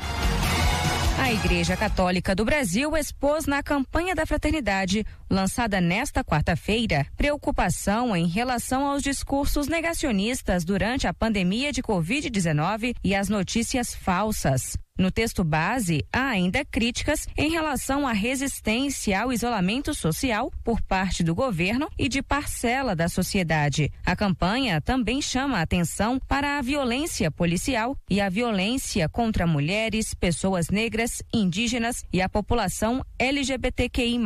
A 1.18 1.32
Igreja 1.32 1.76
Católica 1.76 2.34
do 2.34 2.44
Brasil 2.44 2.96
expôs 2.96 3.46
na 3.46 3.62
campanha 3.62 4.14
da 4.14 4.26
fraternidade, 4.26 5.04
lançada 5.30 5.80
nesta 5.80 6.24
quarta-feira, 6.24 7.06
preocupação 7.16 8.16
em 8.16 8.26
relação 8.26 8.86
aos 8.86 9.02
discursos 9.02 9.68
negacionistas 9.68 10.64
durante 10.64 11.06
a 11.06 11.14
pandemia 11.14 11.72
de 11.72 11.82
Covid-19 11.82 12.94
e 13.02 13.14
as 13.14 13.28
notícias 13.28 13.94
falsas. 13.94 14.76
No 14.98 15.10
texto 15.10 15.44
base, 15.44 16.06
há 16.10 16.28
ainda 16.28 16.64
críticas 16.64 17.28
em 17.36 17.50
relação 17.50 18.08
à 18.08 18.12
resistência 18.12 19.20
ao 19.20 19.30
isolamento 19.30 19.92
social 19.92 20.50
por 20.64 20.80
parte 20.80 21.22
do 21.22 21.34
governo 21.34 21.86
e 21.98 22.08
de 22.08 22.22
parcela 22.22 22.96
da 22.96 23.06
sociedade. 23.06 23.92
A 24.06 24.16
campanha 24.16 24.80
também 24.80 25.20
chama 25.20 25.58
a 25.58 25.62
atenção 25.62 26.18
para 26.18 26.56
a 26.56 26.62
violência 26.62 27.30
policial 27.30 27.94
e 28.08 28.22
a 28.22 28.30
violência 28.30 29.06
contra 29.06 29.46
mulheres, 29.46 30.14
pessoas 30.14 30.70
negras, 30.70 31.22
indígenas 31.32 32.02
e 32.10 32.22
a 32.22 32.28
população 32.28 33.04
LGBTQI. 33.18 34.16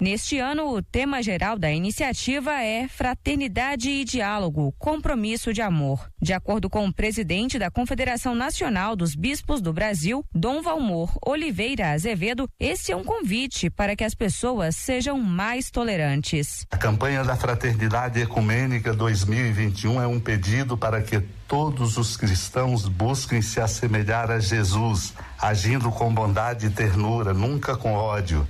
Neste 0.00 0.29
ano, 0.38 0.74
o 0.74 0.82
tema 0.82 1.22
geral 1.22 1.58
da 1.58 1.70
iniciativa 1.70 2.62
é 2.62 2.86
Fraternidade 2.88 3.90
e 3.90 4.04
Diálogo 4.04 4.74
Compromisso 4.78 5.52
de 5.52 5.62
Amor. 5.62 6.08
De 6.20 6.32
acordo 6.32 6.68
com 6.68 6.86
o 6.86 6.92
presidente 6.92 7.58
da 7.58 7.70
Confederação 7.70 8.34
Nacional 8.34 8.94
dos 8.94 9.14
Bispos 9.14 9.60
do 9.60 9.72
Brasil, 9.72 10.24
Dom 10.34 10.62
Valmor 10.62 11.10
Oliveira 11.24 11.92
Azevedo, 11.92 12.48
esse 12.58 12.92
é 12.92 12.96
um 12.96 13.04
convite 13.04 13.70
para 13.70 13.96
que 13.96 14.04
as 14.04 14.14
pessoas 14.14 14.76
sejam 14.76 15.18
mais 15.18 15.70
tolerantes. 15.70 16.66
A 16.70 16.76
campanha 16.76 17.24
da 17.24 17.36
Fraternidade 17.36 18.20
Ecumênica 18.20 18.92
2021 18.92 20.00
é 20.00 20.06
um 20.06 20.20
pedido 20.20 20.76
para 20.76 21.02
que 21.02 21.20
todos 21.48 21.96
os 21.96 22.16
cristãos 22.16 22.86
busquem 22.86 23.42
se 23.42 23.60
assemelhar 23.60 24.30
a 24.30 24.38
Jesus, 24.38 25.14
agindo 25.38 25.90
com 25.90 26.12
bondade 26.12 26.66
e 26.66 26.70
ternura, 26.70 27.34
nunca 27.34 27.76
com 27.76 27.94
ódio 27.94 28.46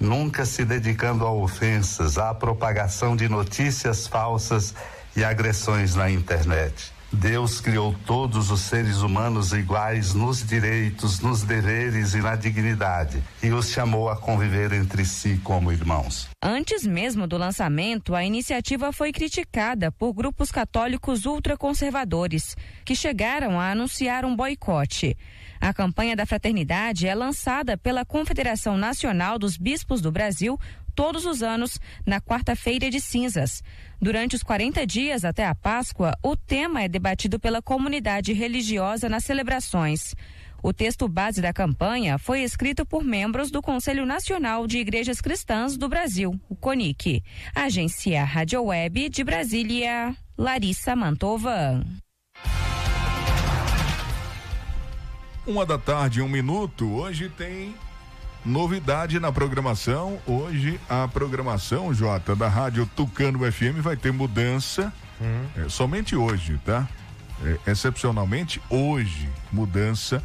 nunca 0.00 0.46
se 0.46 0.64
dedicando 0.64 1.26
a 1.26 1.32
ofensas, 1.32 2.16
à 2.16 2.34
propagação 2.34 3.14
de 3.14 3.28
notícias 3.28 4.06
falsas 4.06 4.74
e 5.14 5.22
agressões 5.22 5.94
na 5.94 6.10
internet. 6.10 6.92
Deus 7.12 7.60
criou 7.60 7.92
todos 8.06 8.52
os 8.52 8.60
seres 8.60 8.98
humanos 8.98 9.52
iguais 9.52 10.14
nos 10.14 10.46
direitos, 10.46 11.18
nos 11.18 11.42
deveres 11.42 12.14
e 12.14 12.18
na 12.18 12.36
dignidade 12.36 13.20
e 13.42 13.50
os 13.50 13.70
chamou 13.70 14.08
a 14.08 14.16
conviver 14.16 14.72
entre 14.72 15.04
si 15.04 15.40
como 15.42 15.72
irmãos. 15.72 16.28
Antes 16.40 16.86
mesmo 16.86 17.26
do 17.26 17.36
lançamento, 17.36 18.14
a 18.14 18.24
iniciativa 18.24 18.92
foi 18.92 19.10
criticada 19.10 19.90
por 19.90 20.12
grupos 20.12 20.52
católicos 20.52 21.26
ultraconservadores, 21.26 22.56
que 22.84 22.94
chegaram 22.94 23.58
a 23.58 23.72
anunciar 23.72 24.24
um 24.24 24.36
boicote. 24.36 25.16
A 25.60 25.74
campanha 25.74 26.16
da 26.16 26.24
fraternidade 26.24 27.06
é 27.06 27.14
lançada 27.14 27.76
pela 27.76 28.04
Confederação 28.04 28.78
Nacional 28.78 29.38
dos 29.38 29.56
Bispos 29.56 30.00
do 30.00 30.10
Brasil 30.10 30.58
todos 30.94 31.24
os 31.24 31.42
anos, 31.42 31.78
na 32.04 32.20
quarta-feira 32.20 32.90
de 32.90 33.00
cinzas. 33.00 33.62
Durante 34.00 34.36
os 34.36 34.42
40 34.42 34.86
dias 34.86 35.24
até 35.24 35.46
a 35.46 35.54
Páscoa, 35.54 36.14
o 36.22 36.36
tema 36.36 36.82
é 36.82 36.88
debatido 36.88 37.38
pela 37.38 37.62
comunidade 37.62 38.32
religiosa 38.32 39.08
nas 39.08 39.24
celebrações. 39.24 40.14
O 40.62 40.72
texto 40.74 41.08
base 41.08 41.40
da 41.40 41.54
campanha 41.54 42.18
foi 42.18 42.42
escrito 42.42 42.84
por 42.84 43.02
membros 43.02 43.50
do 43.50 43.62
Conselho 43.62 44.04
Nacional 44.04 44.66
de 44.66 44.78
Igrejas 44.78 45.20
Cristãs 45.20 45.76
do 45.76 45.88
Brasil, 45.88 46.38
o 46.50 46.54
CONIC. 46.54 47.22
Agência 47.54 48.22
Rádio 48.24 48.62
Web 48.64 49.08
de 49.08 49.24
Brasília, 49.24 50.14
Larissa 50.36 50.94
Mantova. 50.94 51.82
Uma 55.46 55.64
da 55.64 55.78
tarde, 55.78 56.20
um 56.20 56.28
minuto. 56.28 56.86
Hoje 56.90 57.28
tem 57.28 57.74
Novidade 58.44 59.20
na 59.20 59.30
programação. 59.30 60.18
Hoje 60.26 60.80
a 60.88 61.06
programação, 61.08 61.92
Jota, 61.92 62.34
da 62.34 62.48
Rádio 62.48 62.88
Tucano 62.96 63.40
FM 63.50 63.80
vai 63.80 63.96
ter 63.96 64.12
mudança. 64.12 64.92
Hum. 65.20 65.44
É, 65.56 65.68
somente 65.68 66.16
hoje, 66.16 66.58
tá? 66.64 66.88
É, 67.42 67.70
excepcionalmente 67.70 68.60
hoje, 68.70 69.28
mudança. 69.52 70.22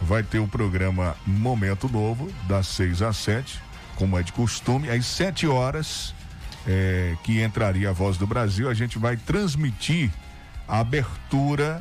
Vai 0.00 0.24
ter 0.24 0.40
o 0.40 0.48
programa 0.48 1.16
Momento 1.24 1.88
Novo, 1.88 2.32
das 2.48 2.66
6 2.68 3.02
às 3.02 3.16
7, 3.18 3.60
como 3.94 4.18
é 4.18 4.22
de 4.22 4.32
costume. 4.32 4.90
Às 4.90 5.06
7 5.06 5.46
horas, 5.46 6.12
é, 6.66 7.16
que 7.22 7.40
entraria 7.42 7.90
a 7.90 7.92
Voz 7.92 8.16
do 8.16 8.26
Brasil, 8.26 8.68
a 8.68 8.74
gente 8.74 8.98
vai 8.98 9.16
transmitir 9.16 10.10
a 10.66 10.80
abertura 10.80 11.80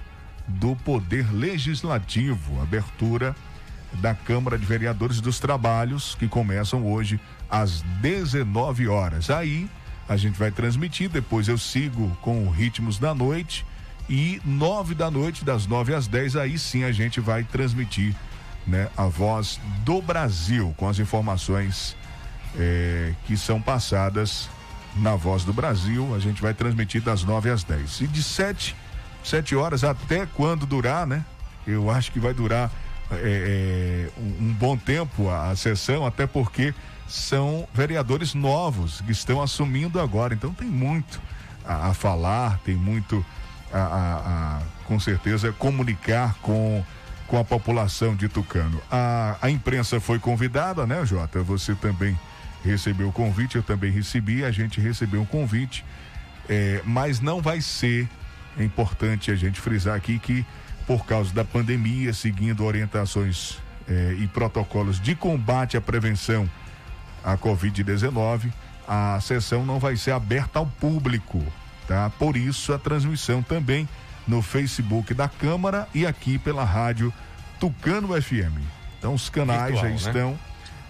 do 0.51 0.75
Poder 0.75 1.31
Legislativo, 1.33 2.61
abertura 2.61 3.35
da 3.93 4.13
Câmara 4.13 4.57
de 4.57 4.65
Vereadores 4.65 5.19
dos 5.19 5.39
Trabalhos, 5.39 6.15
que 6.15 6.27
começam 6.27 6.85
hoje 6.85 7.19
às 7.49 7.81
19 8.01 8.87
horas. 8.87 9.29
Aí 9.29 9.69
a 10.07 10.15
gente 10.17 10.37
vai 10.37 10.51
transmitir, 10.51 11.09
depois 11.09 11.47
eu 11.47 11.57
sigo 11.57 12.09
com 12.21 12.49
Ritmos 12.49 12.97
da 12.97 13.13
Noite 13.13 13.65
e 14.09 14.41
nove 14.43 14.93
da 14.93 15.09
noite, 15.09 15.45
das 15.45 15.65
nove 15.65 15.93
às 15.93 16.07
dez, 16.07 16.35
aí 16.35 16.57
sim 16.57 16.83
a 16.83 16.91
gente 16.91 17.19
vai 17.19 17.43
transmitir 17.43 18.13
né, 18.67 18.89
a 18.97 19.05
voz 19.05 19.59
do 19.85 20.01
Brasil 20.01 20.73
com 20.77 20.87
as 20.87 20.99
informações 20.99 21.95
eh, 22.57 23.13
que 23.25 23.37
são 23.37 23.61
passadas 23.61 24.49
na 24.97 25.15
voz 25.15 25.43
do 25.43 25.53
Brasil. 25.53 26.13
A 26.13 26.19
gente 26.19 26.41
vai 26.41 26.53
transmitir 26.53 27.01
das 27.01 27.23
nove 27.23 27.49
às 27.49 27.63
dez. 27.63 28.01
E 28.01 28.07
de 28.07 28.21
sete, 28.21 28.75
sete 29.23 29.55
horas 29.55 29.83
até 29.83 30.25
quando 30.25 30.65
durar, 30.65 31.05
né? 31.05 31.25
Eu 31.65 31.89
acho 31.89 32.11
que 32.11 32.19
vai 32.19 32.33
durar 32.33 32.71
é, 33.11 34.09
é, 34.15 34.19
um, 34.19 34.47
um, 34.47 34.53
bom 34.53 34.77
tempo 34.77 35.29
a, 35.29 35.49
a 35.49 35.55
sessão, 35.55 36.05
até 36.05 36.25
porque 36.25 36.73
são 37.07 37.67
vereadores 37.73 38.33
novos 38.33 39.01
que 39.01 39.11
estão 39.11 39.41
assumindo 39.41 39.99
agora. 39.99 40.33
Então 40.33 40.53
tem 40.53 40.67
muito 40.67 41.21
a, 41.65 41.89
a 41.89 41.93
falar, 41.93 42.59
tem 42.59 42.75
muito 42.75 43.23
a, 43.71 43.79
a, 43.79 44.61
com 44.85 44.99
certeza, 44.99 45.51
comunicar 45.51 46.35
com, 46.41 46.83
com 47.27 47.37
a 47.37 47.43
população 47.43 48.15
de 48.15 48.27
Tucano. 48.27 48.81
A, 48.89 49.37
a 49.41 49.49
imprensa 49.49 49.99
foi 49.99 50.19
convidada, 50.19 50.85
né, 50.85 51.05
Jota? 51.05 51.41
Você 51.43 51.75
também 51.75 52.17
recebeu 52.63 53.09
o 53.09 53.11
convite, 53.11 53.55
eu 53.55 53.63
também 53.63 53.91
recebi, 53.91 54.43
a 54.43 54.51
gente 54.51 54.79
recebeu 54.79 55.21
um 55.21 55.25
convite, 55.25 55.83
é, 56.47 56.81
mas 56.85 57.19
não 57.19 57.41
vai 57.41 57.61
ser, 57.61 58.07
é 58.57 58.63
importante 58.63 59.31
a 59.31 59.35
gente 59.35 59.59
frisar 59.59 59.95
aqui 59.95 60.19
que 60.19 60.45
por 60.85 61.05
causa 61.05 61.33
da 61.33 61.45
pandemia, 61.45 62.13
seguindo 62.13 62.65
orientações 62.65 63.59
eh, 63.87 64.15
e 64.19 64.27
protocolos 64.27 64.99
de 64.99 65.15
combate 65.15 65.77
à 65.77 65.81
prevenção 65.81 66.49
à 67.23 67.37
Covid-19, 67.37 68.51
a 68.87 69.19
sessão 69.21 69.65
não 69.65 69.79
vai 69.79 69.95
ser 69.95 70.11
aberta 70.11 70.59
ao 70.59 70.65
público, 70.65 71.41
tá? 71.87 72.09
Por 72.09 72.35
isso 72.35 72.73
a 72.73 72.79
transmissão 72.79 73.41
também 73.41 73.87
no 74.27 74.41
Facebook 74.41 75.13
da 75.13 75.29
Câmara 75.29 75.87
e 75.93 76.05
aqui 76.05 76.37
pela 76.37 76.63
rádio 76.63 77.13
Tucano 77.59 78.09
FM. 78.21 78.59
Então 78.97 79.13
os 79.13 79.29
canais 79.29 79.79
Virtual, 79.79 79.83
já 79.83 79.89
né? 79.89 79.95
estão, 79.95 80.39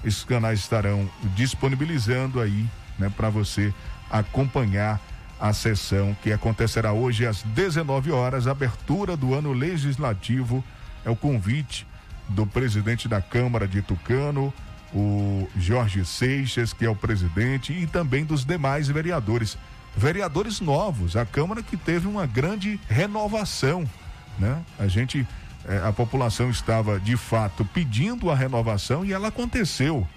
esses 0.03 0.24
canais 0.24 0.59
estarão 0.59 1.09
disponibilizando 1.36 2.41
aí, 2.41 2.66
né, 2.97 3.12
para 3.16 3.30
você 3.30 3.74
acompanhar 4.09 4.99
a 5.42 5.54
sessão 5.54 6.16
que 6.22 6.32
acontecerá 6.32 6.94
hoje 6.94 7.26
às 7.26 7.42
19 7.42 8.12
horas, 8.12 8.46
abertura 8.46 9.18
do 9.18 9.34
ano 9.34 9.52
legislativo. 9.52 10.64
É 11.04 11.10
o 11.10 11.16
convite 11.16 11.88
do 12.30 12.46
presidente 12.46 13.08
da 13.08 13.20
Câmara 13.20 13.68
de 13.68 13.82
Tucano, 13.82 14.54
o 14.94 15.50
Jorge 15.58 16.06
Seixas, 16.06 16.74
que 16.74 16.86
é 16.86 16.89
o 16.89 16.96
presidente, 16.96 17.74
e 17.74 17.88
também 17.88 18.24
dos 18.24 18.46
demais 18.46 18.88
vereadores. 18.88 19.58
Vereadores 19.98 20.62
novos, 20.62 21.16
a 21.16 21.26
Câmara 21.26 21.64
que 21.64 21.76
teve 21.76 22.08
uma 22.08 22.28
grande 22.28 22.80
renovação, 22.88 23.89
né? 24.38 24.62
A 24.78 24.88
gente, 24.88 25.28
eh, 25.66 25.82
a 25.84 25.92
população 25.92 26.52
estava 26.52 27.00
de 27.00 27.18
fato 27.18 27.66
pedindo 27.66 28.30
a 28.30 28.36
renovação 28.36 29.04
e 29.04 29.12
ela 29.12 29.30
aconteceu. 29.30 30.08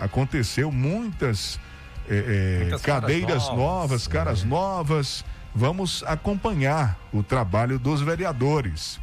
Aconteceu 0.00 0.72
muitas 0.72 1.60
é, 2.08 2.70
é, 2.72 2.78
cadeiras 2.78 3.44
novas, 3.48 3.56
novas 3.56 4.06
caras 4.06 4.42
é. 4.42 4.46
novas. 4.46 5.24
Vamos 5.54 6.02
acompanhar 6.06 6.98
o 7.12 7.22
trabalho 7.22 7.78
dos 7.78 8.00
vereadores. 8.00 9.00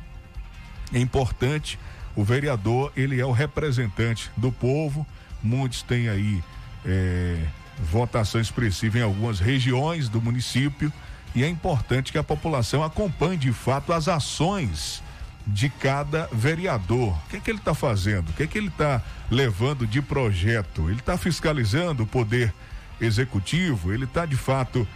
É 0.93 0.99
importante, 0.99 1.79
o 2.15 2.23
vereador, 2.23 2.91
ele 2.95 3.19
é 3.19 3.25
o 3.25 3.31
representante 3.31 4.29
do 4.35 4.51
povo. 4.51 5.07
Muitos 5.41 5.81
têm 5.81 6.09
aí 6.09 6.43
é, 6.85 7.37
votação 7.79 8.41
expressiva 8.41 8.99
em 8.99 9.01
algumas 9.01 9.39
regiões 9.39 10.09
do 10.09 10.21
município 10.21 10.91
e 11.33 11.43
é 11.43 11.47
importante 11.47 12.11
que 12.11 12.17
a 12.17 12.23
população 12.23 12.83
acompanhe 12.83 13.37
de 13.37 13.53
fato 13.53 13.93
as 13.93 14.07
ações 14.07 15.01
de 15.47 15.69
cada 15.69 16.27
vereador. 16.31 17.13
O 17.13 17.29
que 17.29 17.37
é 17.37 17.39
que 17.39 17.49
ele 17.49 17.59
está 17.59 17.73
fazendo? 17.73 18.29
O 18.29 18.33
que 18.33 18.43
é 18.43 18.47
que 18.47 18.57
ele 18.57 18.67
está 18.67 19.01
levando 19.29 19.87
de 19.87 20.01
projeto? 20.01 20.89
Ele 20.89 20.99
está 20.99 21.17
fiscalizando 21.17 22.03
o 22.03 22.07
poder 22.07 22.53
executivo, 23.01 23.91
ele 23.91 24.05
está 24.05 24.25
de 24.25 24.37
fato 24.37 24.87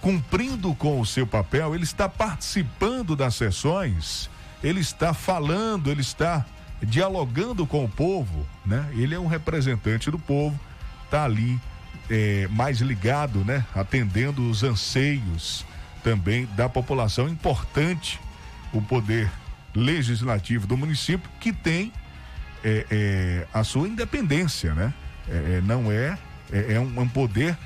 cumprindo 0.00 0.74
com 0.74 1.00
o 1.00 1.04
seu 1.04 1.26
papel, 1.26 1.74
ele 1.74 1.84
está 1.84 2.08
participando 2.08 3.14
das 3.14 3.34
sessões, 3.34 4.30
ele 4.62 4.80
está 4.80 5.12
falando, 5.12 5.90
ele 5.90 6.00
está 6.00 6.46
dialogando 6.82 7.66
com 7.66 7.84
o 7.84 7.88
povo, 7.88 8.46
né? 8.64 8.88
Ele 8.92 9.14
é 9.14 9.20
um 9.20 9.26
representante 9.26 10.10
do 10.10 10.18
povo, 10.18 10.58
está 11.04 11.24
ali 11.24 11.60
é, 12.08 12.48
mais 12.48 12.80
ligado, 12.80 13.44
né? 13.44 13.64
Atendendo 13.74 14.48
os 14.48 14.62
anseios 14.62 15.66
também 16.02 16.48
da 16.56 16.68
população. 16.68 17.28
Importante 17.28 18.18
o 18.72 18.80
poder 18.80 19.30
legislativo 19.74 20.66
do 20.66 20.76
município 20.76 21.30
que 21.38 21.52
tem 21.52 21.92
é, 22.64 22.86
é, 22.90 23.46
a 23.52 23.62
sua 23.62 23.86
independência, 23.88 24.74
né? 24.74 24.94
É, 25.28 25.58
é, 25.58 25.60
não 25.62 25.92
é 25.92 26.18
é, 26.52 26.74
é 26.74 26.80
um, 26.80 27.00
um, 27.00 27.08
poder 27.08 27.56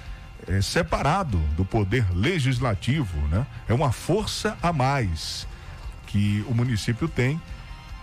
é, 0.46 0.60
separado 0.60 1.38
do 1.56 1.64
poder 1.64 2.06
legislativo, 2.14 3.18
né? 3.28 3.46
É 3.68 3.74
uma 3.74 3.92
força 3.92 4.56
a 4.62 4.72
mais 4.72 5.46
que 6.06 6.44
o 6.48 6.54
município 6.54 7.08
tem 7.08 7.40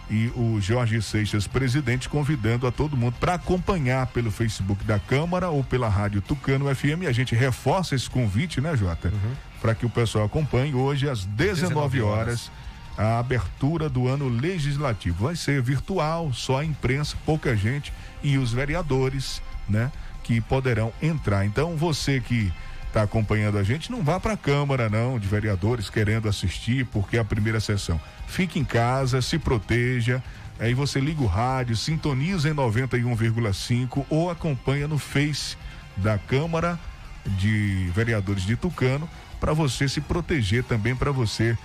e 0.09 0.27
o 0.35 0.59
Jorge 0.59 1.01
Seixas, 1.01 1.47
presidente, 1.47 2.09
convidando 2.09 2.67
a 2.67 2.71
todo 2.71 2.97
mundo 2.97 3.15
para 3.17 3.35
acompanhar 3.35 4.07
pelo 4.07 4.29
Facebook 4.29 4.83
da 4.83 4.99
Câmara 4.99 5.49
ou 5.49 5.63
pela 5.63 5.87
Rádio 5.87 6.21
Tucano 6.21 6.73
FM. 6.75 7.07
A 7.07 7.13
gente 7.13 7.33
reforça 7.33 7.95
esse 7.95 8.09
convite, 8.09 8.59
né, 8.59 8.75
Jota? 8.75 9.07
Uhum. 9.07 9.33
Para 9.61 9.73
que 9.73 9.85
o 9.85 9.89
pessoal 9.89 10.25
acompanhe 10.25 10.73
hoje 10.73 11.09
às 11.09 11.23
19, 11.23 11.69
19 11.69 12.01
horas 12.01 12.51
a 12.97 13.19
abertura 13.19 13.87
do 13.87 14.07
ano 14.07 14.27
legislativo. 14.27 15.25
Vai 15.25 15.35
ser 15.35 15.61
virtual, 15.61 16.33
só 16.33 16.59
a 16.59 16.65
imprensa, 16.65 17.15
pouca 17.25 17.55
gente 17.55 17.93
e 18.21 18.37
os 18.37 18.51
vereadores, 18.51 19.41
né? 19.67 19.91
Que 20.31 20.39
poderão 20.39 20.93
entrar. 21.01 21.45
Então, 21.45 21.75
você 21.75 22.21
que 22.21 22.53
está 22.87 23.03
acompanhando 23.03 23.57
a 23.57 23.63
gente, 23.63 23.91
não 23.91 24.01
vá 24.01 24.17
para 24.17 24.33
a 24.33 24.37
Câmara, 24.37 24.89
não, 24.89 25.19
de 25.19 25.27
vereadores 25.27 25.89
querendo 25.89 26.29
assistir, 26.29 26.85
porque 26.85 27.17
é 27.17 27.19
a 27.19 27.25
primeira 27.25 27.59
sessão. 27.59 27.99
Fique 28.27 28.57
em 28.57 28.63
casa, 28.63 29.21
se 29.21 29.37
proteja. 29.37 30.23
Aí 30.57 30.73
você 30.73 31.01
liga 31.01 31.21
o 31.21 31.25
rádio, 31.25 31.75
sintoniza 31.75 32.47
em 32.47 32.53
91,5 32.53 34.05
ou 34.09 34.29
acompanha 34.29 34.87
no 34.87 34.97
Face 34.97 35.57
da 35.97 36.17
Câmara 36.17 36.79
de 37.25 37.91
Vereadores 37.93 38.43
de 38.43 38.55
Tucano 38.55 39.09
para 39.37 39.51
você 39.51 39.89
se 39.89 39.99
proteger 39.99 40.63
também, 40.63 40.95
para 40.95 41.11
você, 41.11 41.57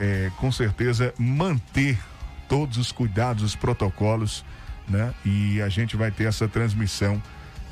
é, 0.00 0.30
com 0.38 0.50
certeza, 0.50 1.12
manter 1.18 1.98
todos 2.48 2.78
os 2.78 2.90
cuidados, 2.90 3.42
os 3.42 3.56
protocolos, 3.56 4.44
né? 4.88 5.12
E 5.26 5.60
a 5.60 5.68
gente 5.68 5.94
vai 5.94 6.10
ter 6.10 6.24
essa 6.24 6.48
transmissão 6.48 7.20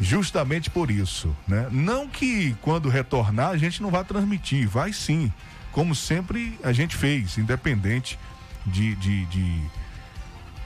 justamente 0.03 0.69
por 0.69 0.91
isso, 0.91 1.35
né? 1.47 1.69
Não 1.71 2.09
que 2.09 2.55
quando 2.61 2.89
retornar 2.89 3.51
a 3.51 3.57
gente 3.57 3.81
não 3.81 3.91
vá 3.91 4.03
transmitir, 4.03 4.69
vai 4.69 4.93
sim, 4.93 5.33
como 5.71 5.95
sempre 5.95 6.59
a 6.63 6.73
gente 6.73 6.97
fez, 6.97 7.39
independente 7.39 8.19
de, 8.67 8.95
de, 8.97 9.25
de, 9.27 9.61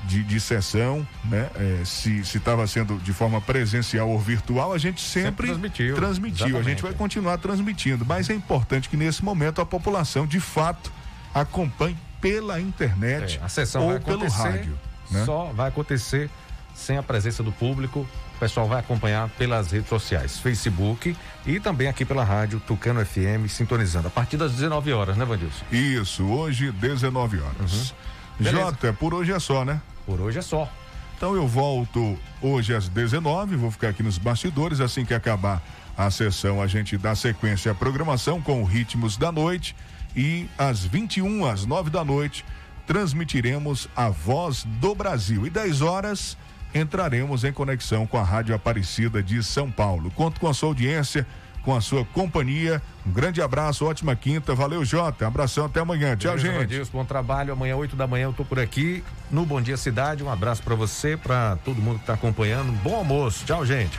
de, 0.05 0.23
de 0.25 0.41
sessão, 0.41 1.07
né? 1.25 1.51
É, 1.55 1.85
se 1.85 2.21
estava 2.21 2.67
sendo 2.67 2.99
de 2.99 3.13
forma 3.13 3.41
presencial 3.41 4.09
ou 4.09 4.19
virtual, 4.19 4.73
a 4.73 4.79
gente 4.79 5.01
sempre, 5.01 5.29
sempre 5.29 5.47
transmitiu. 5.49 5.95
transmitiu. 5.95 6.59
A 6.59 6.63
gente 6.63 6.83
vai 6.83 6.95
continuar 6.95 7.39
transmitindo, 7.39 8.05
mas 8.07 8.31
é 8.31 8.35
importante 8.35 8.89
que 8.89 8.97
nesse 8.97 9.25
momento 9.25 9.61
a 9.61 9.67
população 9.67 10.27
de 10.27 10.41
fato 10.41 10.91
acompanhe 11.35 11.97
pela 12.21 12.61
internet 12.61 13.39
é, 13.39 13.45
a 13.45 13.49
sessão 13.49 13.87
ou 13.87 14.01
pelo 14.01 14.27
rádio. 14.29 14.79
Né? 15.11 15.25
Só 15.25 15.53
vai 15.55 15.69
acontecer 15.69 16.31
sem 16.75 16.97
a 16.97 17.03
presença 17.03 17.43
do 17.43 17.53
público 17.53 18.07
o 18.37 18.39
pessoal 18.39 18.69
vai 18.69 18.81
acompanhar 18.81 19.29
pelas 19.31 19.73
redes 19.73 19.89
sociais, 19.89 20.39
Facebook 20.39 21.17
e 21.47 21.59
também 21.59 21.89
aqui 21.89 22.05
pela 22.05 22.23
rádio 22.23 22.61
Tucano 22.61 23.05
FM, 23.05 23.49
sintonizando. 23.49 24.09
A 24.09 24.11
partir 24.11 24.37
das 24.37 24.53
19 24.53 24.93
horas, 24.93 25.17
né, 25.17 25.25
Vandilson? 25.25 25.65
Isso, 25.73 26.23
hoje, 26.25 26.71
19 26.71 27.41
horas. 27.41 27.95
Uhum. 28.39 28.47
Jota, 28.51 28.93
por 28.93 29.15
hoje 29.15 29.33
é 29.33 29.39
só, 29.39 29.65
né? 29.65 29.81
Por 30.05 30.21
hoje 30.21 30.39
é 30.39 30.43
só. 30.43 30.71
Então 31.17 31.35
eu 31.35 31.49
volto 31.49 32.19
hoje 32.43 32.75
às 32.75 32.91
19, 32.91 33.57
vou 33.57 33.71
ficar 33.71 33.89
aqui 33.89 34.03
nos 34.03 34.19
bastidores. 34.19 34.81
Assim 34.81 35.03
que 35.03 35.15
acabar 35.15 35.63
a 35.97 36.11
sessão, 36.11 36.61
a 36.61 36.67
gente 36.67 36.99
dá 36.99 37.15
sequência 37.15 37.73
à 37.73 37.75
programação 37.75 38.43
com 38.43 38.63
ritmos 38.65 39.17
da 39.17 39.33
noite. 39.33 39.75
E 40.15 40.47
às 40.59 40.85
21, 40.85 41.47
às 41.47 41.65
9 41.65 41.89
da 41.89 42.05
noite, 42.05 42.45
transmitiremos 42.87 43.89
a 43.97 44.11
voz 44.11 44.65
do 44.65 44.95
Brasil. 44.95 45.47
E 45.47 45.51
10 45.51 45.81
horas 45.81 46.37
entraremos 46.77 47.45
em 47.45 47.53
conexão 47.53 48.07
com 48.07 48.19
a 48.19 48.23
Rádio 48.23 48.55
Aparecida 48.55 49.23
de 49.23 49.43
São 49.43 49.71
Paulo. 49.71 50.11
Conto 50.11 50.41
com 50.41 50.49
a 50.49 50.55
sua 50.55 50.69
audiência 50.69 51.27
com 51.67 51.75
a 51.75 51.81
sua 51.81 52.05
companhia. 52.05 52.81
Um 53.05 53.11
grande 53.11 53.43
abraço, 53.43 53.85
ótima 53.85 54.15
quinta. 54.15 54.55
Valeu, 54.55 54.85
Jota. 54.85 55.27
Abração, 55.27 55.67
até 55.67 55.81
amanhã. 55.81 56.17
Tchau, 56.17 56.37
Beleza, 56.37 56.53
gente. 56.53 56.63
Adilson, 56.63 56.93
bom 56.93 57.05
trabalho. 57.05 57.53
Amanhã, 57.53 57.75
8 57.75 57.97
da 57.97 58.07
manhã, 58.07 58.27
eu 58.27 58.33
tô 58.33 58.45
por 58.45 58.61
aqui 58.61 59.03
no 59.29 59.45
Bom 59.45 59.61
Dia 59.61 59.77
Cidade. 59.77 60.23
Um 60.23 60.31
abraço 60.31 60.63
para 60.63 60.77
você, 60.77 61.17
para 61.17 61.57
todo 61.65 61.83
mundo 61.83 61.97
que 61.97 62.03
está 62.05 62.15
acompanhando. 62.15 62.71
Bom 62.85 62.95
almoço. 62.95 63.45
Tchau, 63.45 63.67
gente. 63.67 63.99